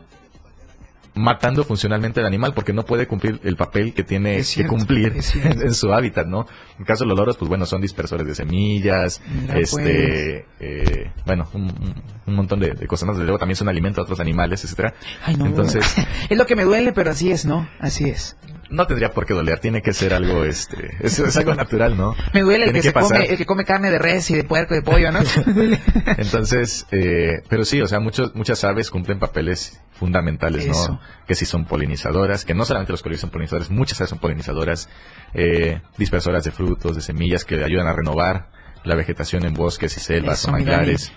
matando 1.15 1.63
funcionalmente 1.63 2.19
al 2.19 2.25
animal 2.25 2.53
porque 2.53 2.73
no 2.73 2.83
puede 2.85 3.07
cumplir 3.07 3.39
el 3.43 3.55
papel 3.55 3.93
que 3.93 4.03
tiene 4.03 4.43
cierto, 4.43 4.73
que 4.73 4.77
cumplir 4.77 5.13
en, 5.43 5.61
en 5.61 5.73
su 5.73 5.91
hábitat, 5.93 6.27
¿no? 6.27 6.41
En 6.75 6.81
el 6.81 6.85
caso 6.85 7.03
de 7.05 7.09
los 7.09 7.17
loros, 7.17 7.37
pues 7.37 7.47
bueno, 7.49 7.65
son 7.65 7.81
dispersores 7.81 8.27
de 8.27 8.35
semillas, 8.35 9.21
Mira, 9.41 9.57
este, 9.59 10.45
eh, 10.59 11.11
bueno, 11.25 11.47
un, 11.53 11.63
un- 11.63 12.03
un 12.27 12.33
montón 12.35 12.59
de, 12.59 12.71
de 12.71 12.87
cosas 12.87 13.07
más. 13.07 13.15
Desde 13.17 13.25
luego 13.27 13.39
también 13.39 13.55
son 13.55 13.69
alimento 13.69 14.01
a 14.01 14.03
otros 14.03 14.19
animales, 14.19 14.63
etcétera. 14.63 14.93
Ay, 15.23 15.35
no. 15.37 15.45
Entonces, 15.45 15.85
es 16.29 16.37
lo 16.37 16.45
que 16.45 16.55
me 16.55 16.63
duele, 16.63 16.91
pero 16.91 17.11
así 17.11 17.31
es, 17.31 17.45
¿no? 17.45 17.69
Así 17.79 18.05
es. 18.09 18.35
No 18.75 18.85
tendría 18.85 19.09
por 19.09 19.25
qué 19.25 19.33
doler, 19.33 19.59
tiene 19.59 19.81
que 19.81 19.93
ser 19.93 20.13
algo, 20.13 20.43
este, 20.43 20.97
es, 20.99 21.17
es 21.17 21.37
algo 21.37 21.55
natural, 21.55 21.97
¿no? 21.97 22.15
Me 22.33 22.41
duele 22.41 22.65
el 22.65 22.73
que, 22.73 22.81
se 22.81 22.91
pasar. 22.91 23.19
come, 23.19 23.25
el 23.31 23.37
que 23.37 23.45
come 23.45 23.65
carne 23.65 23.89
de 23.89 23.97
res 23.97 24.29
y 24.29 24.35
de 24.35 24.43
puerco 24.43 24.73
y 24.73 24.77
de 24.77 24.83
pollo, 24.83 25.11
¿no? 25.11 25.19
Entonces, 26.17 26.85
eh, 26.91 27.41
pero 27.49 27.65
sí, 27.65 27.81
o 27.81 27.87
sea, 27.87 27.99
muchos, 27.99 28.35
muchas 28.35 28.63
aves 28.63 28.91
cumplen 28.91 29.19
papeles 29.19 29.81
fundamentales, 29.93 30.65
Eso. 30.65 30.93
¿no? 30.93 30.99
Que 31.25 31.35
si 31.35 31.45
son 31.45 31.65
polinizadoras, 31.65 32.45
que 32.45 32.53
no 32.53 32.65
solamente 32.65 32.91
los 32.91 33.01
colibríes 33.01 33.21
son 33.21 33.29
polinizadores, 33.29 33.69
muchas 33.71 33.99
aves 34.01 34.09
son 34.09 34.19
polinizadoras, 34.19 34.89
eh, 35.33 35.81
dispersoras 35.97 36.43
de 36.43 36.51
frutos, 36.51 36.95
de 36.95 37.01
semillas 37.01 37.45
que 37.45 37.63
ayudan 37.63 37.87
a 37.87 37.93
renovar 37.93 38.49
la 38.83 38.95
vegetación 38.95 39.45
en 39.45 39.53
bosques 39.53 39.95
y 39.97 39.99
selvas 39.99 40.39
Eso, 40.39 40.49
o 40.49 40.51
manglares. 40.51 41.11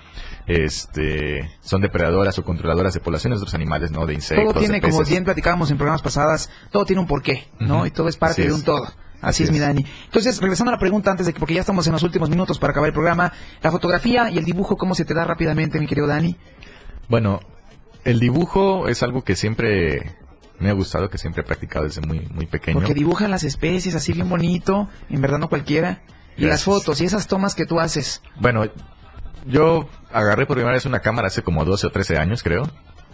Este, 0.49 1.51
son 1.61 1.83
depredadoras 1.83 2.39
o 2.39 2.45
controladoras 2.45 2.95
de 2.95 3.01
poblaciones 3.01 3.39
de 3.39 3.43
otros 3.43 3.55
animales, 3.55 3.91
¿no? 3.91 4.07
De 4.07 4.15
insectos, 4.15 4.53
todo 4.53 4.61
tiene, 4.61 4.81
de 4.81 4.91
como 4.91 5.05
bien 5.05 5.23
platicábamos 5.25 5.71
en 5.71 5.77
programas 5.77 6.01
pasadas, 6.01 6.49
todo 6.71 6.87
tiene 6.87 7.01
un 7.01 7.07
porqué, 7.07 7.49
¿no? 7.61 7.85
Y 7.85 7.91
todo 7.91 8.09
es 8.09 8.17
parte 8.17 8.41
Así 8.41 8.43
de 8.43 8.49
es. 8.49 8.55
un 8.55 8.63
todo. 8.63 8.85
Así, 8.85 8.95
Así 9.21 9.43
es, 9.45 9.51
mi. 9.51 9.59
Dani. 9.59 9.85
Entonces, 10.07 10.41
regresando 10.41 10.71
a 10.71 10.75
la 10.77 10.79
pregunta 10.79 11.11
antes 11.11 11.27
de 11.27 11.35
que, 11.35 11.39
porque 11.39 11.55
ya 11.55 11.61
estamos 11.61 11.87
en 11.87 11.93
los 11.93 12.03
últimos 12.03 12.31
minutos 12.31 12.59
para 12.59 12.71
acabar 12.71 12.89
el 12.89 12.95
programa, 12.95 13.33
la 13.63 13.71
fotografía 13.71 14.31
y 14.31 14.39
el 14.39 14.45
dibujo, 14.45 14.77
¿cómo 14.77 14.95
se 14.95 15.05
te 15.05 15.13
da 15.13 15.25
rápidamente, 15.25 15.79
mi 15.79 15.87
querido 15.87 16.07
Dani? 16.07 16.37
Bueno, 17.09 17.41
el 18.05 18.19
dibujo 18.19 18.89
es 18.89 19.03
algo 19.03 19.25
que 19.25 19.37
siempre 19.37 20.17
me 20.61 20.71
ha 20.71 20.73
gustado, 20.73 21.11
que 21.11 21.19
siempre 21.19 21.43
he 21.43 21.45
practicado 21.45 21.85
desde 21.85 22.01
muy, 22.01 22.21
muy 22.33 22.47
pequeño. 22.47 22.79
Porque 22.79 22.95
dibujan 22.95 23.31
las 23.31 23.45
especies 23.45 23.95
así 23.95 24.13
bien 24.13 24.29
bonito, 24.29 24.89
en 25.11 25.21
verdad 25.21 25.39
no 25.39 25.49
cualquiera. 25.49 26.03
Y 26.37 26.47
las 26.47 26.63
fotos 26.63 27.01
y 27.01 27.05
esas 27.05 27.27
tomas 27.27 27.57
que 27.57 27.67
tú 27.67 27.81
haces. 27.81 28.23
Bueno, 28.41 28.65
yo 29.49 29.89
agarré 30.13 30.47
por 30.47 30.57
primera 30.57 30.75
vez 30.75 30.85
una 30.87 31.01
cámara 31.01 31.29
hace 31.29 31.43
como 31.43 31.65
12 31.65 31.87
o 31.87 31.91
13 31.91 32.19
años, 32.19 32.43
creo. 32.43 32.65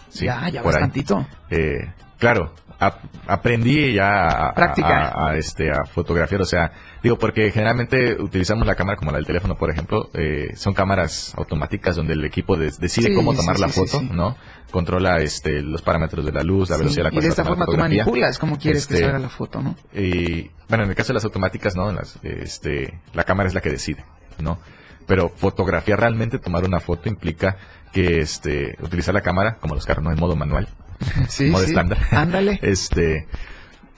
Sí, 0.09 0.27
ya, 0.27 0.49
ya 0.49 0.63
bastantito. 0.63 1.27
Eh, 1.51 1.91
claro, 2.19 2.53
ap- 2.79 3.01
aprendí 3.27 3.93
ya 3.95 4.27
a, 4.29 4.49
a- 4.51 4.55
Práctica. 4.55 5.09
a- 5.09 5.29
a, 5.31 5.37
este, 5.37 5.71
a 5.73 5.85
fotografiar, 5.87 6.41
o 6.43 6.45
sea, 6.45 6.71
digo, 7.03 7.19
porque 7.19 7.51
generalmente 7.51 8.15
utilizamos 8.23 8.67
la 8.67 8.77
cámara 8.77 8.97
como 8.97 9.11
la 9.11 9.17
del 9.19 9.27
teléfono, 9.27 9.57
por 9.57 9.71
ejemplo, 9.71 10.11
eh, 10.15 10.53
son 10.57 10.73
cámaras 10.75 11.35
automáticas 11.37 11.97
donde 11.97 12.13
el 12.15 12.25
equipo 12.25 12.57
de- 12.57 12.71
decide 12.79 13.09
Sí, 13.09 13.15
cómo 13.15 13.35
tomar 13.35 13.57
sí, 13.57 13.63
la 13.63 13.69
sí. 13.71 14.09
¿no? 14.13 14.37
Controla 14.71 15.19
este, 15.19 15.63
los 15.63 15.83
parámetros 15.83 16.25
de 16.25 16.33
la 16.33 16.43
luz, 16.43 16.71
la 16.71 16.77
velocidad 16.77 17.05
la 17.05 17.11
y 17.13 17.17
de 17.17 17.23
se 17.23 17.29
esta 17.29 17.45
forma 17.45 17.65
tú 17.67 17.77
manipulas 17.77 18.39
cómo 18.39 18.57
quieres 18.59 18.87
que 18.87 18.95
Este, 18.95 19.05
salga 19.07 19.19
la 19.21 19.29
foto, 19.29 19.61
¿no? 19.63 19.75
y 19.93 20.51
bueno, 20.69 20.85
en 20.85 20.91
el 20.91 20.97
caso 20.97 21.09
de 21.09 21.15
las 21.15 21.25
automáticas, 21.25 21.75
¿no? 21.77 21.91
En 21.91 21.97
las, 21.97 22.19
este, 22.23 23.01
la 23.13 23.25
cámara 23.25 23.49
es 23.49 23.55
la 23.55 23.61
que 23.61 23.71
decide, 23.71 24.05
¿no? 24.41 24.59
Pero 25.07 25.29
fotografía 25.29 25.97
realmente, 25.97 26.39
tomar 26.39 26.65
una 26.65 26.81
foto 26.81 27.09
implica 27.09 27.57
que 27.93 28.21
este, 28.21 28.77
utilizar 28.81 29.15
la 29.15 29.21
cámara, 29.21 29.59
como 29.61 29.75
los 29.75 29.87
carros, 29.87 30.05
¿no? 30.05 30.11
En 30.13 30.19
modo 30.19 30.37
manual, 30.37 30.69
Sí, 31.29 31.51
modo 31.51 31.65
sí. 31.65 31.71
estándar. 31.71 31.99
Ándale. 32.11 32.59
este, 32.63 33.27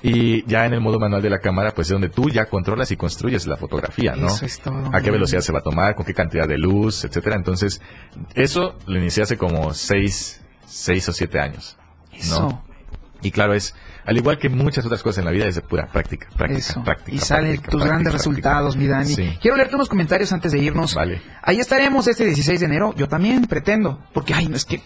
y 0.02 0.44
ya 0.46 0.66
en 0.66 0.74
el 0.74 0.80
modo 0.80 0.98
manual 1.00 1.22
de 1.22 1.30
la 1.30 1.38
cámara, 1.38 1.72
pues 1.72 1.88
es 1.88 1.92
donde 1.92 2.08
tú 2.08 2.28
ya 2.28 2.46
controlas 2.46 2.90
y 2.90 2.96
construyes 2.96 3.46
la 3.46 3.56
fotografía, 3.56 4.14
¿no? 4.14 4.26
Eso 4.28 4.44
es 4.44 4.60
todo. 4.60 4.90
a 4.92 5.00
qué 5.00 5.10
velocidad 5.10 5.40
se 5.40 5.52
va 5.52 5.60
a 5.60 5.62
tomar, 5.62 5.94
con 5.94 6.04
qué 6.04 6.14
cantidad 6.14 6.46
de 6.46 6.58
luz, 6.58 7.04
etcétera. 7.04 7.36
Entonces, 7.36 7.80
eso 8.34 8.76
lo 8.86 8.98
inicié 8.98 9.22
hace 9.22 9.36
como 9.36 9.72
seis, 9.74 10.42
seis 10.66 11.08
o 11.08 11.12
siete 11.12 11.40
años. 11.40 11.76
Eso. 12.12 12.62
Y 13.26 13.32
claro, 13.32 13.54
es, 13.54 13.74
al 14.04 14.16
igual 14.16 14.38
que 14.38 14.48
muchas 14.48 14.86
otras 14.86 15.02
cosas 15.02 15.18
en 15.18 15.24
la 15.24 15.32
vida, 15.32 15.46
es 15.46 15.56
de 15.56 15.62
pura 15.62 15.88
práctica, 15.88 16.28
práctica, 16.36 16.58
Eso. 16.60 16.84
práctica. 16.84 17.16
y 17.16 17.18
salen 17.18 17.44
práctica, 17.54 17.70
tus 17.70 17.80
práctica, 17.80 17.88
grandes 17.88 18.12
resultados, 18.12 18.76
mi 18.76 18.86
Dani. 18.86 19.12
Sí. 19.14 19.38
Quiero 19.42 19.56
leerte 19.56 19.74
unos 19.74 19.88
comentarios 19.88 20.32
antes 20.32 20.52
de 20.52 20.58
irnos. 20.58 20.94
Vale. 20.94 21.20
Ahí 21.42 21.58
estaremos 21.58 22.06
este 22.06 22.24
16 22.24 22.60
de 22.60 22.66
enero. 22.66 22.94
Yo 22.96 23.08
también 23.08 23.46
pretendo. 23.46 23.98
Porque, 24.12 24.32
ay, 24.32 24.46
no 24.46 24.54
es 24.54 24.64
que 24.64 24.80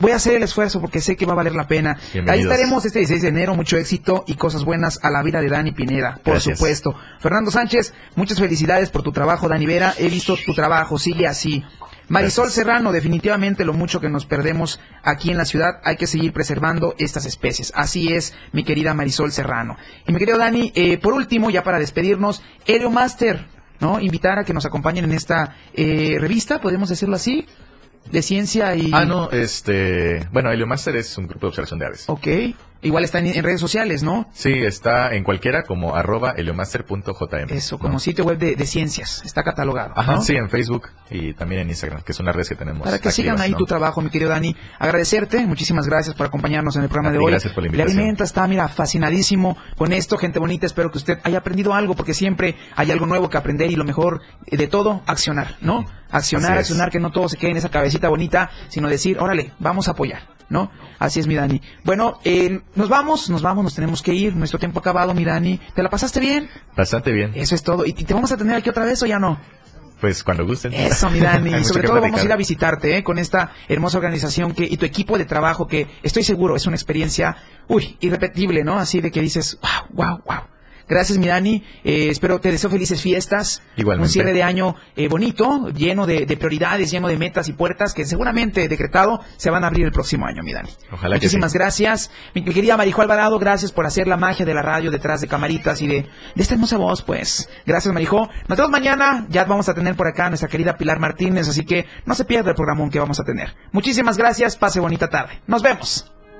voy 0.00 0.10
a 0.10 0.16
hacer 0.16 0.34
el 0.34 0.42
esfuerzo 0.42 0.80
porque 0.80 1.00
sé 1.00 1.14
que 1.14 1.26
va 1.26 1.34
a 1.34 1.36
valer 1.36 1.54
la 1.54 1.68
pena. 1.68 1.96
Ahí 2.26 2.40
estaremos 2.40 2.84
este 2.84 2.98
16 2.98 3.22
de 3.22 3.28
enero. 3.28 3.54
Mucho 3.54 3.76
éxito 3.76 4.24
y 4.26 4.34
cosas 4.34 4.64
buenas 4.64 4.98
a 5.04 5.10
la 5.10 5.22
vida 5.22 5.40
de 5.40 5.48
Dani 5.48 5.70
Pineda, 5.70 6.18
por 6.24 6.34
Gracias. 6.34 6.58
supuesto. 6.58 6.94
Fernando 7.20 7.52
Sánchez, 7.52 7.94
muchas 8.16 8.40
felicidades 8.40 8.90
por 8.90 9.02
tu 9.02 9.12
trabajo, 9.12 9.48
Dani 9.48 9.66
Vera. 9.66 9.94
He 9.96 10.08
visto 10.08 10.36
tu 10.44 10.54
trabajo. 10.54 10.98
Sigue 10.98 11.28
así. 11.28 11.64
Marisol. 12.08 12.50
Serrano, 12.50 12.92
definitivamente 12.92 13.64
lo 13.64 13.72
mucho 13.72 14.00
que 14.00 14.08
nos 14.08 14.26
perdemos 14.26 14.80
aquí 15.02 15.30
en 15.30 15.36
la 15.36 15.44
ciudad, 15.44 15.80
hay 15.84 15.96
que 15.96 16.06
seguir 16.06 16.32
preservando 16.32 16.94
estas 16.98 17.26
especies. 17.26 17.72
Así 17.74 18.12
es, 18.12 18.34
mi 18.52 18.64
querida 18.64 18.94
Marisol 18.94 19.32
Serrano. 19.32 19.76
Y 20.06 20.12
mi 20.12 20.18
querido 20.18 20.38
Dani, 20.38 20.72
eh, 20.74 20.98
por 20.98 21.12
último, 21.12 21.50
ya 21.50 21.62
para 21.62 21.78
despedirnos, 21.78 22.42
Helio 22.66 22.90
Master, 22.90 23.46
¿no? 23.80 24.00
Invitar 24.00 24.38
a 24.38 24.44
que 24.44 24.54
nos 24.54 24.66
acompañen 24.66 25.04
en 25.04 25.12
esta 25.12 25.56
eh, 25.74 26.16
revista, 26.18 26.60
podemos 26.60 26.88
decirlo 26.88 27.16
así, 27.16 27.46
de 28.10 28.22
ciencia 28.22 28.74
y... 28.76 28.90
Ah, 28.92 29.04
no, 29.04 29.30
este, 29.30 30.26
bueno, 30.32 30.50
Heliomaster 30.50 30.96
es 30.96 31.16
un 31.18 31.26
grupo 31.26 31.46
de 31.46 31.48
observación 31.48 31.78
de 31.78 31.86
aves. 31.86 32.04
Ok. 32.08 32.26
Igual 32.86 33.04
está 33.04 33.18
en, 33.18 33.26
en 33.26 33.42
redes 33.44 33.60
sociales, 33.60 34.02
¿no? 34.02 34.28
Sí, 34.32 34.52
está 34.52 35.14
en 35.14 35.24
cualquiera 35.24 35.62
como 35.64 35.94
arroba 35.96 36.32
heliomaster.jm. 36.36 37.50
Eso, 37.50 37.78
como 37.78 37.94
¿no? 37.94 37.98
sitio 37.98 38.24
web 38.24 38.38
de, 38.38 38.56
de 38.56 38.66
ciencias. 38.66 39.22
Está 39.24 39.42
catalogado. 39.42 39.92
Ajá, 39.96 40.12
¿no? 40.16 40.20
sí, 40.22 40.34
en 40.36 40.48
Facebook 40.48 40.88
y 41.10 41.34
también 41.34 41.62
en 41.62 41.68
Instagram, 41.70 42.02
que 42.02 42.12
son 42.12 42.26
las 42.26 42.34
redes 42.34 42.48
que 42.48 42.54
tenemos. 42.56 42.82
Para 42.82 42.98
que 42.98 43.10
sigan 43.10 43.40
ahí 43.40 43.52
¿no? 43.52 43.56
tu 43.58 43.64
trabajo, 43.66 44.00
mi 44.00 44.10
querido 44.10 44.30
Dani. 44.30 44.56
Agradecerte, 44.78 45.46
muchísimas 45.46 45.86
gracias 45.86 46.14
por 46.14 46.26
acompañarnos 46.26 46.76
en 46.76 46.82
el 46.82 46.88
programa 46.88 47.10
A 47.10 47.12
de 47.12 47.18
hoy. 47.18 47.30
gracias 47.30 47.52
por 47.52 47.62
la 47.62 47.68
Le 47.70 47.74
invitación. 47.76 47.98
alimenta, 47.98 48.24
está, 48.24 48.46
mira, 48.46 48.68
fascinadísimo 48.68 49.56
con 49.76 49.92
esto, 49.92 50.16
gente 50.18 50.38
bonita. 50.38 50.66
Espero 50.66 50.90
que 50.90 50.98
usted 50.98 51.18
haya 51.24 51.38
aprendido 51.38 51.74
algo, 51.74 51.94
porque 51.94 52.14
siempre 52.14 52.56
hay 52.74 52.90
algo 52.90 53.06
nuevo 53.06 53.28
que 53.28 53.36
aprender 53.36 53.70
y 53.70 53.76
lo 53.76 53.84
mejor 53.84 54.20
de 54.50 54.66
todo, 54.68 55.02
accionar, 55.06 55.56
¿no? 55.60 55.84
Accionar, 56.10 56.56
accionar, 56.58 56.90
que 56.90 57.00
no 57.00 57.10
todo 57.10 57.28
se 57.28 57.36
quede 57.36 57.50
en 57.52 57.56
esa 57.56 57.68
cabecita 57.68 58.08
bonita, 58.08 58.50
sino 58.68 58.88
decir, 58.88 59.18
órale, 59.18 59.52
vamos 59.58 59.88
a 59.88 59.92
apoyar. 59.92 60.35
¿No? 60.48 60.70
Así 60.98 61.20
es, 61.20 61.26
mi 61.26 61.34
Dani. 61.34 61.60
Bueno, 61.82 62.20
eh, 62.24 62.60
nos 62.74 62.88
vamos, 62.88 63.28
nos 63.30 63.42
vamos, 63.42 63.64
nos 63.64 63.74
tenemos 63.74 64.02
que 64.02 64.14
ir. 64.14 64.36
Nuestro 64.36 64.58
tiempo 64.58 64.78
ha 64.78 64.80
acabado, 64.80 65.12
mi 65.12 65.24
Dani. 65.24 65.60
¿Te 65.74 65.82
la 65.82 65.90
pasaste 65.90 66.20
bien? 66.20 66.48
Bastante 66.76 67.12
bien. 67.12 67.32
Eso 67.34 67.54
es 67.54 67.62
todo. 67.62 67.84
¿Y 67.84 67.92
te 67.92 68.14
vamos 68.14 68.30
a 68.30 68.36
tener 68.36 68.54
aquí 68.54 68.70
otra 68.70 68.84
vez 68.84 69.02
o 69.02 69.06
ya 69.06 69.18
no? 69.18 69.38
Pues 70.00 70.22
cuando 70.22 70.46
gusten. 70.46 70.72
Eso, 70.74 71.10
mi 71.10 71.20
Dani. 71.20 71.54
Y 71.60 71.64
sobre 71.64 71.86
todo 71.86 72.00
vamos 72.00 72.20
a 72.20 72.24
ir 72.24 72.32
a 72.32 72.36
visitarte, 72.36 72.96
¿eh? 72.96 73.02
Con 73.02 73.18
esta 73.18 73.52
hermosa 73.68 73.98
organización 73.98 74.52
que, 74.52 74.64
y 74.64 74.76
tu 74.76 74.84
equipo 74.84 75.18
de 75.18 75.24
trabajo 75.24 75.66
que 75.66 75.88
estoy 76.02 76.22
seguro 76.22 76.54
es 76.54 76.66
una 76.66 76.76
experiencia, 76.76 77.36
uy, 77.68 77.96
irrepetible, 78.00 78.62
¿no? 78.62 78.78
Así 78.78 79.00
de 79.00 79.10
que 79.10 79.20
dices, 79.20 79.58
wow, 79.62 80.06
wow, 80.06 80.22
wow. 80.24 80.55
Gracias, 80.88 81.18
mi 81.18 81.26
Dani. 81.26 81.64
Eh, 81.84 82.08
espero, 82.10 82.40
te 82.40 82.50
deseo 82.52 82.70
felices 82.70 83.02
fiestas. 83.02 83.62
Igualmente. 83.76 84.06
Un 84.06 84.12
cierre 84.12 84.32
de 84.32 84.42
año 84.42 84.76
eh, 84.94 85.08
bonito, 85.08 85.68
lleno 85.70 86.06
de, 86.06 86.26
de 86.26 86.36
prioridades, 86.36 86.90
lleno 86.90 87.08
de 87.08 87.16
metas 87.18 87.48
y 87.48 87.52
puertas 87.52 87.92
que 87.94 88.04
seguramente 88.04 88.68
decretado 88.68 89.20
se 89.36 89.50
van 89.50 89.64
a 89.64 89.66
abrir 89.66 89.86
el 89.86 89.92
próximo 89.92 90.26
año, 90.26 90.42
mi 90.42 90.52
Dani. 90.52 90.70
Ojalá 90.92 91.16
que 91.16 91.26
Muchísimas 91.26 91.52
sí. 91.52 91.58
gracias. 91.58 92.10
Mi 92.34 92.44
querida 92.44 92.76
Marijo 92.76 93.02
Alvarado, 93.02 93.38
gracias 93.38 93.72
por 93.72 93.86
hacer 93.86 94.06
la 94.06 94.16
magia 94.16 94.46
de 94.46 94.54
la 94.54 94.62
radio 94.62 94.90
detrás 94.90 95.20
de 95.20 95.28
camaritas 95.28 95.82
y 95.82 95.86
de, 95.86 96.02
de 96.34 96.42
esta 96.42 96.54
hermosa 96.54 96.76
voz, 96.76 97.02
pues. 97.02 97.48
Gracias, 97.66 97.92
Marijo. 97.92 98.28
Nos 98.48 98.56
vemos 98.56 98.70
mañana. 98.70 99.26
Ya 99.28 99.44
vamos 99.44 99.68
a 99.68 99.74
tener 99.74 99.96
por 99.96 100.06
acá 100.06 100.26
a 100.26 100.28
nuestra 100.30 100.48
querida 100.48 100.76
Pilar 100.76 100.98
Martínez, 101.00 101.48
así 101.48 101.64
que 101.64 101.86
no 102.04 102.14
se 102.14 102.24
pierda 102.24 102.50
el 102.50 102.56
programón 102.56 102.90
que 102.90 102.98
vamos 103.00 103.20
a 103.20 103.24
tener. 103.24 103.54
Muchísimas 103.72 104.16
gracias. 104.16 104.56
Pase 104.56 104.80
bonita 104.80 105.08
tarde. 105.08 105.40
Nos 105.46 105.62
vemos. 105.62 106.15